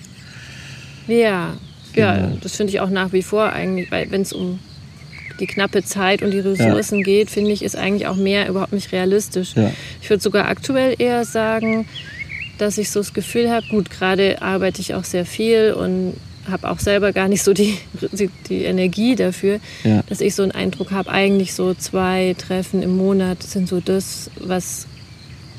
Ja, 1.08 1.58
genau. 1.94 2.08
ja 2.08 2.32
das 2.42 2.56
finde 2.56 2.72
ich 2.72 2.80
auch 2.80 2.90
nach 2.90 3.12
wie 3.12 3.24
vor 3.24 3.52
eigentlich, 3.52 3.92
weil 3.92 4.10
wenn 4.12 4.22
es 4.22 4.32
um 4.32 4.60
die 5.40 5.48
knappe 5.48 5.84
Zeit 5.84 6.22
und 6.22 6.32
die 6.32 6.40
Ressourcen 6.40 7.00
ja. 7.00 7.04
geht, 7.04 7.30
finde 7.30 7.52
ich, 7.52 7.64
ist 7.64 7.76
eigentlich 7.76 8.08
auch 8.08 8.16
mehr 8.16 8.50
überhaupt 8.50 8.74
nicht 8.74 8.92
realistisch. 8.92 9.56
Ja. 9.56 9.72
Ich 10.02 10.10
würde 10.10 10.22
sogar 10.22 10.48
aktuell 10.48 10.96
eher 10.98 11.26
sagen, 11.26 11.88
dass 12.58 12.78
ich 12.78 12.92
so 12.92 13.00
das 13.00 13.14
Gefühl 13.14 13.50
habe, 13.50 13.66
gut, 13.68 13.90
gerade 13.90 14.42
arbeite 14.42 14.82
ich 14.82 14.94
auch 14.94 15.04
sehr 15.04 15.26
viel 15.26 15.74
und 15.74 16.14
habe 16.50 16.70
auch 16.70 16.80
selber 16.80 17.14
gar 17.14 17.28
nicht 17.28 17.44
so 17.44 17.54
die, 17.54 17.78
die, 18.50 18.64
Energie 18.64 19.16
dafür, 19.16 19.60
ja. 19.84 20.02
dass 20.08 20.20
ich 20.22 20.36
so 20.36 20.44
einen 20.44 20.52
Eindruck 20.52 20.92
habe, 20.92 21.10
eigentlich 21.10 21.54
so 21.54 21.74
zwei 21.74 22.36
Treffen 22.38 22.82
im 22.82 22.98
Monat 22.98 23.44
sind 23.44 23.68
so 23.68 23.80
das, 23.80 24.32
was 24.40 24.88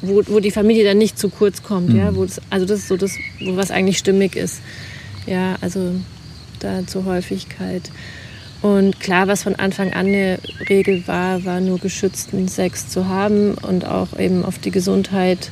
wo, 0.03 0.23
wo 0.27 0.41
die 0.41 0.51
Familie 0.51 0.85
dann 0.85 0.99
nicht 0.99 1.19
zu 1.19 1.29
kurz 1.29 1.63
kommt, 1.63 1.91
mhm. 1.91 1.99
ja, 1.99 2.17
wo 2.17 2.25
das, 2.25 2.41
also 2.51 2.67
das 2.67 2.81
ist 2.81 2.89
so 2.89 2.97
das, 2.97 3.13
wo 3.41 3.57
was 3.57 3.71
eigentlich 3.71 3.99
stimmig 3.99 4.37
ist. 4.37 4.61
Ja, 5.27 5.57
also 5.61 5.95
da 6.61 6.87
zur 6.87 7.05
Häufigkeit. 7.05 7.91
Und 8.63 9.01
klar, 9.01 9.27
was 9.27 9.43
von 9.43 9.55
Anfang 9.55 9.93
an 9.93 10.07
eine 10.07 10.39
Regel 10.69 11.07
war, 11.07 11.45
war 11.45 11.61
nur 11.61 11.79
geschützten 11.79 12.47
Sex 12.49 12.89
zu 12.89 13.09
haben 13.09 13.55
und 13.55 13.87
auch 13.87 14.19
eben 14.19 14.45
auf 14.45 14.59
die 14.59 14.71
Gesundheit 14.71 15.51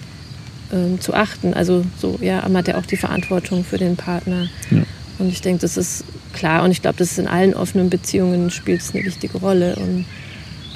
ähm, 0.73 1.01
zu 1.01 1.15
achten. 1.15 1.55
Also 1.55 1.85
so, 1.97 2.19
ja, 2.21 2.43
man 2.43 2.59
hat 2.59 2.69
ja 2.69 2.77
auch 2.77 2.87
die 2.87 2.97
Verantwortung 2.99 3.65
für 3.65 3.79
den 3.79 3.97
Partner. 3.97 4.49
Ja. 4.71 4.83
Und 5.19 5.31
ich 5.31 5.41
denke, 5.41 5.63
das 5.63 5.79
ist 5.79 6.05
klar. 6.35 6.63
Und 6.65 6.71
ich 6.71 6.83
glaube, 6.83 6.99
das 6.99 7.13
ist 7.13 7.19
in 7.19 7.29
allen 7.29 7.55
offenen 7.55 7.89
Beziehungen 7.89 8.51
spielt 8.51 8.83
es 8.83 8.95
eine 8.95 9.05
wichtige 9.05 9.39
Rolle. 9.39 9.77
Und 9.77 10.05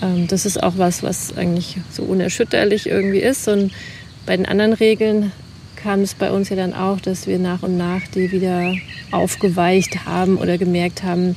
ähm, 0.00 0.26
das 0.26 0.46
ist 0.46 0.62
auch 0.62 0.74
was, 0.78 1.02
was 1.02 1.36
eigentlich 1.36 1.76
so 1.90 2.02
unerschütterlich 2.02 2.88
irgendwie 2.88 3.20
ist. 3.20 3.46
Und 3.46 3.72
bei 4.24 4.36
den 4.36 4.46
anderen 4.46 4.72
Regeln 4.72 5.32
kam 5.76 6.00
es 6.00 6.14
bei 6.14 6.30
uns 6.30 6.48
ja 6.48 6.56
dann 6.56 6.72
auch, 6.74 7.00
dass 7.00 7.26
wir 7.26 7.38
nach 7.38 7.62
und 7.62 7.76
nach 7.76 8.02
die 8.14 8.32
wieder 8.32 8.74
aufgeweicht 9.10 10.06
haben 10.06 10.38
oder 10.38 10.56
gemerkt 10.56 11.02
haben, 11.02 11.36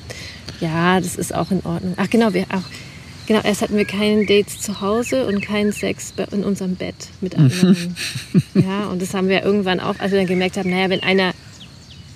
ja, 0.60 1.00
das 1.00 1.16
ist 1.16 1.34
auch 1.34 1.52
in 1.52 1.62
Ordnung. 1.66 1.94
Ach 1.98 2.10
genau, 2.10 2.34
wir 2.34 2.44
auch. 2.44 2.64
Genau, 3.28 3.42
erst 3.42 3.62
hatten 3.64 3.76
wir 3.76 3.86
keine 3.86 4.26
Dates 4.28 4.62
zu 4.62 4.82
Hause 4.82 5.26
und 5.26 5.42
keinen 5.42 5.72
Sex 5.72 6.14
in 6.32 6.44
unserem 6.44 6.76
Bett 6.76 6.96
mit 7.22 7.36
anderen. 7.38 7.96
ja, 8.54 8.86
und 8.86 9.02
das 9.02 9.14
haben 9.16 9.30
wir 9.30 9.44
irgendwann 9.44 9.80
auch, 9.80 9.96
als 10.00 10.12
wir 10.12 10.20
dann 10.20 10.28
gemerkt 10.28 10.58
haben, 10.58 10.70
naja, 10.70 10.90
wenn 10.90 11.02
einer 11.02 11.34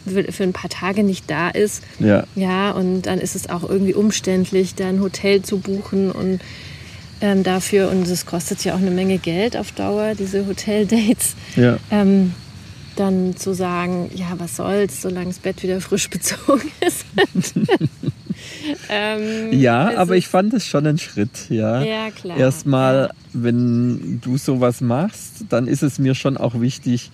für 0.05 0.43
ein 0.43 0.53
paar 0.53 0.69
Tage 0.69 1.03
nicht 1.03 1.29
da 1.29 1.49
ist, 1.49 1.83
Ja. 1.99 2.23
ja, 2.35 2.71
und 2.71 3.03
dann 3.03 3.19
ist 3.19 3.35
es 3.35 3.49
auch 3.49 3.67
irgendwie 3.67 3.93
umständlich, 3.93 4.73
da 4.75 4.87
ein 4.87 5.01
Hotel 5.01 5.41
zu 5.41 5.57
buchen 5.59 6.11
und 6.11 6.39
ähm, 7.21 7.43
dafür, 7.43 7.89
und 7.91 8.07
es 8.07 8.25
kostet 8.25 8.63
ja 8.63 8.73
auch 8.75 8.79
eine 8.79 8.91
Menge 8.91 9.17
Geld 9.17 9.57
auf 9.57 9.71
Dauer, 9.71 10.13
diese 10.15 10.45
Hoteldates, 10.47 11.35
Ja. 11.55 11.77
ähm, 11.91 12.33
dann 12.95 13.35
zu 13.35 13.53
sagen, 13.53 14.09
ja, 14.15 14.27
was 14.37 14.55
soll's, 14.55 15.01
solange 15.01 15.27
das 15.27 15.39
Bett 15.39 15.61
wieder 15.63 15.81
frisch 15.81 16.07
bezogen 16.11 16.71
ist. 16.85 17.05
ähm, 18.89 19.51
Ja, 19.53 19.97
aber 19.97 20.15
ich 20.17 20.27
fand 20.27 20.53
es 20.53 20.65
schon 20.67 20.85
ein 20.87 20.97
Schritt, 20.97 21.49
ja. 21.49 21.81
Ja, 21.83 22.11
klar. 22.11 22.37
Erstmal, 22.37 23.11
wenn 23.33 24.19
du 24.21 24.37
sowas 24.37 24.81
machst, 24.81 25.45
dann 25.49 25.67
ist 25.67 25.83
es 25.83 25.99
mir 25.99 26.15
schon 26.15 26.37
auch 26.37 26.59
wichtig, 26.61 27.11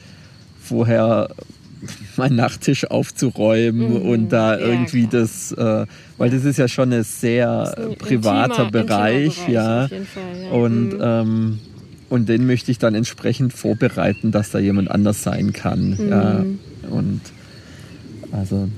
vorher 0.62 1.30
meinen 2.18 2.36
Nachttisch 2.38 2.86
aufzuräumen 2.90 3.90
Mhm. 4.02 4.10
und 4.10 4.30
da 4.30 4.58
Ja, 4.60 4.66
irgendwie 4.66 5.08
klar. 5.08 5.22
das, 5.22 5.52
äh, 5.52 5.86
weil 6.18 6.30
das 6.32 6.44
ist 6.46 6.58
ja 6.58 6.68
schon 6.68 6.92
ein 6.94 7.04
sehr 7.04 7.76
ein 7.78 7.96
privater 7.98 8.64
intimer- 8.68 8.72
Bereich, 8.72 9.38
intimer 9.40 9.50
ja. 9.52 9.84
Auf 9.86 9.92
jeden 9.92 10.06
Fall, 10.08 10.24
ja. 10.44 10.50
Und, 10.52 10.90
Mhm. 10.94 11.00
ähm, 11.02 11.60
und 12.10 12.30
den 12.30 12.46
möchte 12.48 12.72
ich 12.72 12.80
dann 12.80 12.96
entsprechend 12.96 13.54
vorbereiten, 13.54 14.32
dass 14.32 14.52
da 14.52 14.60
jemand 14.60 14.90
anders 14.90 15.22
sein 15.24 15.54
kann. 15.54 15.98
Ja. 16.10 16.40
Mhm. 16.40 16.60
Und 16.90 17.22
also 18.32 18.70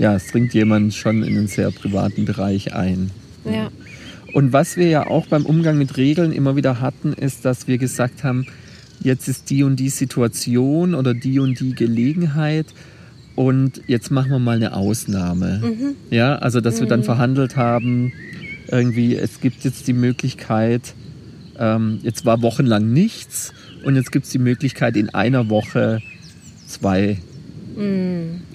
ja, 0.00 0.14
es 0.14 0.28
dringt 0.28 0.54
jemand 0.54 0.94
schon 0.94 1.22
in 1.22 1.36
einen 1.36 1.46
sehr 1.46 1.70
privaten 1.70 2.24
Bereich 2.24 2.74
ein. 2.74 3.10
ja. 3.44 3.70
Und 4.32 4.52
was 4.52 4.76
wir 4.76 4.88
ja 4.88 5.08
auch 5.08 5.26
beim 5.26 5.44
Umgang 5.44 5.76
mit 5.76 5.96
Regeln 5.96 6.30
immer 6.30 6.54
wieder 6.54 6.80
hatten, 6.80 7.12
ist, 7.12 7.44
dass 7.44 7.66
wir 7.66 7.78
gesagt 7.78 8.22
haben, 8.22 8.46
jetzt 9.02 9.26
ist 9.26 9.50
die 9.50 9.64
und 9.64 9.74
die 9.76 9.88
Situation 9.88 10.94
oder 10.94 11.14
die 11.14 11.40
und 11.40 11.58
die 11.58 11.74
Gelegenheit 11.74 12.66
und 13.34 13.82
jetzt 13.88 14.12
machen 14.12 14.30
wir 14.30 14.38
mal 14.38 14.54
eine 14.54 14.74
Ausnahme. 14.74 15.60
Mhm. 15.60 15.96
Ja, 16.10 16.36
also 16.36 16.60
dass 16.60 16.78
wir 16.78 16.86
dann 16.86 17.02
verhandelt 17.02 17.56
haben, 17.56 18.12
irgendwie, 18.68 19.16
es 19.16 19.40
gibt 19.40 19.64
jetzt 19.64 19.88
die 19.88 19.92
Möglichkeit, 19.92 20.94
ähm, 21.58 21.98
jetzt 22.04 22.24
war 22.24 22.40
wochenlang 22.40 22.92
nichts 22.92 23.52
und 23.84 23.96
jetzt 23.96 24.12
gibt 24.12 24.26
es 24.26 24.30
die 24.30 24.38
Möglichkeit, 24.38 24.96
in 24.96 25.10
einer 25.10 25.50
Woche 25.50 26.00
zwei 26.68 27.18
Mhm. 27.29 27.29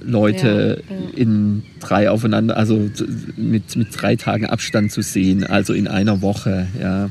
Leute 0.04 0.84
Ja, 0.90 0.96
ja. 0.96 1.02
in 1.16 1.64
drei 1.80 2.10
aufeinander, 2.10 2.58
also 2.58 2.90
mit, 3.38 3.76
mit 3.76 3.88
drei 3.92 4.16
Tagen 4.16 4.46
Abstand 4.46 4.92
zu 4.92 5.02
sehen, 5.02 5.44
also 5.44 5.74
in 5.74 5.88
einer 5.88 6.22
Woche, 6.22 6.68
ja. 6.80 7.10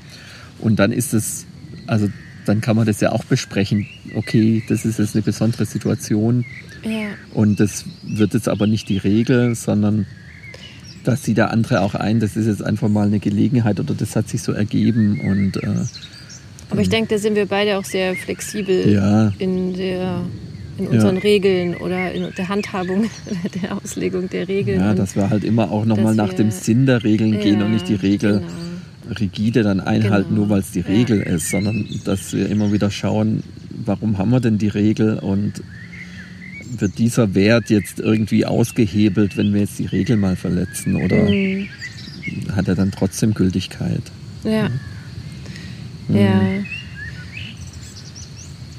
Und 0.58 0.78
dann 0.78 0.92
ist 0.92 1.14
es, 1.14 1.46
also 1.86 2.08
dann 2.46 2.60
kann 2.60 2.76
man 2.76 2.86
das 2.86 3.00
ja 3.00 3.12
auch 3.12 3.24
besprechen. 3.24 3.86
Okay, 4.14 4.62
das 4.68 4.84
ist 4.84 4.98
jetzt 4.98 5.14
eine 5.14 5.22
besondere 5.22 5.64
Situation 5.64 6.44
ja. 6.84 7.08
und 7.32 7.60
das 7.60 7.84
wird 8.02 8.34
jetzt 8.34 8.48
aber 8.48 8.66
nicht 8.66 8.88
die 8.88 8.98
Regel, 8.98 9.54
sondern 9.54 10.06
das 11.04 11.22
sieht 11.24 11.36
der 11.36 11.50
andere 11.50 11.80
auch 11.80 11.94
ein, 11.94 12.20
das 12.20 12.36
ist 12.36 12.46
jetzt 12.46 12.62
einfach 12.62 12.88
mal 12.88 13.06
eine 13.06 13.18
Gelegenheit 13.18 13.78
oder 13.80 13.94
das 13.94 14.16
hat 14.16 14.28
sich 14.28 14.42
so 14.42 14.52
ergeben 14.52 15.20
und 15.20 15.56
äh, 15.62 15.84
Aber 16.70 16.80
ich 16.80 16.88
denke, 16.88 17.14
da 17.14 17.18
sind 17.18 17.34
wir 17.36 17.46
beide 17.46 17.78
auch 17.78 17.84
sehr 17.84 18.14
flexibel 18.14 18.88
in, 19.38 19.74
der, 19.74 20.22
in 20.78 20.86
unseren 20.88 21.18
Regeln 21.18 21.74
oder 21.76 22.12
in 22.12 22.26
der 22.36 22.48
Handhabung 22.48 23.04
oder 23.26 23.48
der 23.62 23.76
Auslegung 23.76 24.28
der 24.30 24.48
Regeln. 24.48 24.80
ja, 24.80 24.94
dass 24.94 25.14
wir 25.16 25.30
halt 25.30 25.44
immer 25.44 25.70
auch 25.70 25.84
nochmal 25.84 26.14
nach 26.14 26.32
dem 26.32 26.50
Sinn 26.50 26.86
der 26.86 27.04
Regeln 27.04 27.38
gehen 27.40 27.56
und 27.62 27.68
Ja, 27.68 27.74
nicht 27.74 27.88
die 27.88 27.94
Regel 27.94 28.40
Genau. 28.40 29.18
rigide 29.20 29.62
dann 29.62 29.80
einhalten, 29.80 30.30
Genau. 30.30 30.40
nur 30.42 30.50
weil 30.50 30.60
es 30.60 30.70
die 30.72 30.80
Ja. 30.80 30.86
Regel 30.86 31.20
ist, 31.20 31.50
sondern 31.50 31.86
dass 32.04 32.32
wir 32.32 32.48
immer 32.48 32.72
wieder 32.72 32.90
schauen, 32.90 33.42
warum 33.84 34.18
haben 34.18 34.30
wir 34.30 34.40
denn 34.40 34.58
die 34.58 34.68
Regel 34.68 35.18
und 35.18 35.62
wird 36.78 36.98
dieser 36.98 37.34
Wert 37.34 37.70
jetzt 37.70 38.00
irgendwie 38.00 38.46
ausgehebelt, 38.46 39.36
wenn 39.36 39.52
wir 39.52 39.60
jetzt 39.60 39.78
die 39.78 39.86
Regel 39.86 40.16
mal 40.16 40.34
verletzen 40.36 40.96
oder 40.96 41.16
Mhm. 41.30 41.68
hat 42.56 42.66
er 42.68 42.74
dann 42.74 42.90
trotzdem 42.90 43.32
Gültigkeit? 43.34 44.02
Ja. 44.42 44.68
Mhm. 46.08 46.16
Ja. 46.16 46.40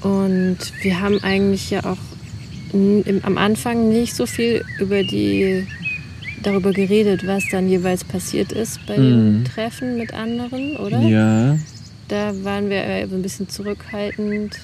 Und 0.05 0.57
wir 0.83 1.01
haben 1.01 1.17
eigentlich 1.23 1.71
ja 1.71 1.83
auch 1.83 1.97
im, 2.73 3.03
am 3.23 3.39
Anfang 3.39 3.89
nicht 3.89 4.15
so 4.15 4.27
viel 4.27 4.63
über 4.79 5.01
die 5.01 5.65
darüber 6.43 6.71
geredet, 6.73 7.25
was 7.25 7.43
dann 7.51 7.67
jeweils 7.67 8.03
passiert 8.03 8.51
ist 8.51 8.85
bei 8.85 8.99
Mhm. 8.99 9.45
Treffen 9.45 9.97
mit 9.97 10.13
anderen, 10.13 10.77
oder? 10.77 11.01
Ja, 11.01 11.57
Da 12.07 12.33
waren 12.43 12.69
wir 12.69 12.83
ein 12.83 13.21
bisschen 13.23 13.49
zurückhaltend. 13.49 14.59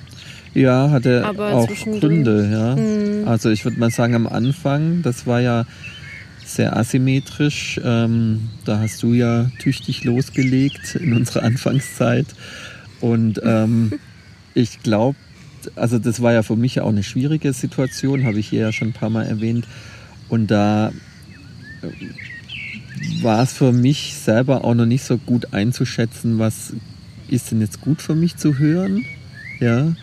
ja, 0.53 0.91
hatte 0.91 1.25
Aber 1.25 1.53
auch 1.53 1.67
Gründe, 1.99 2.47
ja. 2.51 2.75
Mhm. 2.75 3.27
Also 3.27 3.49
ich 3.49 3.63
würde 3.65 3.79
mal 3.79 3.89
sagen, 3.89 4.13
am 4.13 4.27
Anfang, 4.27 5.01
das 5.01 5.25
war 5.25 5.41
ja 5.41 5.65
sehr 6.45 6.77
asymmetrisch. 6.77 7.79
Ähm, 7.83 8.49
da 8.65 8.77
hast 8.79 9.01
du 9.01 9.13
ja 9.13 9.49
tüchtig 9.57 10.03
losgelegt 10.03 10.93
in 10.95 11.13
unserer 11.13 11.41
Anfangszeit. 11.41 12.27
Und 12.99 13.41
ähm, 13.43 13.93
ich 14.53 14.83
glaube, 14.83 15.17
also 15.75 15.99
das 15.99 16.21
war 16.21 16.33
ja 16.33 16.43
für 16.43 16.55
mich 16.55 16.79
auch 16.81 16.89
eine 16.89 17.03
schwierige 17.03 17.53
Situation, 17.53 18.25
habe 18.25 18.39
ich 18.39 18.49
hier 18.49 18.61
ja 18.61 18.71
schon 18.71 18.89
ein 18.89 18.93
paar 18.93 19.09
Mal 19.09 19.25
erwähnt. 19.25 19.65
Und 20.29 20.47
da 20.51 20.89
äh, 21.81 23.23
war 23.23 23.43
es 23.43 23.53
für 23.53 23.71
mich 23.71 24.15
selber 24.15 24.63
auch 24.63 24.75
noch 24.75 24.85
nicht 24.85 25.03
so 25.03 25.17
gut 25.17 25.53
einzuschätzen, 25.53 26.39
was 26.39 26.73
ist 27.27 27.51
denn 27.51 27.61
jetzt 27.61 27.81
gut 27.81 28.01
für 28.01 28.15
mich 28.15 28.37
zu 28.37 28.57
hören. 28.59 29.05
Ja. 29.59 29.93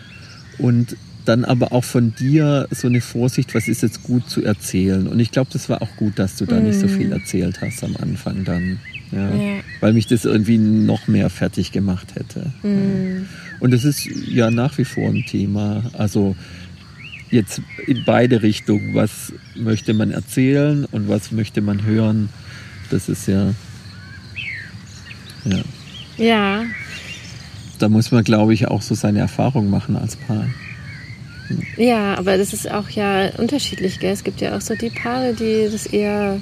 Und 0.57 0.95
dann 1.25 1.45
aber 1.45 1.73
auch 1.73 1.83
von 1.83 2.15
dir 2.15 2.67
so 2.71 2.87
eine 2.87 3.01
Vorsicht, 3.01 3.53
was 3.53 3.67
ist 3.67 3.83
jetzt 3.83 4.03
gut 4.03 4.29
zu 4.29 4.43
erzählen. 4.43 5.07
Und 5.07 5.19
ich 5.19 5.31
glaube, 5.31 5.49
das 5.53 5.69
war 5.69 5.81
auch 5.81 5.95
gut, 5.97 6.17
dass 6.17 6.35
du 6.37 6.45
da 6.45 6.59
nicht 6.59 6.79
so 6.79 6.87
Mhm. 6.87 6.97
viel 6.97 7.11
erzählt 7.11 7.61
hast 7.61 7.83
am 7.83 7.95
Anfang 7.97 8.43
dann. 8.45 8.79
Ja. 9.11 9.35
Ja. 9.35 9.59
Weil 9.79 9.93
mich 9.93 10.07
das 10.07 10.25
irgendwie 10.25 10.57
noch 10.57 11.07
mehr 11.07 11.29
fertig 11.29 11.71
gemacht 11.71 12.15
hätte. 12.15 12.51
Mhm. 12.63 13.27
Und 13.59 13.71
das 13.71 13.83
ist 13.83 14.05
ja 14.05 14.51
nach 14.51 14.77
wie 14.77 14.85
vor 14.85 15.09
ein 15.09 15.25
Thema. 15.25 15.83
Also 15.93 16.35
jetzt 17.31 17.61
in 17.87 18.03
beide 18.05 18.41
Richtungen. 18.41 18.93
Was 18.93 19.33
möchte 19.55 19.93
man 19.93 20.11
erzählen 20.11 20.85
und 20.85 21.09
was 21.09 21.31
möchte 21.31 21.61
man 21.61 21.83
hören? 21.83 22.29
Das 22.89 23.09
ist 23.09 23.27
ja. 23.27 23.53
Ja. 25.45 25.61
Ja, 26.17 26.63
Da 27.79 27.87
muss 27.87 28.11
man, 28.11 28.25
glaube 28.25 28.53
ich, 28.53 28.67
auch 28.67 28.81
so 28.81 28.93
seine 28.93 29.19
Erfahrung 29.19 29.69
machen 29.69 29.95
als 29.95 30.17
Paar. 30.17 30.45
ja, 31.77 32.17
aber 32.17 32.37
das 32.37 32.51
ist 32.51 32.69
auch 32.69 32.89
ja 32.89 33.29
unterschiedlich, 33.37 33.99
gell? 33.99 34.11
Es 34.11 34.25
gibt 34.25 34.41
ja 34.41 34.57
auch 34.57 34.61
so 34.61 34.75
die 34.75 34.89
Paare, 34.89 35.33
die 35.33 35.69
das 35.71 35.85
eher 35.85 36.41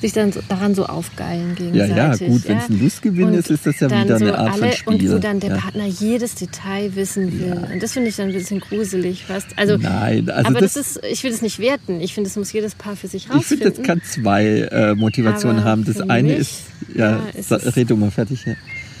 sich 0.00 0.12
dann 0.12 0.32
so, 0.32 0.40
daran 0.48 0.74
so 0.74 0.86
aufgeilen 0.86 1.50
Ja, 1.50 1.86
gegenseitig. 1.86 2.20
ja, 2.20 2.28
gut, 2.28 2.48
wenn 2.48 2.58
es 2.58 2.68
ein 2.68 2.80
Lustgewinn 2.80 3.24
Und 3.26 3.34
ist, 3.34 3.50
ist 3.50 3.66
das 3.66 3.80
ja 3.80 3.90
wieder 3.90 4.18
so 4.18 4.24
eine 4.24 4.38
Art 4.38 4.52
alle, 4.52 4.62
von 4.62 4.72
Spiel. 4.72 4.92
Und 4.92 5.14
wo 5.14 5.18
dann 5.18 5.40
der 5.40 5.50
ja. 5.50 5.56
Partner 5.56 5.86
jedes 5.86 6.34
Detail 6.34 6.94
wissen 6.94 7.40
will. 7.40 7.48
Ja. 7.48 7.72
Und 7.72 7.82
das 7.82 7.92
finde 7.92 8.08
ich 8.08 8.16
dann 8.16 8.28
ein 8.28 8.34
bisschen 8.34 8.60
gruselig 8.60 9.24
fast. 9.24 9.46
Also, 9.56 9.76
Nein, 9.76 10.30
also 10.30 10.48
aber 10.48 10.60
das, 10.60 10.74
das, 10.74 10.96
ist, 10.96 11.04
ich 11.04 11.24
will 11.24 11.30
das 11.30 11.42
nicht 11.42 11.58
werten. 11.58 12.00
Ich 12.00 12.14
finde, 12.14 12.28
das 12.30 12.36
muss 12.36 12.52
jedes 12.52 12.74
Paar 12.74 12.96
für 12.96 13.08
sich 13.08 13.24
ich 13.24 13.44
finde, 13.44 13.66
rausfinden. 13.66 13.74
das 13.76 13.82
kann 13.86 14.02
zwei 14.02 14.44
äh, 14.44 14.94
Motivationen 14.94 15.60
Aber 15.60 15.70
haben. 15.70 15.84
Das 15.84 16.00
eine 16.00 16.28
mich, 16.28 16.38
ist, 16.38 16.62
ja, 16.94 17.22
ja, 17.50 17.56
red 17.56 17.90
du 17.90 17.96
mal 17.96 18.10
fertig. 18.10 18.44
Ja. 18.46 18.54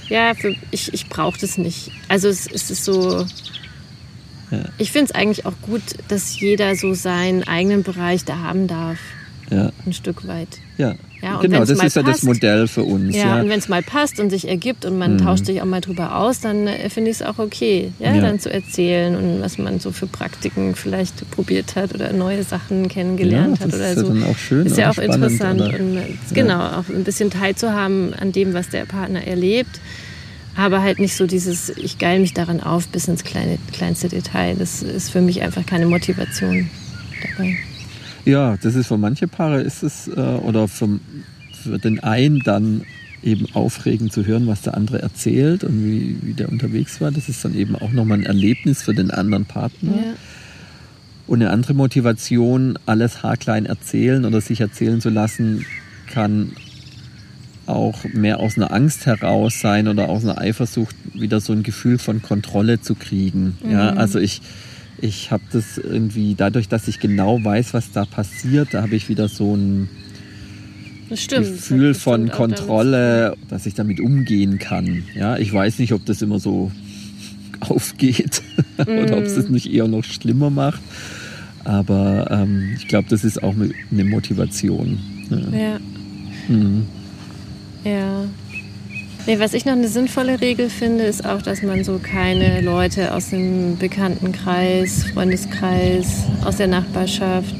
Ja, 0.08 0.34
für, 0.34 0.54
ich, 0.70 0.94
ich 0.94 1.08
brauche 1.08 1.38
das 1.38 1.58
nicht. 1.58 1.90
Also 2.08 2.28
es, 2.28 2.46
es 2.46 2.70
ist 2.70 2.84
so. 2.84 3.26
Ja. 4.50 4.64
Ich 4.78 4.90
finde 4.90 5.06
es 5.06 5.12
eigentlich 5.12 5.44
auch 5.44 5.60
gut, 5.60 5.82
dass 6.08 6.40
jeder 6.40 6.74
so 6.74 6.94
seinen 6.94 7.46
eigenen 7.46 7.82
Bereich 7.82 8.24
da 8.24 8.38
haben 8.38 8.66
darf. 8.66 8.98
Ja, 9.50 9.70
Ein 9.86 9.92
Stück 9.92 10.26
weit. 10.26 10.48
ja. 10.76 10.94
Ja, 11.20 11.40
genau, 11.40 11.58
das 11.58 11.70
ist 11.70 11.96
ja 11.96 12.02
das 12.02 12.12
passt- 12.12 12.24
Modell 12.24 12.68
für 12.68 12.84
uns. 12.84 13.16
Ja, 13.16 13.22
Ja, 13.38 13.40
und 13.40 13.48
wenn 13.48 13.58
es 13.58 13.68
mal 13.68 13.82
passt 13.82 14.20
und 14.20 14.30
sich 14.30 14.46
ergibt 14.46 14.84
und 14.84 14.98
man 14.98 15.14
Mhm. 15.14 15.18
tauscht 15.18 15.46
sich 15.46 15.60
auch 15.60 15.64
mal 15.66 15.80
drüber 15.80 16.14
aus, 16.16 16.38
dann 16.38 16.68
äh, 16.68 16.88
finde 16.90 17.10
ich 17.10 17.16
es 17.16 17.22
auch 17.22 17.40
okay, 17.40 17.90
ja, 17.98 18.14
Ja. 18.14 18.20
dann 18.20 18.38
zu 18.38 18.52
erzählen 18.52 19.16
und 19.16 19.40
was 19.42 19.58
man 19.58 19.80
so 19.80 19.90
für 19.90 20.06
Praktiken 20.06 20.76
vielleicht 20.76 21.28
probiert 21.32 21.74
hat 21.74 21.92
oder 21.92 22.12
neue 22.12 22.44
Sachen 22.44 22.86
kennengelernt 22.86 23.58
hat 23.58 23.66
das 23.72 23.74
oder 23.74 23.90
ist 23.90 23.96
ja 23.96 24.02
so. 24.04 24.08
dann 24.10 24.22
auch 24.22 24.38
schön. 24.38 24.64
Ist 24.66 24.78
ja 24.78 24.90
auch 24.90 24.92
spannend, 24.92 25.14
interessant 25.16 25.60
Oder? 25.60 25.80
und 25.80 25.96
äh, 25.96 26.02
genau, 26.34 26.60
auch 26.60 26.88
ein 26.88 27.02
bisschen 27.02 27.30
teilzuhaben 27.30 28.14
an 28.14 28.30
dem, 28.30 28.54
was 28.54 28.68
der 28.68 28.84
Partner 28.84 29.26
erlebt. 29.26 29.80
Aber 30.56 30.82
halt 30.82 31.00
nicht 31.00 31.16
so 31.16 31.26
dieses, 31.26 31.70
ich 31.70 31.98
geil 31.98 32.20
mich 32.20 32.32
daran 32.32 32.60
auf 32.60 32.86
bis 32.86 33.08
ins 33.08 33.24
kleine, 33.24 33.58
kleinste 33.72 34.08
Detail. 34.08 34.54
Das 34.56 34.82
ist 34.84 35.10
für 35.10 35.20
mich 35.20 35.42
einfach 35.42 35.66
keine 35.66 35.86
Motivation 35.86 36.70
dabei. 37.36 37.56
Ja, 38.24 38.56
das 38.60 38.74
ist 38.74 38.88
für 38.88 38.98
manche 38.98 39.28
Paare 39.28 39.60
ist 39.62 39.82
es, 39.82 40.08
äh, 40.08 40.10
oder 40.20 40.68
für, 40.68 41.00
für 41.62 41.78
den 41.78 42.00
einen 42.00 42.40
dann 42.40 42.82
eben 43.22 43.46
aufregend 43.54 44.12
zu 44.12 44.24
hören, 44.26 44.46
was 44.46 44.62
der 44.62 44.74
andere 44.76 45.02
erzählt 45.02 45.64
und 45.64 45.84
wie, 45.84 46.18
wie 46.22 46.34
der 46.34 46.50
unterwegs 46.50 47.00
war. 47.00 47.10
Das 47.10 47.28
ist 47.28 47.44
dann 47.44 47.54
eben 47.54 47.74
auch 47.74 47.90
nochmal 47.90 48.18
ein 48.18 48.26
Erlebnis 48.26 48.82
für 48.82 48.94
den 48.94 49.10
anderen 49.10 49.44
Partner. 49.44 49.92
Ja. 49.92 50.12
Und 51.26 51.42
eine 51.42 51.50
andere 51.50 51.74
Motivation, 51.74 52.78
alles 52.86 53.22
haarklein 53.22 53.66
erzählen 53.66 54.24
oder 54.24 54.40
sich 54.40 54.60
erzählen 54.60 55.00
zu 55.00 55.10
lassen, 55.10 55.66
kann 56.06 56.52
auch 57.66 58.04
mehr 58.14 58.40
aus 58.40 58.56
einer 58.56 58.72
Angst 58.72 59.04
heraus 59.04 59.60
sein 59.60 59.88
oder 59.88 60.08
aus 60.08 60.24
einer 60.24 60.38
Eifersucht, 60.38 60.96
wieder 61.12 61.40
so 61.40 61.52
ein 61.52 61.62
Gefühl 61.62 61.98
von 61.98 62.22
Kontrolle 62.22 62.80
zu 62.80 62.94
kriegen. 62.94 63.58
Ja, 63.70 63.92
Mhm. 63.92 63.98
also 63.98 64.18
ich, 64.18 64.40
ich 65.00 65.30
habe 65.30 65.42
das 65.52 65.78
irgendwie, 65.78 66.34
dadurch, 66.34 66.68
dass 66.68 66.88
ich 66.88 67.00
genau 67.00 67.42
weiß, 67.42 67.74
was 67.74 67.92
da 67.92 68.04
passiert, 68.04 68.74
da 68.74 68.82
habe 68.82 68.96
ich 68.96 69.08
wieder 69.08 69.28
so 69.28 69.56
ein 69.56 69.88
stimmt. 71.14 71.46
Gefühl 71.46 71.94
von 71.94 72.30
Kontrolle, 72.30 73.36
dass 73.48 73.66
ich 73.66 73.74
damit 73.74 74.00
umgehen 74.00 74.58
kann. 74.58 75.04
Ja, 75.14 75.36
ich 75.36 75.52
weiß 75.52 75.78
nicht, 75.78 75.92
ob 75.92 76.04
das 76.04 76.22
immer 76.22 76.38
so 76.38 76.70
aufgeht 77.60 78.42
oder 78.78 79.18
ob 79.18 79.24
es 79.24 79.34
das 79.34 79.48
nicht 79.48 79.72
eher 79.72 79.88
noch 79.88 80.04
schlimmer 80.04 80.50
macht. 80.50 80.80
Aber 81.64 82.30
ähm, 82.30 82.74
ich 82.76 82.88
glaube, 82.88 83.08
das 83.10 83.24
ist 83.24 83.42
auch 83.42 83.54
eine 83.54 84.04
Motivation. 84.04 84.98
tun. 85.28 85.52
Ja. 85.52 85.78
Mhm. 86.48 86.86
Ja. 87.84 88.24
Nee, 89.28 89.38
was 89.40 89.52
ich 89.52 89.66
noch 89.66 89.74
eine 89.74 89.88
sinnvolle 89.88 90.40
Regel 90.40 90.70
finde, 90.70 91.04
ist 91.04 91.26
auch, 91.26 91.42
dass 91.42 91.60
man 91.60 91.84
so 91.84 92.00
keine 92.02 92.62
Leute 92.62 93.12
aus 93.14 93.28
dem 93.28 93.76
Bekanntenkreis, 93.76 95.04
Freundeskreis, 95.12 96.24
aus 96.46 96.56
der 96.56 96.66
Nachbarschaft 96.66 97.54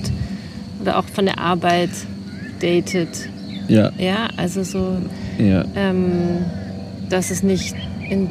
oder 0.80 0.98
auch 0.98 1.04
von 1.04 1.26
der 1.26 1.38
Arbeit 1.38 1.90
datet. 2.62 3.28
Ja, 3.68 3.92
Ja, 3.98 4.28
also 4.38 4.62
so, 4.62 4.96
ja, 5.38 5.62
ähm, 5.76 6.38
dass 7.10 7.30
es 7.30 7.42
nicht 7.42 7.74
in, 8.08 8.30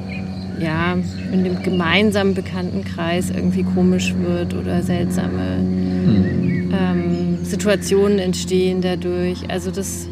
ja, 0.60 0.98
in 1.32 1.44
dem 1.44 1.62
gemeinsamen 1.62 2.34
Bekanntenkreis 2.34 3.30
irgendwie 3.30 3.62
komisch 3.62 4.16
wird 4.20 4.56
oder 4.56 4.82
seltsame 4.82 5.58
Hm. 5.60 6.74
ähm, 6.74 7.38
Situationen 7.44 8.18
entstehen 8.18 8.82
dadurch. 8.82 9.48
Also 9.48 9.70
das, 9.70 10.08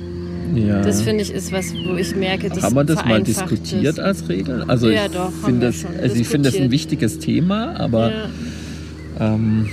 ja. 0.58 0.82
das 0.82 1.02
finde 1.02 1.24
ich 1.24 1.32
ist 1.34 1.52
was, 1.52 1.74
wo 1.88 1.96
ich 1.96 2.16
merke, 2.16 2.50
das 2.50 2.64
Haben 2.64 2.76
wir 2.76 2.84
das 2.84 3.04
mal 3.06 3.22
diskutiert 3.22 3.94
es. 3.98 4.00
als 4.00 4.28
Regel? 4.30 4.64
Also 4.68 4.90
Ja, 4.90 5.06
ich 5.06 5.12
doch, 5.12 5.32
finde 5.44 5.68
das, 5.68 5.86
also 6.02 6.16
ich 6.16 6.28
finde 6.28 6.50
das 6.52 6.60
ein 6.60 6.72
wichtiges 6.72 7.20
Thema, 7.20 7.80
aber 7.80 8.12
Ja. 8.12 9.34
ähm, 9.36 9.68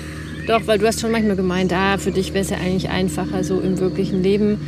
Doch, 0.47 0.67
weil 0.67 0.79
du 0.79 0.87
hast 0.87 1.01
schon 1.01 1.11
manchmal 1.13 1.37
gemeint, 1.37 1.73
ah, 1.73 1.99
für 1.99 2.11
dich 2.11 2.33
wäre 2.35 2.45
es 2.45 2.51
ja 2.51 2.57
eigentlich 2.59 2.89
einfacher, 2.91 3.45
so 3.45 3.61
im 3.61 3.79
wirklichen 3.79 4.23
Leben 4.23 4.59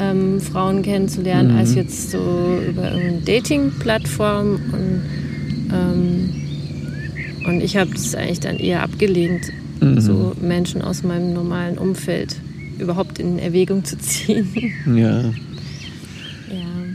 ähm, 0.00 0.40
Frauen 0.40 0.82
kennenzulernen, 0.82 1.52
Mhm. 1.52 1.58
als 1.58 1.74
jetzt 1.74 2.10
so 2.10 2.18
über 2.68 2.90
irgendeine 2.90 3.20
Dating-Plattform. 3.26 4.54
Und, 4.72 5.02
ähm, 5.72 6.30
und 7.46 7.60
ich 7.62 7.76
habe 7.76 7.90
das 7.92 8.14
eigentlich 8.14 8.40
dann 8.40 8.56
eher 8.56 8.82
abgelehnt, 8.82 9.52
Mhm. 9.80 10.00
so 10.00 10.32
Menschen 10.40 10.82
aus 10.82 11.02
meinem 11.02 11.32
normalen 11.32 11.78
Umfeld 11.78 12.36
überhaupt 12.78 13.18
in 13.18 13.38
Erwägung 13.38 13.84
zu 13.84 13.98
ziehen. 13.98 14.46
ja. 14.96 15.32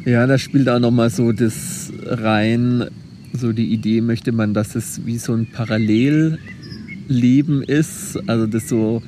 Ja. 0.05 0.25
Da 0.27 0.37
spielt 0.37 0.69
auch 0.69 0.79
nochmal 0.79 1.09
so 1.09 1.31
das 1.31 1.91
rein, 2.05 2.85
so 3.33 3.51
die 3.51 3.65
Idee, 3.73 4.01
möchte 4.01 4.31
man, 4.31 4.53
dass 4.53 4.75
es 4.75 5.05
wie 5.05 5.17
so 5.17 5.33
ein 5.33 5.47
Parallelleben 5.51 7.63
ist, 7.63 8.17
also 8.27 8.47
das 8.47 8.69
so 8.69 9.01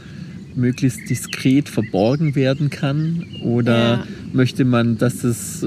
möglichst 0.56 1.10
diskret 1.10 1.70
verborgen 1.70 2.36
werden 2.36 2.70
kann, 2.70 3.26
oder 3.44 3.78
Ja. 4.00 4.08
möchte 4.34 4.66
man, 4.66 4.98
dass 4.98 5.24
es 5.24 5.66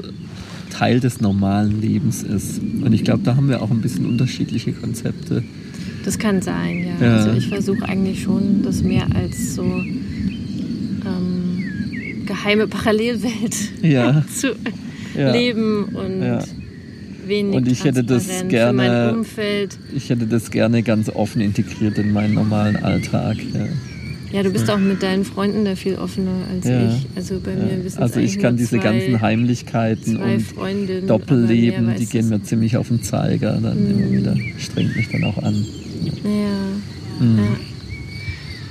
Teil 0.71 1.01
des 1.01 1.21
normalen 1.21 1.81
Lebens 1.81 2.23
ist. 2.23 2.61
Und 2.61 2.93
ich 2.93 3.05
glaube, 3.05 3.23
da 3.25 3.37
haben 3.37 3.49
wir 3.49 3.63
auch 3.63 3.71
ein 3.71 3.81
bisschen 3.81 4.07
unterschiedliche 4.07 4.73
Konzepte. 4.73 5.43
Das 6.05 6.19
kann 6.19 6.41
sein, 6.43 6.87
ja. 7.01 7.07
Ja. 7.07 7.17
Also 7.17 7.33
ich 7.37 7.49
versuche 7.49 7.85
eigentlich 7.85 8.23
schon, 8.23 8.63
das 8.63 8.83
mehr 8.83 9.07
als 9.15 9.55
so 9.57 9.63
ähm, 11.05 12.25
geheime 12.27 12.67
Parallelwelt 12.67 13.57
Ja. 13.83 14.25
zu 14.35 14.55
Ja. 15.17 15.33
leben 15.33 15.85
und 15.85 16.23
Ja. 16.23 16.45
wenig 17.27 17.55
Und 17.57 17.69
ich 17.69 17.85
hätte 17.85 18.05
das 18.05 18.27
gerne- 18.49 18.83
für 18.83 18.89
mein 18.89 19.15
Umfeld. 19.19 19.79
Ich 19.95 20.09
hätte 20.11 20.27
das 20.27 20.51
gerne 20.51 20.83
ganz 20.83 21.09
offen 21.09 21.41
integriert 21.41 21.99
in 21.99 22.13
meinen 22.13 22.35
normalen 22.35 22.77
Alltag. 22.77 23.37
Ja. 23.55 23.67
Ja, 24.33 24.45
du 24.45 24.51
bist 24.51 24.71
auch 24.71 24.79
mit 24.79 25.03
deinen 25.03 25.25
Freunden 25.25 25.65
da 25.65 25.75
viel 25.75 25.97
offener 25.97 26.45
als 26.55 26.65
Ja. 26.67 26.87
ich. 26.89 27.07
Also 27.17 27.41
bei 27.41 27.53
mir 27.53 27.79
Ja. 27.79 27.85
wissen 27.85 28.01
Also 28.01 28.21
ich 28.21 28.39
kann 28.39 28.57
diese 28.57 28.79
ganzen 28.79 29.21
Heimlichkeiten 29.21 30.17
zwei 30.17 30.35
und 30.35 30.41
Freundinnen, 30.43 31.07
Doppelleben, 31.09 31.95
die 31.99 32.07
gehen 32.07 32.29
mir 32.29 32.41
ziemlich 32.43 32.77
auf 32.77 32.87
den 32.89 33.03
Zeiger. 33.03 33.59
Dann 33.61 33.83
Mhm. 33.85 33.91
immer 34.03 34.13
wieder 34.13 34.37
strengt 34.59 34.95
mich 34.97 35.09
dann 35.09 35.25
auch 35.25 35.39
an. 35.43 35.67
Ja. 36.25 37.25
Mhm. 37.27 37.39
ja. 37.39 37.45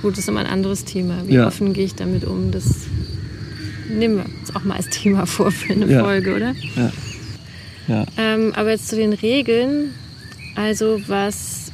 Gut, 0.00 0.12
das 0.12 0.20
ist 0.20 0.28
immer 0.30 0.40
ein 0.40 0.46
anderes 0.46 0.86
Thema. 0.86 1.16
Wie 1.26 1.38
offen 1.40 1.74
gehe 1.74 1.84
ich 1.84 1.94
damit 1.94 2.24
um? 2.24 2.50
Das 2.52 2.64
nehmen 3.98 4.16
wir 4.18 4.24
uns 4.40 4.54
auch 4.54 4.64
mal 4.64 4.76
als 4.76 4.88
Thema 4.88 5.26
vor 5.26 5.50
für 5.50 5.72
eine 5.72 5.86
Ja. 5.86 6.02
Folge, 6.04 6.34
oder? 6.36 6.54
Ja. 6.76 6.92
Ja. 7.88 8.06
Ähm, 8.16 8.52
aber 8.54 8.70
jetzt 8.70 8.88
zu 8.88 8.96
den 8.96 9.12
Regeln. 9.12 9.94
Also 10.54 11.00
was 11.06 11.72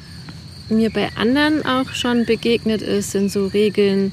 mir 0.69 0.91
bei 0.91 1.09
anderen 1.17 1.65
auch 1.65 1.93
schon 1.95 2.25
begegnet 2.25 2.83
ist, 2.83 3.13
sind 3.13 3.31
so 3.31 3.47
Regeln 3.47 4.13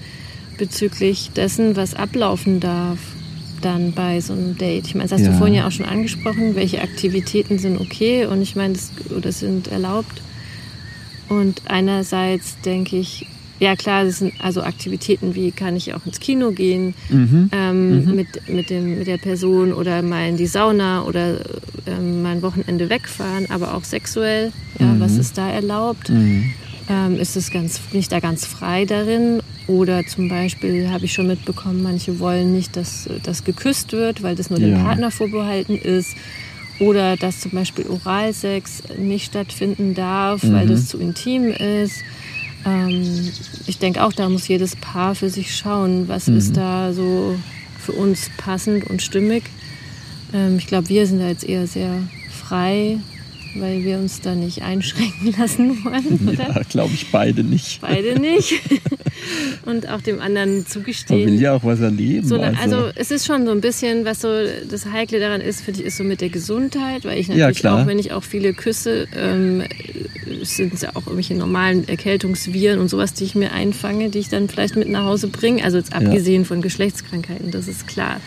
bezüglich 0.58 1.32
dessen, 1.36 1.76
was 1.76 1.94
ablaufen 1.96 2.60
darf 2.60 3.00
dann 3.62 3.94
bei 3.94 4.20
so 4.20 4.34
einem 4.34 4.58
Date. 4.58 4.86
Ich 4.88 4.94
meine, 4.96 5.08
das 5.08 5.20
hast 5.20 5.26
Ja. 5.26 5.32
du 5.32 5.38
vorhin 5.38 5.56
ja 5.56 5.66
auch 5.68 5.72
schon 5.72 5.86
angesprochen, 5.86 6.56
welche 6.56 6.82
Aktivitäten 6.82 7.58
sind 7.60 7.80
okay 7.80 8.26
und 8.26 8.42
ich 8.42 8.56
meine, 8.58 8.74
das, 8.74 8.92
oder 9.16 9.32
sind 9.32 9.70
erlaubt. 9.70 10.22
Und 11.30 11.62
einerseits 11.66 12.60
denke 12.66 12.98
ich, 12.98 13.26
ja 13.64 13.76
klar, 13.76 14.04
das 14.06 14.20
sind 14.20 14.34
also 14.40 14.62
Aktivitäten 14.64 15.36
wie 15.36 15.52
kann 15.52 15.76
ich 15.76 15.94
auch 15.94 16.06
ins 16.06 16.20
Kino 16.20 16.52
gehen, 16.52 16.94
Mhm. 17.10 17.50
ähm, 17.52 18.16
mit, 18.16 18.28
mit, 18.50 18.70
dem, 18.70 18.98
mit 19.00 19.08
der 19.08 19.18
Person 19.18 19.74
oder 19.74 20.02
mal 20.02 20.28
in 20.30 20.38
die 20.38 20.48
Sauna 20.48 21.04
oder 21.04 21.26
ähm, 21.88 22.22
mal 22.24 22.34
ein 22.36 22.42
Wochenende 22.42 22.90
wegfahren, 22.90 23.46
aber 23.50 23.74
auch 23.76 23.84
sexuell. 23.84 24.52
Ja, 24.80 24.88
Mhm. 24.88 25.00
Was 25.00 25.18
ist 25.18 25.38
da 25.38 25.50
erlaubt? 25.50 26.10
Mhm. 26.10 26.54
Ähm, 26.90 27.18
ist 27.20 27.36
es 27.38 27.50
ganz, 27.52 27.80
bin 27.80 28.00
ich 28.02 28.10
da 28.10 28.20
ganz 28.20 28.46
frei 28.46 28.84
darin? 28.86 29.42
Oder 29.68 30.06
zum 30.06 30.28
Beispiel 30.28 30.90
habe 30.90 31.06
ich 31.06 31.14
schon 31.14 31.28
mitbekommen, 31.28 31.82
manche 31.82 32.20
wollen 32.20 32.52
nicht, 32.54 32.76
dass 32.76 33.08
das 33.24 33.46
geküsst 33.46 33.94
wird, 33.94 34.22
weil 34.24 34.36
das 34.36 34.50
nur 34.50 34.60
dem 34.60 34.74
Ja. 34.76 34.84
Partner 34.84 35.10
vorbehalten 35.10 35.78
ist. 35.78 36.16
Oder 36.80 37.16
dass 37.16 37.40
zum 37.40 37.52
Beispiel 37.52 37.86
Oralsex 37.88 38.84
nicht 38.98 39.26
stattfinden 39.28 39.94
darf, 39.94 40.42
weil 40.44 40.66
Mhm. 40.66 40.70
das 40.72 40.88
zu 40.88 40.98
intim 40.98 41.46
ist. 41.48 41.98
Ähm, 42.66 43.32
ich 43.68 43.78
denke 43.80 44.04
auch, 44.04 44.14
da 44.14 44.30
muss 44.30 44.48
jedes 44.48 44.76
Paar 44.76 45.16
für 45.16 45.30
sich 45.30 45.56
schauen, 45.56 46.08
was 46.08 46.28
Mhm. 46.28 46.38
ist 46.38 46.56
da 46.58 46.94
so 46.94 47.36
für 47.80 47.92
uns 47.94 48.30
passend 48.38 48.90
und 48.90 49.02
stimmig. 49.02 49.44
Ähm, 50.34 50.58
ich 50.58 50.68
glaube, 50.68 50.90
wir 50.90 51.06
sind 51.08 51.20
da 51.20 51.28
jetzt 51.28 51.44
eher 51.44 51.68
sehr 51.68 51.92
frei, 52.32 52.98
weil 53.56 53.84
wir 53.84 53.98
uns 53.98 54.20
da 54.22 54.34
nicht 54.34 54.64
einschränken 54.64 55.34
lassen 55.38 55.84
wollen, 55.84 56.28
oder? 56.30 56.50
Ja, 56.56 56.62
glaube 56.70 56.94
ich 56.94 57.12
beide 57.12 57.44
nicht. 57.44 57.82
Beide 57.82 58.20
nicht. 58.20 58.54
und 59.66 59.88
auch 59.90 60.02
dem 60.02 60.20
anderen 60.22 60.50
Man 60.50 60.58
will 60.60 60.66
zugestehen. 60.66 61.40
ja 61.40 61.54
auch 61.54 61.64
was 61.64 61.80
erleben. 61.82 62.26
So, 62.28 62.40
also, 62.42 62.58
also 62.62 62.90
es 62.96 63.12
ist 63.12 63.26
schon 63.28 63.46
so 63.46 63.52
ein 63.52 63.62
bisschen, 63.62 64.06
was 64.06 64.22
so 64.22 64.30
das 64.70 64.86
Heikle 64.88 65.20
daran 65.20 65.42
ist, 65.42 65.62
finde 65.62 65.82
ich, 65.82 65.86
ist 65.88 65.98
so 65.98 66.04
mit 66.04 66.22
der 66.22 66.30
Gesundheit, 66.30 67.06
weil 67.06 67.20
ich 67.20 67.28
Ja, 67.28 67.36
natürlich 67.36 67.60
klar. 67.60 67.84
auch, 67.84 67.88
wenn 67.88 68.00
ich 68.00 68.12
auch 68.12 68.24
viele 68.24 68.54
küsse, 68.54 69.08
ähm, 69.16 69.64
sind 70.44 70.82
ja 70.82 70.90
auch 70.92 71.06
irgendwelche 71.08 71.36
normalen 71.36 71.88
Erkältungsviren 71.88 72.80
und 72.80 72.90
sowas, 72.90 73.14
die 73.14 73.24
ich 73.24 73.36
mir 73.36 73.52
einfange, 73.52 74.10
die 74.10 74.20
ich 74.20 74.30
dann 74.30 74.50
vielleicht 74.50 74.76
mit 74.76 74.90
nach 74.90 75.06
Hause 75.06 75.28
bringe. 75.28 75.64
Also 75.64 75.78
jetzt 75.78 75.94
abgesehen 75.94 76.46
von 76.46 76.62
Geschlechtskrankheiten, 76.62 77.52
das 77.52 77.68
ist 77.68 77.88
klar, 77.88 78.20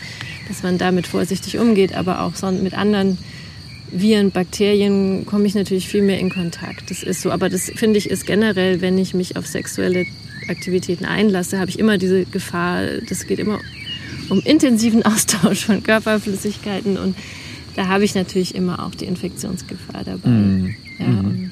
dass 0.47 0.63
man 0.63 0.77
damit 0.77 1.07
vorsichtig 1.07 1.57
umgeht, 1.57 1.95
aber 1.95 2.21
auch 2.21 2.33
mit 2.51 2.73
anderen 2.73 3.17
Viren, 3.91 4.31
Bakterien 4.31 5.25
komme 5.25 5.47
ich 5.47 5.55
natürlich 5.55 5.87
viel 5.87 6.01
mehr 6.01 6.19
in 6.19 6.29
Kontakt. 6.29 6.89
Das 6.89 7.03
ist 7.03 7.21
so. 7.21 7.31
Aber 7.31 7.49
das 7.49 7.71
finde 7.75 7.97
ich 7.97 8.09
ist 8.09 8.25
generell, 8.25 8.81
wenn 8.81 8.97
ich 8.97 9.13
mich 9.13 9.37
auf 9.37 9.47
sexuelle 9.47 10.05
Aktivitäten 10.49 11.05
einlasse, 11.05 11.59
habe 11.59 11.69
ich 11.69 11.79
immer 11.79 11.97
diese 11.97 12.25
Gefahr. 12.25 12.83
Das 13.07 13.27
geht 13.27 13.39
immer 13.39 13.59
um 14.29 14.41
intensiven 14.41 15.03
Austausch 15.05 15.65
von 15.65 15.83
Körperflüssigkeiten 15.83 16.97
und 16.97 17.15
da 17.75 17.87
habe 17.87 18.03
ich 18.03 18.15
natürlich 18.15 18.55
immer 18.55 18.85
auch 18.85 18.95
die 18.95 19.05
Infektionsgefahr 19.05 20.03
dabei. 20.03 20.29
Mhm. 20.29 20.75
Ja, 20.99 21.05
Mhm. 21.07 21.51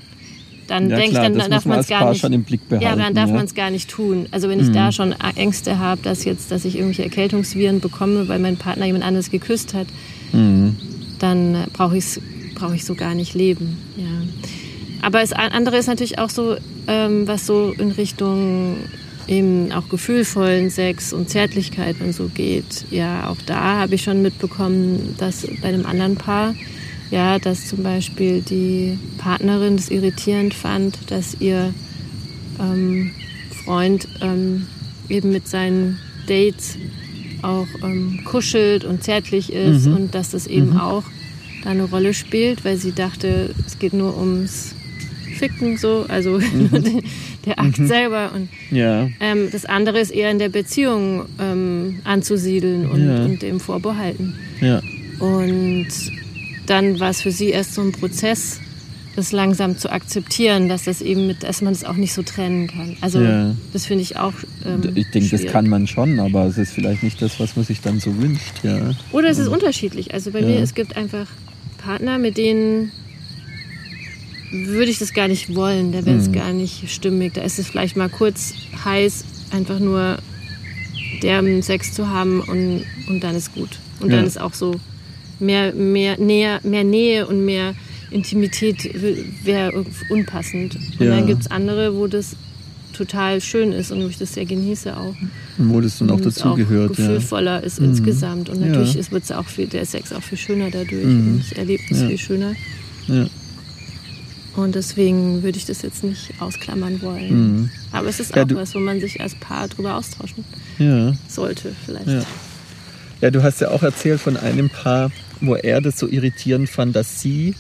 Dann 0.68 0.90
ja, 0.90 0.96
denke 0.98 1.12
ich, 1.12 1.38
dann, 1.38 1.50
darf 1.50 1.66
man 1.66 1.80
es 1.80 1.88
gar 1.88 2.00
Paar 2.02 2.10
nicht. 2.12 2.22
schon 2.22 2.34
im 2.34 2.44
Blick 2.44 2.68
behalten. 2.68 2.86
Ja, 2.86 2.96
dann 2.96 3.14
darf 3.14 3.26
ja. 3.28 3.32
Mhm. 3.32 3.36
man 3.38 3.46
es 3.46 3.56
gar 3.56 3.70
nicht 3.70 3.90
tun. 3.90 4.28
Also 4.32 4.50
wenn 4.50 4.60
ich 4.60 4.72
da 4.72 4.92
schon 4.92 5.14
Ängste 5.36 5.80
habe, 5.80 6.02
dass 6.02 6.26
jetzt, 6.26 6.52
dass 6.52 6.66
ich 6.66 6.76
irgendwelche 6.76 7.04
Erkältungsviren 7.04 7.80
bekomme, 7.80 8.28
weil 8.28 8.40
mein 8.40 8.58
Partner 8.58 8.86
jemand 8.86 9.04
anderes 9.04 9.32
geküsst 9.32 9.74
hat, 9.74 9.88
Mhm. 10.32 10.76
dann 11.20 11.66
brauche 11.74 11.98
ich 11.98 12.20
brauche 12.56 12.76
ich 12.76 12.86
so 12.86 12.96
gar 12.96 13.14
nicht 13.14 13.34
leben. 13.34 13.78
Ja. 13.98 14.06
Aber 15.02 15.20
das 15.20 15.34
andere 15.34 15.78
ist 15.78 15.88
natürlich 15.88 16.20
auch 16.20 16.30
so, 16.30 16.56
ähm, 16.88 17.28
was 17.28 17.46
so 17.46 17.74
in 17.78 17.92
Richtung 17.92 18.78
eben 19.28 19.72
auch 19.72 19.90
gefühlvollen 19.90 20.70
Sex 20.70 21.12
und 21.14 21.30
Zärtlichkeit 21.30 21.98
und 22.00 22.14
so 22.14 22.30
geht. 22.34 22.86
Ja, 22.92 23.30
auch 23.30 23.38
da 23.46 23.80
habe 23.80 23.96
ich 23.96 24.04
schon 24.04 24.22
mitbekommen, 24.22 25.16
dass 25.18 25.46
bei 25.62 25.68
einem 25.68 25.86
anderen 25.86 26.16
Paar, 26.16 26.56
ja, 27.12 27.40
dass 27.40 27.68
zum 27.68 27.84
Beispiel 27.84 28.42
die 28.42 28.98
Partnerin 29.18 29.78
das 29.78 29.90
irritierend 29.90 30.54
fand, 30.54 31.12
dass 31.12 31.38
ihr 31.40 31.74
ähm, 32.60 33.12
Freund 33.64 34.08
ähm, 34.22 34.68
eben 35.10 35.32
mit 35.32 35.48
seinen 35.48 36.00
Dates 36.28 36.78
auch 37.42 37.68
ähm, 37.84 38.22
kuschelt 38.26 38.86
und 38.86 39.04
zärtlich 39.04 39.54
ist 39.54 39.86
mhm. 39.86 39.96
und 39.96 40.16
dass 40.16 40.32
das 40.32 40.48
eben 40.48 40.72
mhm. 40.72 40.80
auch 40.80 41.04
da 41.64 41.72
eine 41.72 41.84
Rolle 41.84 42.14
spielt, 42.14 42.64
weil 42.64 42.78
sie 42.78 42.92
dachte, 42.92 43.54
es 43.66 43.78
geht 43.80 43.94
nur 43.94 44.18
ums 44.18 44.74
Ficken 45.38 45.78
so, 45.78 46.06
also 46.08 46.40
mhm. 46.54 47.02
der 47.46 47.60
Akt 47.60 47.80
mhm. 47.80 47.88
selber. 47.88 48.32
Und 48.34 48.50
ja. 48.72 49.10
ähm, 49.20 49.50
das 49.52 49.66
andere 49.66 50.00
ist 50.00 50.12
eher 50.12 50.32
in 50.32 50.40
der 50.40 50.50
Beziehung 50.50 51.26
ähm, 51.40 52.00
anzusiedeln 52.04 52.90
und, 52.90 53.08
ja. 53.08 53.26
und 53.26 53.42
dem 53.42 53.60
vorbehalten. 53.60 54.36
Ja. 54.62 54.82
Und 55.20 55.88
dann 56.66 57.00
war 57.00 57.10
es 57.10 57.22
für 57.22 57.32
sie 57.32 57.50
erst 57.50 57.74
so 57.74 57.82
ein 57.82 57.92
Prozess, 57.92 58.60
das 59.16 59.32
langsam 59.32 59.78
zu 59.78 59.92
akzeptieren, 59.92 60.68
dass 60.68 60.84
das 60.84 61.02
eben 61.02 61.28
mit, 61.28 61.44
dass 61.44 61.62
man 61.62 61.72
es 61.72 61.82
das 61.82 61.90
auch 61.90 61.96
nicht 61.96 62.14
so 62.14 62.22
trennen 62.22 62.68
kann. 62.68 62.98
Also 63.00 63.22
ja. 63.22 63.56
das 63.72 63.86
finde 63.86 64.04
ich 64.04 64.18
auch. 64.18 64.34
Ähm, 64.66 64.92
ich 64.94 65.10
denke, 65.12 65.30
das 65.30 65.46
kann 65.46 65.70
man 65.70 65.88
schon, 65.88 66.20
aber 66.20 66.46
es 66.46 66.58
ist 66.58 66.74
vielleicht 66.74 67.02
nicht 67.02 67.22
das, 67.22 67.40
was 67.40 67.56
man 67.56 67.64
sich 67.64 67.82
dann 67.82 68.00
so 68.00 68.18
wünscht. 68.18 68.64
Ja. 68.64 68.92
Oder 69.14 69.30
es 69.30 69.38
ist 69.38 69.48
unterschiedlich. 69.48 70.14
Also 70.14 70.32
bei 70.32 70.42
mir, 70.42 70.60
es 70.60 70.74
gibt 70.74 70.98
einfach 70.98 71.28
Partner, 71.78 72.18
mit 72.18 72.38
denen 72.38 72.92
würde 74.52 74.92
ich 74.92 75.00
das 75.00 75.14
gar 75.14 75.28
nicht 75.28 75.56
wollen. 75.56 75.92
Da 75.94 76.06
wäre 76.06 76.18
es 76.18 76.28
mhm. 76.28 76.34
gar 76.34 76.52
nicht 76.52 76.90
stimmig. 76.92 77.34
Da 77.34 77.42
ist 77.42 77.58
es 77.58 77.68
vielleicht 77.68 77.96
mal 77.96 78.10
kurz 78.10 78.54
heiß, 78.84 79.24
einfach 79.52 79.80
nur 79.80 80.18
derben 81.24 81.62
Sex 81.62 81.94
zu 81.94 82.10
haben 82.10 82.42
und, 82.42 82.84
und 83.08 83.24
dann 83.24 83.36
ist 83.36 83.54
gut. 83.54 83.80
Und 84.02 84.10
ja. 84.10 84.18
dann 84.18 84.26
ist 84.26 84.40
auch 84.40 84.54
so 84.54 84.76
mehr, 85.40 85.74
mehr, 85.74 86.20
näher, 86.20 86.60
mehr 86.64 86.84
Nähe 86.84 87.28
und 87.28 87.46
mehr 87.46 87.74
Intimität 88.12 88.90
wäre 89.44 89.86
unpassend. 90.10 90.76
Und 91.00 91.06
ja. 91.06 91.16
dann 91.16 91.28
gibt 91.28 91.42
es 91.42 91.52
andere, 91.52 91.96
wo 91.96 92.08
das 92.08 92.36
total 92.94 93.42
schön 93.42 93.72
ist 93.72 93.92
und 93.92 94.04
wo 94.04 94.08
ich 94.08 94.18
das 94.18 94.34
sehr 94.34 94.46
genieße 94.46 94.96
auch. 94.96 95.16
Und 95.58 95.74
wo 95.74 95.82
das 95.82 95.98
dann 95.98 96.10
auch 96.12 96.22
dazugehört. 96.22 96.96
gefühlvoller 96.96 97.60
ja. 97.60 97.66
ist 97.66 97.80
mhm. 97.80 97.90
insgesamt. 97.90 98.50
Und 98.50 98.62
natürlich 98.62 98.96
ja. 98.96 99.12
wird 99.12 99.32
auch 99.34 99.48
viel, 99.48 99.68
der 99.68 99.86
Sex 99.86 100.14
auch 100.14 100.24
viel 100.24 100.38
schöner 100.38 100.70
dadurch 100.72 101.06
mhm. 101.06 101.34
und 101.34 101.40
das 101.40 101.58
Erlebnis 101.58 102.02
ja. 102.02 102.08
viel 102.08 102.18
schöner. 102.18 102.54
Ja. 103.08 103.28
Und 104.56 104.76
deswegen 104.76 105.44
würde 105.44 105.58
ich 105.58 105.66
das 105.66 105.82
jetzt 105.82 106.04
nicht 106.04 106.32
ausklammern 106.40 107.02
wollen. 107.02 107.30
Mhm. 107.30 107.70
Aber 107.92 108.08
es 108.08 108.22
ist 108.22 108.38
auch 108.38 108.48
was, 108.52 108.74
wo 108.74 108.80
man 108.80 109.02
sich 109.02 109.20
als 109.20 109.36
Paar 109.36 109.68
drüber 109.68 109.96
austauschen 109.96 110.46
sollte 111.28 111.72
vielleicht. 111.86 112.26
Ja, 113.22 113.32
du 113.32 113.44
hast 113.44 113.62
ja 113.62 113.70
auch 113.72 113.84
erzählt 113.84 114.20
von 114.20 114.38
einem 114.38 114.70
Paar, 114.70 115.12
wo 115.42 115.56
er 115.56 115.82
das 115.82 116.00
so 116.00 116.08
irritierend 116.08 116.70
fand, 116.70 116.96
dass 116.96 117.22
sie 117.22 117.56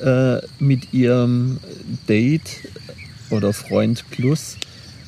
äh, 0.00 0.38
mit 0.58 0.92
ihrem 0.92 1.58
Date 2.08 2.60
oder 3.30 3.52
Freund 3.52 4.04
Plus 4.10 4.56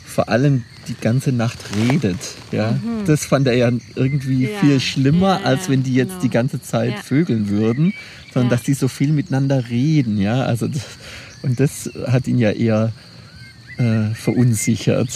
vor 0.05 0.29
allem 0.29 0.65
die 0.89 0.95
ganze 0.95 1.33
Nacht 1.33 1.59
redet. 1.77 2.19
Ja? 2.53 2.73
Mhm. 2.73 3.05
Das 3.07 3.27
fand 3.27 3.47
er 3.47 3.55
ja 3.55 3.71
irgendwie 3.95 4.49
ja. 4.49 4.59
viel 4.61 4.81
schlimmer, 4.81 5.41
ja, 5.41 5.47
als 5.47 5.69
wenn 5.69 5.83
die 5.83 5.95
jetzt 5.95 6.11
genau. 6.11 6.23
die 6.23 6.31
ganze 6.31 6.63
Zeit 6.63 6.93
ja. 6.93 7.03
vögeln 7.03 7.49
würden, 7.49 7.93
sondern 8.33 8.51
dass 8.51 8.63
die 8.63 8.75
so 8.75 8.89
viel 8.89 9.13
miteinander 9.13 9.69
reden. 9.69 10.19
Ja? 10.19 10.45
Also 10.45 10.69
das, 10.69 10.83
und 11.43 11.61
das 11.61 11.91
hat 12.07 12.27
ihn 12.29 12.39
ja 12.39 12.51
eher 12.53 12.93
äh, 13.79 14.15
verunsichert. 14.15 15.11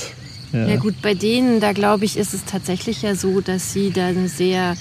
Ja. 0.53 0.77
gut, 0.77 1.01
bei 1.01 1.15
denen, 1.15 1.61
da 1.61 1.73
glaube 1.73 2.05
ich, 2.05 2.17
ist 2.17 2.35
es 2.35 2.45
tatsächlich 2.45 3.03
ja 3.03 3.15
so, 3.15 3.41
dass 3.41 3.73
sie 3.73 3.93
dann 3.93 4.27
sehr 4.27 4.77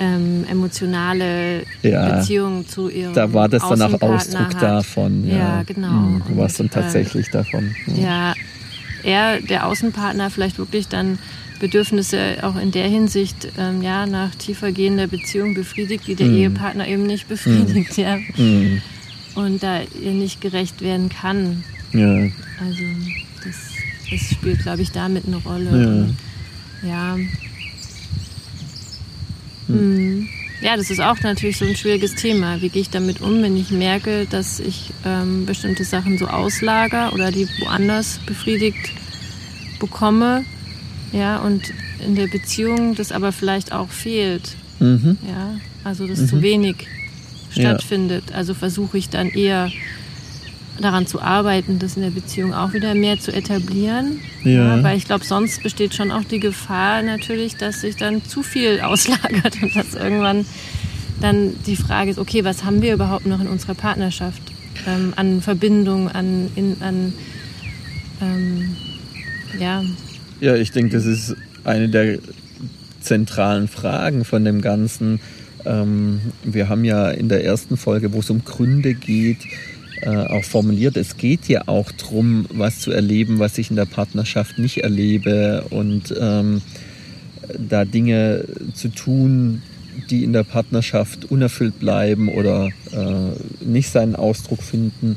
ähm, 0.00 0.44
emotionale 0.48 1.62
ja, 1.82 2.16
Beziehung 2.16 2.66
zu 2.66 2.88
ihrem 2.88 3.12
Da 3.12 3.32
war 3.32 3.48
das 3.48 3.62
dann 3.62 3.82
auch 3.82 4.00
Ausdruck 4.00 4.54
hat. 4.54 4.62
davon. 4.62 5.28
Ja, 5.28 5.36
ja 5.36 5.62
genau. 5.62 5.92
Mhm, 5.92 6.22
du 6.26 6.36
warst 6.38 6.58
dann 6.58 6.66
äh, 6.66 6.70
tatsächlich 6.70 7.28
äh, 7.28 7.32
davon. 7.32 7.74
Ja. 7.86 8.02
ja, 8.02 8.34
er, 9.04 9.40
der 9.42 9.66
Außenpartner, 9.66 10.30
vielleicht 10.30 10.58
wirklich 10.58 10.88
dann 10.88 11.18
Bedürfnisse 11.60 12.38
auch 12.42 12.56
in 12.56 12.70
der 12.70 12.88
Hinsicht 12.88 13.52
ähm, 13.58 13.82
ja, 13.82 14.06
nach 14.06 14.34
tiefergehender 14.34 15.06
Beziehung 15.06 15.54
befriedigt, 15.54 16.06
die 16.06 16.14
der 16.14 16.28
mhm. 16.28 16.36
Ehepartner 16.36 16.88
eben 16.88 17.04
nicht 17.04 17.28
befriedigt. 17.28 17.98
Mhm. 17.98 18.02
Ja. 18.02 18.16
Mhm. 18.36 18.82
Und 19.34 19.62
da 19.62 19.80
ihr 20.02 20.12
nicht 20.12 20.40
gerecht 20.40 20.80
werden 20.80 21.10
kann. 21.10 21.62
Ja. 21.92 22.14
Also 22.14 22.84
das, 23.44 23.56
das 24.10 24.30
spielt, 24.30 24.62
glaube 24.62 24.80
ich, 24.80 24.90
damit 24.92 25.26
eine 25.26 25.36
Rolle. 25.36 25.70
Ja. 25.70 25.88
Und, 25.88 26.16
ja 26.82 27.16
Mhm. 29.70 30.28
Ja, 30.60 30.76
das 30.76 30.90
ist 30.90 31.00
auch 31.00 31.18
natürlich 31.20 31.56
so 31.56 31.64
ein 31.64 31.74
schwieriges 31.74 32.14
Thema. 32.14 32.60
Wie 32.60 32.68
gehe 32.68 32.82
ich 32.82 32.90
damit 32.90 33.22
um, 33.22 33.42
wenn 33.42 33.56
ich 33.56 33.70
merke, 33.70 34.26
dass 34.28 34.60
ich 34.60 34.90
ähm, 35.06 35.46
bestimmte 35.46 35.84
Sachen 35.84 36.18
so 36.18 36.26
auslager 36.26 37.14
oder 37.14 37.30
die 37.30 37.48
woanders 37.60 38.20
befriedigt 38.26 38.92
bekomme? 39.78 40.44
Ja, 41.12 41.38
und 41.38 41.72
in 42.06 42.14
der 42.14 42.26
Beziehung 42.26 42.94
das 42.94 43.10
aber 43.10 43.32
vielleicht 43.32 43.72
auch 43.72 43.88
fehlt. 43.88 44.54
Mhm. 44.80 45.16
Ja, 45.26 45.56
also 45.82 46.06
dass 46.06 46.20
mhm. 46.20 46.28
zu 46.28 46.42
wenig 46.42 46.86
stattfindet. 47.50 48.24
Ja. 48.30 48.36
Also 48.36 48.54
versuche 48.54 48.98
ich 48.98 49.08
dann 49.08 49.28
eher 49.28 49.70
daran 50.82 51.06
zu 51.06 51.20
arbeiten, 51.20 51.78
das 51.78 51.96
in 51.96 52.02
der 52.02 52.10
Beziehung 52.10 52.54
auch 52.54 52.72
wieder 52.72 52.94
mehr 52.94 53.18
zu 53.18 53.32
etablieren. 53.32 54.20
Ja. 54.44 54.76
ja 54.76 54.82
weil 54.82 54.96
ich 54.96 55.04
glaube, 55.04 55.24
sonst 55.24 55.62
besteht 55.62 55.94
schon 55.94 56.10
auch 56.10 56.24
die 56.24 56.40
Gefahr 56.40 57.02
natürlich, 57.02 57.56
dass 57.56 57.80
sich 57.82 57.96
dann 57.96 58.24
zu 58.24 58.42
viel 58.42 58.80
auslagert 58.80 59.58
und 59.62 59.74
dass 59.76 59.94
irgendwann 59.94 60.44
dann 61.20 61.54
die 61.66 61.76
Frage 61.76 62.10
ist, 62.10 62.18
okay, 62.18 62.44
was 62.44 62.64
haben 62.64 62.82
wir 62.82 62.94
überhaupt 62.94 63.26
noch 63.26 63.40
in 63.40 63.48
unserer 63.48 63.74
Partnerschaft 63.74 64.42
ähm, 64.86 65.12
an 65.16 65.42
Verbindung, 65.42 66.08
an, 66.08 66.50
in, 66.54 66.76
an 66.80 67.12
ähm, 68.22 68.76
ja. 69.58 69.82
Ja, 70.40 70.54
ich 70.56 70.72
denke, 70.72 70.96
das 70.96 71.04
ist 71.04 71.36
eine 71.64 71.88
der 71.88 72.18
zentralen 73.00 73.68
Fragen 73.68 74.24
von 74.24 74.44
dem 74.44 74.60
Ganzen. 74.60 75.20
Ähm, 75.64 76.20
wir 76.42 76.68
haben 76.68 76.84
ja 76.84 77.10
in 77.10 77.28
der 77.28 77.44
ersten 77.44 77.76
Folge, 77.76 78.12
wo 78.12 78.20
es 78.20 78.30
um 78.30 78.44
Gründe 78.44 78.94
geht, 78.94 79.38
auch 80.06 80.44
formuliert. 80.44 80.96
Es 80.96 81.16
geht 81.16 81.48
ja 81.48 81.62
auch 81.66 81.92
darum, 81.92 82.46
was 82.52 82.80
zu 82.80 82.90
erleben, 82.90 83.38
was 83.38 83.58
ich 83.58 83.70
in 83.70 83.76
der 83.76 83.86
Partnerschaft 83.86 84.58
nicht 84.58 84.78
erlebe 84.78 85.64
und 85.70 86.14
ähm, 86.18 86.62
da 87.58 87.84
Dinge 87.84 88.44
zu 88.74 88.88
tun, 88.88 89.62
die 90.08 90.24
in 90.24 90.32
der 90.32 90.44
Partnerschaft 90.44 91.30
unerfüllt 91.30 91.78
bleiben 91.78 92.28
oder 92.28 92.68
äh, 92.92 93.64
nicht 93.64 93.90
seinen 93.90 94.16
Ausdruck 94.16 94.62
finden. 94.62 95.16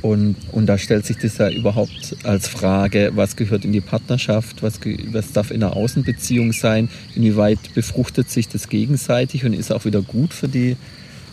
Und, 0.00 0.36
und 0.52 0.66
da 0.66 0.78
stellt 0.78 1.06
sich 1.06 1.16
das 1.18 1.38
ja 1.38 1.50
überhaupt 1.50 2.16
als 2.22 2.46
Frage, 2.46 3.12
was 3.14 3.34
gehört 3.34 3.64
in 3.64 3.72
die 3.72 3.80
Partnerschaft, 3.80 4.62
was, 4.62 4.78
was 5.10 5.32
darf 5.32 5.50
in 5.50 5.62
einer 5.62 5.76
Außenbeziehung 5.76 6.52
sein, 6.52 6.88
inwieweit 7.16 7.58
befruchtet 7.74 8.30
sich 8.30 8.46
das 8.48 8.68
gegenseitig 8.68 9.44
und 9.44 9.54
ist 9.54 9.72
auch 9.72 9.84
wieder 9.84 10.02
gut 10.02 10.32
für 10.32 10.46
die 10.46 10.76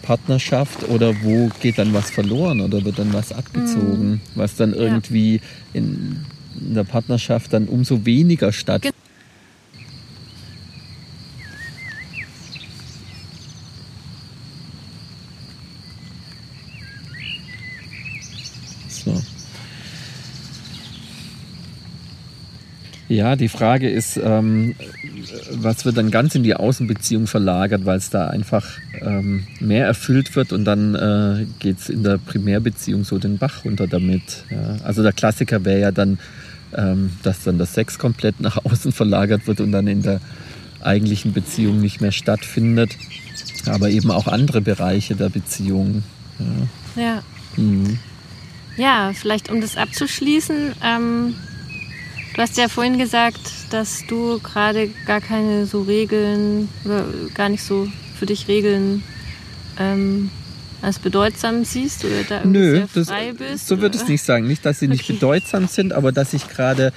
Partnerschaft 0.06 0.88
oder 0.90 1.14
wo 1.24 1.50
geht 1.62 1.78
dann 1.78 1.94
was 1.94 2.12
verloren 2.12 2.62
oder 2.62 2.86
wird 2.86 3.00
dann 3.00 3.12
was 3.14 3.32
abgezogen, 3.32 4.12
mhm. 4.12 4.22
was 4.36 4.56
dann 4.56 4.74
irgendwie 4.74 5.36
ja. 5.36 5.42
in, 5.74 6.26
in 6.60 6.76
der 6.76 6.84
Partnerschaft 6.84 7.54
dann 7.54 7.68
umso 7.68 8.06
weniger 8.06 8.52
stattfindet. 8.52 8.96
Ja, 23.08 23.36
die 23.36 23.50
Frage 23.50 23.90
ist, 23.90 24.18
ähm, 24.18 24.76
was 25.52 25.86
wird 25.86 25.98
dann 25.98 26.10
ganz 26.10 26.34
in 26.34 26.42
die 26.42 26.56
Außenbeziehung 26.56 27.28
verlagert, 27.28 27.86
weil 27.86 27.98
es 27.98 28.10
da 28.10 28.28
einfach 28.28 28.66
ähm, 29.00 29.46
mehr 29.60 29.86
erfüllt 29.86 30.36
wird 30.36 30.52
und 30.52 30.66
dann 30.66 30.96
äh, 30.96 31.46
geht 31.60 31.80
es 31.80 31.90
in 31.90 32.04
der 32.04 32.18
Primärbeziehung 32.18 33.04
so 33.04 33.20
den 33.20 33.38
Bach 33.38 33.64
runter 33.64 33.86
damit. 33.86 34.44
Ja. 34.50 34.78
Also 34.84 35.04
der 35.04 35.14
Klassiker 35.14 35.64
wäre 35.66 35.80
ja 35.80 35.92
dann, 35.92 36.18
ähm, 36.76 37.12
dass 37.22 37.44
dann 37.44 37.58
der 37.58 37.68
Sex 37.68 38.00
komplett 38.00 38.40
nach 38.40 38.66
außen 38.66 38.92
verlagert 38.92 39.46
wird 39.46 39.62
und 39.62 39.72
dann 39.72 39.86
in 39.88 40.02
der 40.02 40.20
eigentlichen 40.82 41.32
Beziehung 41.32 41.80
nicht 41.80 42.02
mehr 42.02 42.12
stattfindet. 42.12 42.98
Aber 43.68 43.90
eben 43.90 44.10
auch 44.10 44.28
andere 44.28 44.62
Bereiche 44.62 45.16
der 45.16 45.30
Beziehung. 45.30 46.04
Ja. 46.96 47.04
Ja, 47.04 47.24
mhm. 47.56 48.00
ja 48.78 49.12
vielleicht 49.14 49.52
um 49.52 49.62
das 49.62 49.78
abzuschließen 49.78 50.74
ähm, 50.84 51.36
Du 52.36 52.42
hast 52.42 52.58
ja 52.58 52.68
vorhin 52.68 52.98
gesagt, 52.98 53.40
dass 53.70 54.06
du 54.08 54.40
gerade 54.40 54.90
gar 55.06 55.22
keine 55.22 55.66
so 55.66 55.84
Regeln 55.84 56.68
oder 56.84 57.06
gar 57.34 57.48
nicht 57.48 57.64
so 57.64 57.88
für 58.20 58.26
dich 58.26 58.50
Regeln 58.50 59.04
ähm, 59.80 60.30
als 60.82 61.00
bedeutsam 61.00 61.64
siehst 61.64 62.04
oder 62.04 62.24
da 62.28 62.38
irgendwie 62.40 62.60
Nö, 62.60 62.76
sehr 62.94 63.06
frei 63.06 63.30
das, 63.30 63.38
bist? 63.38 63.68
So 63.68 63.80
würde 63.80 63.96
ich 63.96 64.04
es 64.04 64.10
nicht 64.10 64.22
sagen. 64.22 64.48
Nicht, 64.48 64.66
dass 64.66 64.80
sie 64.80 64.90
nicht 64.90 65.08
bedeutsam 65.08 65.68
sind, 65.68 65.94
aber 65.94 66.12
dass 66.12 66.34
ich 66.34 66.50
gerade 66.50 66.92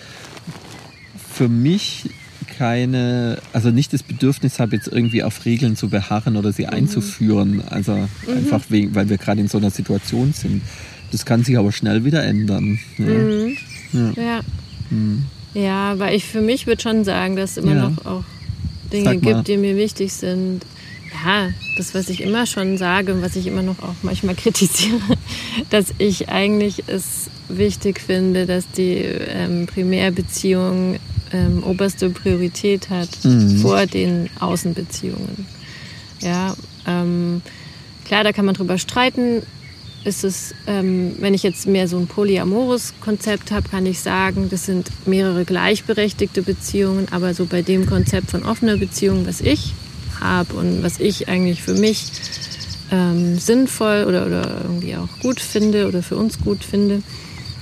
für 1.32 1.48
mich 1.48 2.10
keine, 2.58 3.38
also 3.52 3.70
nicht 3.70 3.92
das 3.92 4.02
Bedürfnis 4.02 4.58
habe, 4.58 4.74
jetzt 4.74 4.88
irgendwie 4.88 5.22
auf 5.22 5.44
Regeln 5.44 5.76
zu 5.76 5.88
beharren 5.88 6.36
oder 6.36 6.50
sie 6.50 6.66
einzuführen. 6.66 7.62
Also 7.70 8.08
einfach 8.26 8.62
wegen, 8.70 8.92
weil 8.96 9.08
wir 9.08 9.18
gerade 9.18 9.40
in 9.40 9.46
so 9.46 9.58
einer 9.58 9.70
Situation 9.70 10.32
sind. 10.32 10.62
Das 11.12 11.24
kann 11.24 11.44
sich 11.44 11.56
aber 11.56 11.70
schnell 11.70 12.04
wieder 12.04 12.24
ändern. 12.24 12.80
Ja. 12.98 13.04
Mhm. 13.06 13.56
Ja. 13.92 14.22
Ja. 14.22 14.40
Mhm. 14.90 15.24
Ja, 15.54 15.98
weil 15.98 16.14
ich 16.14 16.24
für 16.24 16.40
mich 16.40 16.66
würde 16.66 16.82
schon 16.82 17.04
sagen, 17.04 17.36
dass 17.36 17.52
es 17.52 17.56
immer 17.58 17.74
Ja. 17.74 17.88
noch 17.90 18.04
auch 18.06 18.24
Dinge 18.92 19.16
gibt, 19.18 19.48
die 19.48 19.56
mir 19.56 19.76
wichtig 19.76 20.12
sind. 20.12 20.62
Ja, 21.24 21.48
das, 21.76 21.94
was 21.94 22.08
ich 22.10 22.20
immer 22.22 22.46
schon 22.46 22.76
sage 22.78 23.14
und 23.14 23.22
was 23.22 23.34
ich 23.34 23.46
immer 23.46 23.62
noch 23.62 23.78
auch 23.82 23.94
manchmal 24.02 24.34
kritisiere, 24.36 25.00
dass 25.70 25.86
ich 25.98 26.28
eigentlich 26.28 26.84
es 26.86 27.28
wichtig 27.48 28.00
finde, 28.00 28.44
dass 28.46 28.70
die 28.76 28.94
ähm, 28.96 29.66
Primärbeziehung 29.66 30.96
ähm, 31.32 31.62
oberste 31.64 32.10
Priorität 32.10 32.88
hat 32.90 33.08
Mhm. 33.24 33.58
vor 33.58 33.86
den 33.86 34.28
Außenbeziehungen. 34.40 35.46
Ja, 36.20 36.54
ähm, 36.86 37.42
klar, 38.04 38.24
da 38.24 38.32
kann 38.32 38.44
man 38.44 38.54
drüber 38.54 38.78
streiten. 38.78 39.42
Ist 40.08 40.24
es, 40.24 40.54
ähm, 40.66 41.16
wenn 41.18 41.34
ich 41.34 41.42
jetzt 41.42 41.66
mehr 41.66 41.86
so 41.86 41.98
ein 41.98 42.06
polyamores 42.06 42.94
Konzept 42.98 43.50
habe, 43.50 43.68
kann 43.68 43.84
ich 43.84 44.00
sagen, 44.00 44.48
das 44.48 44.64
sind 44.64 44.88
mehrere 45.04 45.44
gleichberechtigte 45.44 46.40
Beziehungen, 46.40 47.08
aber 47.10 47.34
so 47.34 47.44
bei 47.44 47.60
dem 47.60 47.84
Konzept 47.84 48.30
von 48.30 48.42
offener 48.42 48.78
Beziehung, 48.78 49.26
was 49.26 49.42
ich 49.42 49.74
habe 50.18 50.54
und 50.54 50.82
was 50.82 50.98
ich 50.98 51.28
eigentlich 51.28 51.60
für 51.60 51.74
mich 51.74 52.06
ähm, 52.90 53.38
sinnvoll 53.38 54.06
oder, 54.08 54.24
oder 54.24 54.62
irgendwie 54.62 54.96
auch 54.96 55.10
gut 55.20 55.40
finde 55.40 55.86
oder 55.86 56.02
für 56.02 56.16
uns 56.16 56.40
gut 56.40 56.64
finde, 56.64 57.02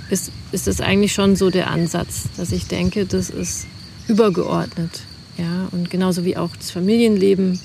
ist, 0.08 0.30
ist 0.52 0.68
es 0.68 0.80
eigentlich 0.80 1.14
schon 1.14 1.34
so 1.34 1.50
der 1.50 1.68
Ansatz, 1.68 2.28
dass 2.36 2.52
ich 2.52 2.68
denke, 2.68 3.06
das 3.06 3.28
ist 3.28 3.66
übergeordnet. 4.06 5.00
Ja, 5.36 5.66
und 5.72 5.90
genauso 5.90 6.24
wie 6.24 6.36
auch 6.36 6.54
das 6.54 6.70
Familienleben 6.70 7.58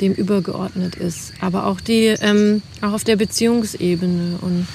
dem 0.00 0.12
übergeordnet 0.12 0.94
ist. 0.96 1.32
Aber 1.40 1.66
auch 1.66 1.80
die, 1.80 2.14
ähm, 2.20 2.62
auch 2.80 2.92
auf 2.92 3.04
der 3.04 3.16
Beziehungsebene 3.16 4.38
und 4.40 4.66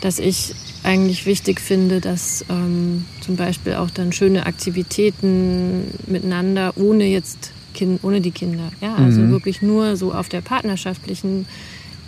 dass 0.00 0.18
ich 0.18 0.54
eigentlich 0.82 1.26
wichtig 1.26 1.60
finde, 1.60 2.00
dass 2.00 2.44
ähm, 2.48 3.04
zum 3.20 3.36
Beispiel 3.36 3.74
auch 3.74 3.90
dann 3.90 4.12
schöne 4.12 4.46
Aktivitäten 4.46 5.84
miteinander 6.06 6.72
ohne 6.76 7.04
jetzt 7.04 7.52
kind, 7.72 8.02
ohne 8.02 8.20
die 8.20 8.32
Kinder, 8.32 8.70
ja, 8.80 8.94
also 8.96 9.20
Mhm. 9.20 9.30
wirklich 9.30 9.62
nur 9.62 9.96
so 9.96 10.12
auf 10.12 10.28
der 10.28 10.40
partnerschaftlichen 10.40 11.46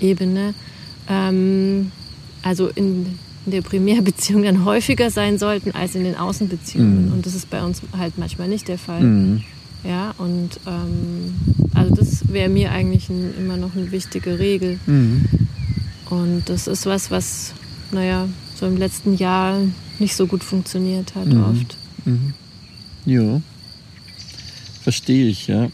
Ebene, 0.01 0.55
ähm, 1.09 1.93
also 2.43 2.69
in, 2.69 3.19
der 3.47 3.63
Primärbeziehung 3.63 4.43
dann 4.43 4.65
häufiger 4.65 5.11
sein 5.11 5.39
sollten 5.39 5.73
als 5.73 5.95
in 5.95 6.05
den 6.05 6.17
Außenbeziehungen. 6.17 7.07
Mhm. 7.07 7.13
Und 7.13 7.27
das 7.27 7.35
ist 7.35 7.51
bei 7.51 7.63
uns 7.63 7.83
halt 7.97 8.19
manchmal 8.19 8.49
nicht 8.49 8.69
der 8.69 8.79
Fall. 8.79 9.03
Mhm. 9.03 9.43
Ja, 9.85 10.15
und 10.19 10.61
ähm, 10.67 11.35
also 11.75 11.95
das 11.95 12.33
wäre 12.33 12.49
mir 12.49 12.73
eigentlich 12.73 13.09
ein, 13.11 13.35
immer 13.39 13.57
noch 13.57 13.77
eine 13.77 13.91
wichtige 13.93 14.39
Regel. 14.39 14.79
Mhm. 14.87 15.25
Und 16.09 16.49
das 16.49 16.67
ist 16.67 16.87
was, 16.87 17.11
was, 17.11 17.53
naja, 17.93 18.29
so 18.59 18.67
im 18.67 18.77
letzten 18.77 19.15
Jahr 19.17 19.59
nicht 19.99 20.15
so 20.17 20.27
gut 20.27 20.43
funktioniert 20.43 21.15
hat, 21.15 21.27
Mhm. 21.27 21.43
oft. 21.45 21.77
Mhm. 22.05 22.35
Ja, 23.05 23.41
verstehe 24.83 25.27
ich, 25.29 25.47
ja. 25.49 25.69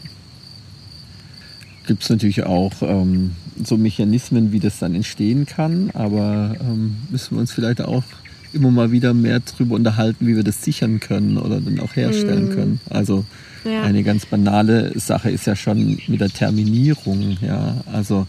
Gibt 1.87 2.03
es 2.03 2.09
natürlich 2.09 2.43
auch 2.43 2.73
ähm, 2.81 3.31
so 3.63 3.77
Mechanismen, 3.77 4.51
wie 4.51 4.59
das 4.59 4.79
dann 4.79 4.93
entstehen 4.95 5.45
kann, 5.45 5.89
aber 5.93 6.55
ähm, 6.61 6.97
müssen 7.09 7.35
wir 7.35 7.41
uns 7.41 7.51
vielleicht 7.51 7.81
auch 7.81 8.03
immer 8.53 8.71
mal 8.71 8.91
wieder 8.91 9.13
mehr 9.13 9.39
darüber 9.39 9.75
unterhalten, 9.75 10.27
wie 10.27 10.35
wir 10.35 10.43
das 10.43 10.63
sichern 10.63 10.99
können 10.99 11.37
oder 11.37 11.59
dann 11.61 11.79
auch 11.79 11.95
herstellen 11.95 12.45
Mhm. 12.45 12.49
können. 12.49 12.79
Also 12.89 13.25
Ja. 13.63 13.81
eine 13.83 14.03
ganz 14.03 14.25
banale 14.25 14.97
Sache 14.99 15.29
ist 15.29 15.45
ja 15.47 15.55
schon 15.55 15.97
mit 16.07 16.19
der 16.21 16.29
Terminierung, 16.29 17.37
ja. 17.41 17.75
Also 17.91 18.27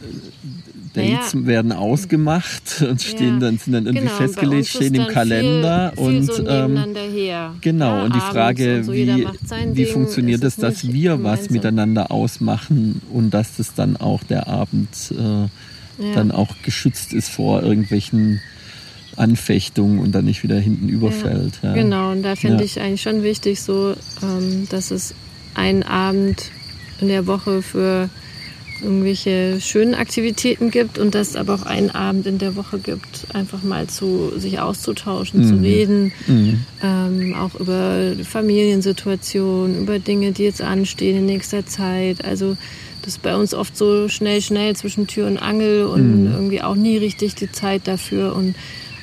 äh, 0.00 0.90
Dates 0.94 1.34
Naja. 1.34 1.46
werden 1.46 1.72
ausgemacht 1.72 2.82
und 2.88 3.00
stehen 3.00 3.34
Ja. 3.34 3.40
dann, 3.40 3.58
sind 3.58 3.72
dann 3.74 3.86
irgendwie 3.86 4.06
Genau, 4.06 4.16
festgelegt, 4.16 4.68
stehen 4.68 4.94
im 4.94 5.06
Kalender 5.06 5.92
viel, 5.96 6.06
viel 6.08 6.18
und 6.20 6.26
so 6.26 6.46
ähm. 6.46 6.84
Genau, 7.60 7.98
Ja, 7.98 8.04
und 8.04 8.14
die 8.14 8.20
Frage, 8.20 8.76
und 8.78 8.84
so, 8.84 8.92
wie, 8.92 9.06
wie 9.06 9.74
Ding, 9.74 9.86
funktioniert 9.86 10.42
es, 10.44 10.56
dass 10.56 10.92
wir 10.92 11.22
was 11.22 11.50
miteinander 11.50 12.10
ausmachen 12.10 13.02
und 13.12 13.30
dass 13.30 13.56
das 13.56 13.74
dann 13.74 13.96
auch 13.96 14.22
der 14.24 14.48
Abend 14.48 14.88
äh, 15.12 15.46
Ja. 16.00 16.14
dann 16.14 16.30
auch 16.32 16.54
geschützt 16.62 17.12
ist 17.12 17.28
vor 17.28 17.62
irgendwelchen 17.62 18.40
Anfechtungen 19.16 19.98
und 19.98 20.12
dann 20.12 20.24
nicht 20.24 20.42
wieder 20.42 20.58
hinten 20.58 20.88
überfällt. 20.88 21.54
Ja. 21.62 21.74
Genau, 21.74 22.10
und 22.12 22.22
da 22.22 22.36
finde 22.36 22.58
Ja. 22.58 22.64
ich 22.64 22.80
eigentlich 22.80 23.02
schon 23.02 23.22
wichtig, 23.22 23.60
so, 23.60 23.94
ähm, 24.22 24.66
dass 24.70 24.90
es 24.90 25.14
einen 25.54 25.82
Abend 25.82 26.50
in 27.00 27.08
der 27.08 27.26
Woche 27.26 27.60
für 27.62 28.08
irgendwelche 28.82 29.60
schönen 29.60 29.94
Aktivitäten 29.94 30.70
gibt 30.70 30.98
und 30.98 31.14
dass 31.14 31.30
es 31.30 31.36
aber 31.36 31.54
auch 31.54 31.62
einen 31.62 31.90
Abend 31.90 32.26
in 32.26 32.38
der 32.38 32.56
Woche 32.56 32.78
gibt, 32.78 33.26
einfach 33.34 33.62
mal 33.62 33.86
zu 33.88 34.32
sich 34.38 34.60
auszutauschen, 34.60 35.44
zu 35.44 35.54
Mhm. 35.56 35.60
reden, 35.64 36.12
Mhm. 36.26 36.64
ähm, 36.82 37.34
auch 37.34 37.54
über 37.58 38.12
die 38.18 38.24
Familiensituation, 38.24 39.82
über 39.82 39.98
Dinge, 39.98 40.32
die 40.32 40.44
jetzt 40.44 40.62
anstehen 40.62 41.18
in 41.18 41.26
nächster 41.26 41.66
Zeit. 41.66 42.24
Also 42.24 42.56
das 43.02 43.14
ist 43.14 43.22
bei 43.22 43.34
uns 43.36 43.54
oft 43.54 43.76
so 43.76 44.08
schnell, 44.08 44.40
schnell 44.42 44.76
zwischen 44.76 45.06
Tür 45.06 45.26
und 45.26 45.38
Angel 45.38 45.84
und 45.86 46.24
Mhm. 46.26 46.32
irgendwie 46.32 46.62
auch 46.62 46.74
nie 46.74 46.96
richtig 46.98 47.34
die 47.34 47.50
Zeit 47.50 47.82
dafür 47.86 48.34
und 48.34 48.54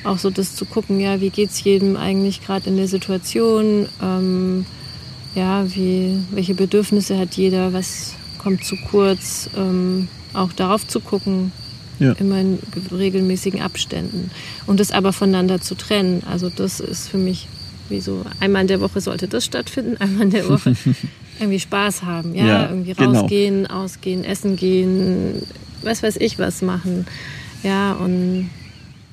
auch 0.04 0.18
so 0.18 0.30
das 0.30 0.54
zu 0.54 0.64
gucken, 0.64 1.00
ja, 1.00 1.20
wie 1.20 1.30
geht's 1.30 1.62
jedem 1.64 1.96
eigentlich 1.96 2.40
gerade 2.44 2.68
in 2.70 2.76
der 2.76 2.86
Situation, 2.88 3.86
ähm, 4.02 4.64
ja, 5.34 5.64
wie, 5.74 6.16
welche 6.30 6.54
Bedürfnisse 6.54 7.18
hat 7.18 7.34
jeder, 7.34 7.72
was 7.72 8.14
kommt 8.48 8.64
zu 8.64 8.76
kurz, 8.76 9.50
ähm, 9.58 10.08
auch 10.32 10.52
darauf 10.54 10.86
zu 10.88 11.00
gucken, 11.00 11.52
Ja. 11.98 12.12
immer 12.12 12.40
in 12.40 12.58
regelmäßigen 12.90 13.60
Abständen 13.60 14.30
und 14.66 14.80
das 14.80 14.90
aber 14.90 15.12
voneinander 15.12 15.60
zu 15.60 15.74
trennen. 15.74 16.22
Also 16.30 16.48
das 16.48 16.80
ist 16.80 17.08
für 17.08 17.18
mich 17.18 17.46
wie 17.90 18.00
so, 18.00 18.24
einmal 18.40 18.62
in 18.62 18.68
der 18.68 18.80
Woche 18.80 19.00
sollte 19.02 19.28
das 19.28 19.44
stattfinden, 19.44 19.96
einmal 20.00 20.22
in 20.24 20.30
der 20.30 20.48
Woche 20.48 20.74
irgendwie 21.38 21.60
Spaß 21.60 22.04
haben, 22.04 22.34
ja, 22.34 22.46
Ja, 22.46 22.68
irgendwie 22.70 22.94
genau. 22.94 23.20
rausgehen, 23.20 23.66
ausgehen, 23.66 24.24
essen 24.24 24.56
gehen, 24.56 25.42
was 25.82 26.02
weiß 26.02 26.16
ich 26.16 26.38
was 26.38 26.62
machen, 26.62 27.06
ja 27.62 27.92
und 27.92 28.48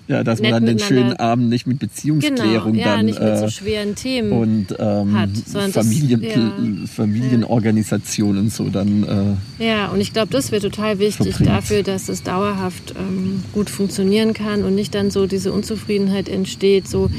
Ja, 0.08 0.24
dass 0.24 0.40
man 0.40 0.52
dann 0.52 0.66
den 0.68 0.78
schönen 0.78 1.14
Abend 1.14 1.50
nicht 1.50 1.66
mit 1.66 1.80
Beziehungsklärung 1.80 2.74
genau, 2.74 2.86
ja, 2.86 2.96
dann 2.98 3.06
nicht 3.08 3.20
mit 3.20 3.38
so 3.40 3.46
äh, 3.46 3.50
schweren 3.50 3.96
Themen. 3.96 4.32
und 4.32 4.68
ähm, 4.78 5.14
hat, 5.18 5.30
sondern 5.48 5.72
das- 5.72 5.84
Familien, 5.88 6.22
ja. 6.22 6.88
Familienorganisation 7.36 8.38
und 8.38 8.54
so 8.54 8.70
dann 8.70 9.38
äh, 9.60 9.64
Ja, 9.66 9.88
und 9.90 10.00
ich 10.02 10.14
glaube, 10.14 10.32
das 10.32 10.52
wäre 10.52 10.62
total 10.62 11.00
wichtig 11.00 11.36
Verbringt. 11.36 11.50
dafür, 11.50 11.84
dass 11.84 12.10
es 12.10 12.24
dauerhaft 12.24 12.94
ähm, 12.98 13.44
gut 13.54 13.70
funktionieren 13.70 14.34
kann 14.34 14.64
und 14.64 14.76
nicht 14.76 14.94
dann 14.96 15.12
so 15.12 15.26
diese 15.28 15.52
Unzufriedenheit 15.52 16.30
entsteht, 16.30 16.88
so, 16.88 17.10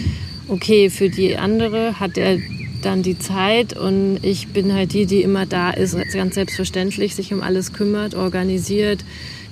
okay, 0.49 0.91
für 0.91 1.09
die 1.11 1.37
andere 1.37 1.99
hat 1.99 2.16
er 2.16 2.39
dann 2.82 3.03
die 3.03 3.18
Zeit 3.18 3.76
und 3.76 4.18
ich 4.22 4.49
bin 4.49 4.72
halt 4.72 4.93
die, 4.93 5.07
die 5.07 5.22
immer 5.22 5.45
da 5.47 5.70
ist, 5.70 5.97
ganz 6.12 6.34
selbstverständlich, 6.37 7.14
sich 7.16 7.32
um 7.32 7.43
alles 7.43 7.72
kümmert, 7.72 8.14
organisiert, 8.14 9.05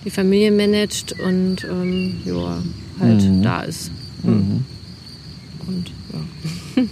die 0.04 0.10
Familie 0.10 0.52
managt 0.52 1.14
und 1.18 1.64
ähm, 1.64 2.16
ja, 2.24 2.62
halt 3.00 3.22
Mhm. 3.22 3.42
da 3.42 3.62
ist. 3.62 3.90
mhm. 4.22 4.64
Und 5.66 5.90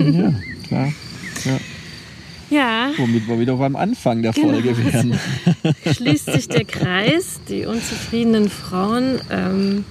ja. 0.00 0.04
ja, 0.10 0.34
klar. 0.66 0.92
Ja. 1.44 1.58
Ja, 2.50 2.90
Womit 2.98 3.26
wir 3.28 3.38
wieder 3.40 3.56
beim 3.56 3.76
Anfang 3.76 4.20
der 4.22 4.34
Folge 4.34 4.74
Genau. 4.74 4.92
wären. 4.92 5.18
schließt 5.94 6.32
sich 6.32 6.48
der 6.48 6.64
Kreis, 6.66 7.40
die 7.48 7.64
unzufriedenen 7.64 8.50
Frauen. 8.50 9.18
Ähm, 9.30 9.84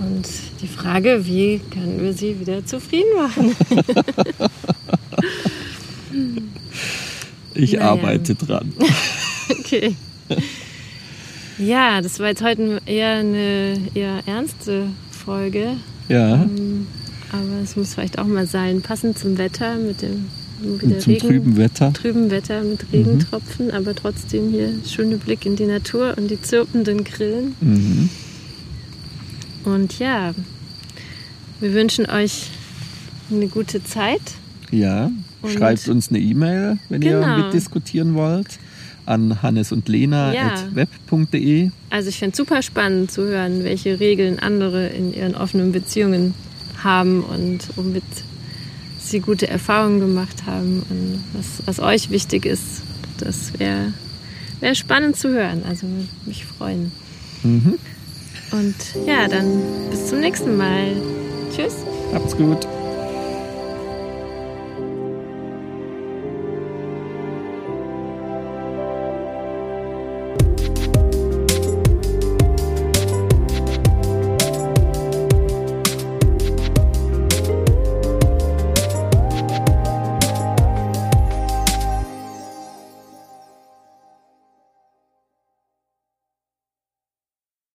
und 0.00 0.28
die 0.62 0.68
Frage, 0.68 1.26
wie 1.26 1.60
können 1.72 2.00
wir 2.00 2.12
sie 2.12 2.38
wieder 2.38 2.64
zufrieden 2.64 3.08
machen? 3.16 3.56
Ich 7.54 7.72
Naja. 7.72 7.90
arbeite 7.90 8.34
dran. 8.34 8.72
Okay. 9.48 9.94
Ja, 11.56 12.00
das 12.00 12.18
war 12.18 12.26
jetzt 12.28 12.42
heute 12.42 12.80
eher 12.84 13.14
eine 13.18 13.80
eher 13.94 14.20
ernste 14.26 14.88
Folge. 15.30 15.76
Ja, 16.08 16.34
Ähm, 16.44 16.86
aber 17.32 17.60
es 17.62 17.76
muss 17.76 17.92
vielleicht 17.94 18.18
auch 18.18 18.26
mal 18.26 18.46
sein, 18.46 18.80
passend 18.80 19.18
zum 19.18 19.36
Wetter 19.36 19.76
mit 19.76 20.00
dem 20.02 20.26
wieder 20.80 20.98
zum 21.00 21.12
Regen, 21.12 21.26
trüben 21.28 21.56
Wetter. 21.58 21.92
trüben 21.92 22.30
Wetter 22.30 22.62
mit 22.62 22.86
Regentropfen, 22.92 23.70
aber 23.72 23.94
trotzdem 23.94 24.50
hier 24.50 24.72
schöne 24.86 25.16
Blick 25.16 25.44
in 25.44 25.54
die 25.56 25.66
Natur 25.66 26.14
und 26.16 26.30
die 26.30 26.40
zirpenden 26.40 27.04
Grillen. 27.04 27.54
Mhm. 27.60 28.08
Und 29.64 29.98
ja, 29.98 30.32
wir 31.60 31.74
wünschen 31.74 32.08
euch 32.08 32.50
eine 33.30 33.48
gute 33.48 33.82
Zeit. 33.84 34.22
Ja, 34.70 35.10
Und- 35.42 35.50
schreibt 35.52 35.88
uns 35.88 36.08
eine 36.08 36.20
E-Mail, 36.20 36.78
wenn 36.88 37.02
ihr 37.02 37.20
Genau. 37.20 37.36
mitdiskutieren 37.38 38.14
wollt, 38.14 38.58
an 39.06 39.42
hannes 39.42 39.72
und 39.72 39.88
lena 39.88 40.32
Ja. 40.34 40.52
at 40.52 40.74
web.de. 40.74 41.70
Also 41.90 42.08
ich 42.08 42.18
finde 42.18 42.32
es 42.32 42.36
super 42.36 42.62
spannend 42.62 43.10
zu 43.10 43.22
hören, 43.22 43.64
welche 43.64 43.98
Regeln 44.00 44.38
andere 44.38 44.88
in 44.88 45.14
ihren 45.14 45.34
offenen 45.34 45.72
Beziehungen 45.72 46.34
haben 46.82 47.22
und 47.22 47.60
womit 47.76 48.04
Sie 48.98 49.20
gute 49.20 49.46
Erfahrungen 49.46 50.00
gemacht 50.00 50.46
haben 50.46 50.82
und 50.90 51.22
was, 51.32 51.62
was 51.66 51.78
euch 51.80 52.10
wichtig 52.10 52.44
ist. 52.44 52.82
Das 53.18 53.56
wäre 53.58 53.92
wär 54.60 54.74
spannend 54.74 55.16
zu 55.16 55.28
hören. 55.30 55.62
Also 55.68 55.86
würde 55.86 56.08
mich 56.26 56.44
freuen. 56.44 56.90
Mhm. 57.44 57.74
Und 58.50 58.74
ja, 59.06 59.28
dann 59.28 59.62
bis 59.90 60.06
zum 60.08 60.20
nächsten 60.20 60.56
Mal. 60.56 60.88
Tschüss. 61.54 61.74
Habt's 62.12 62.36
gut. 62.36 62.66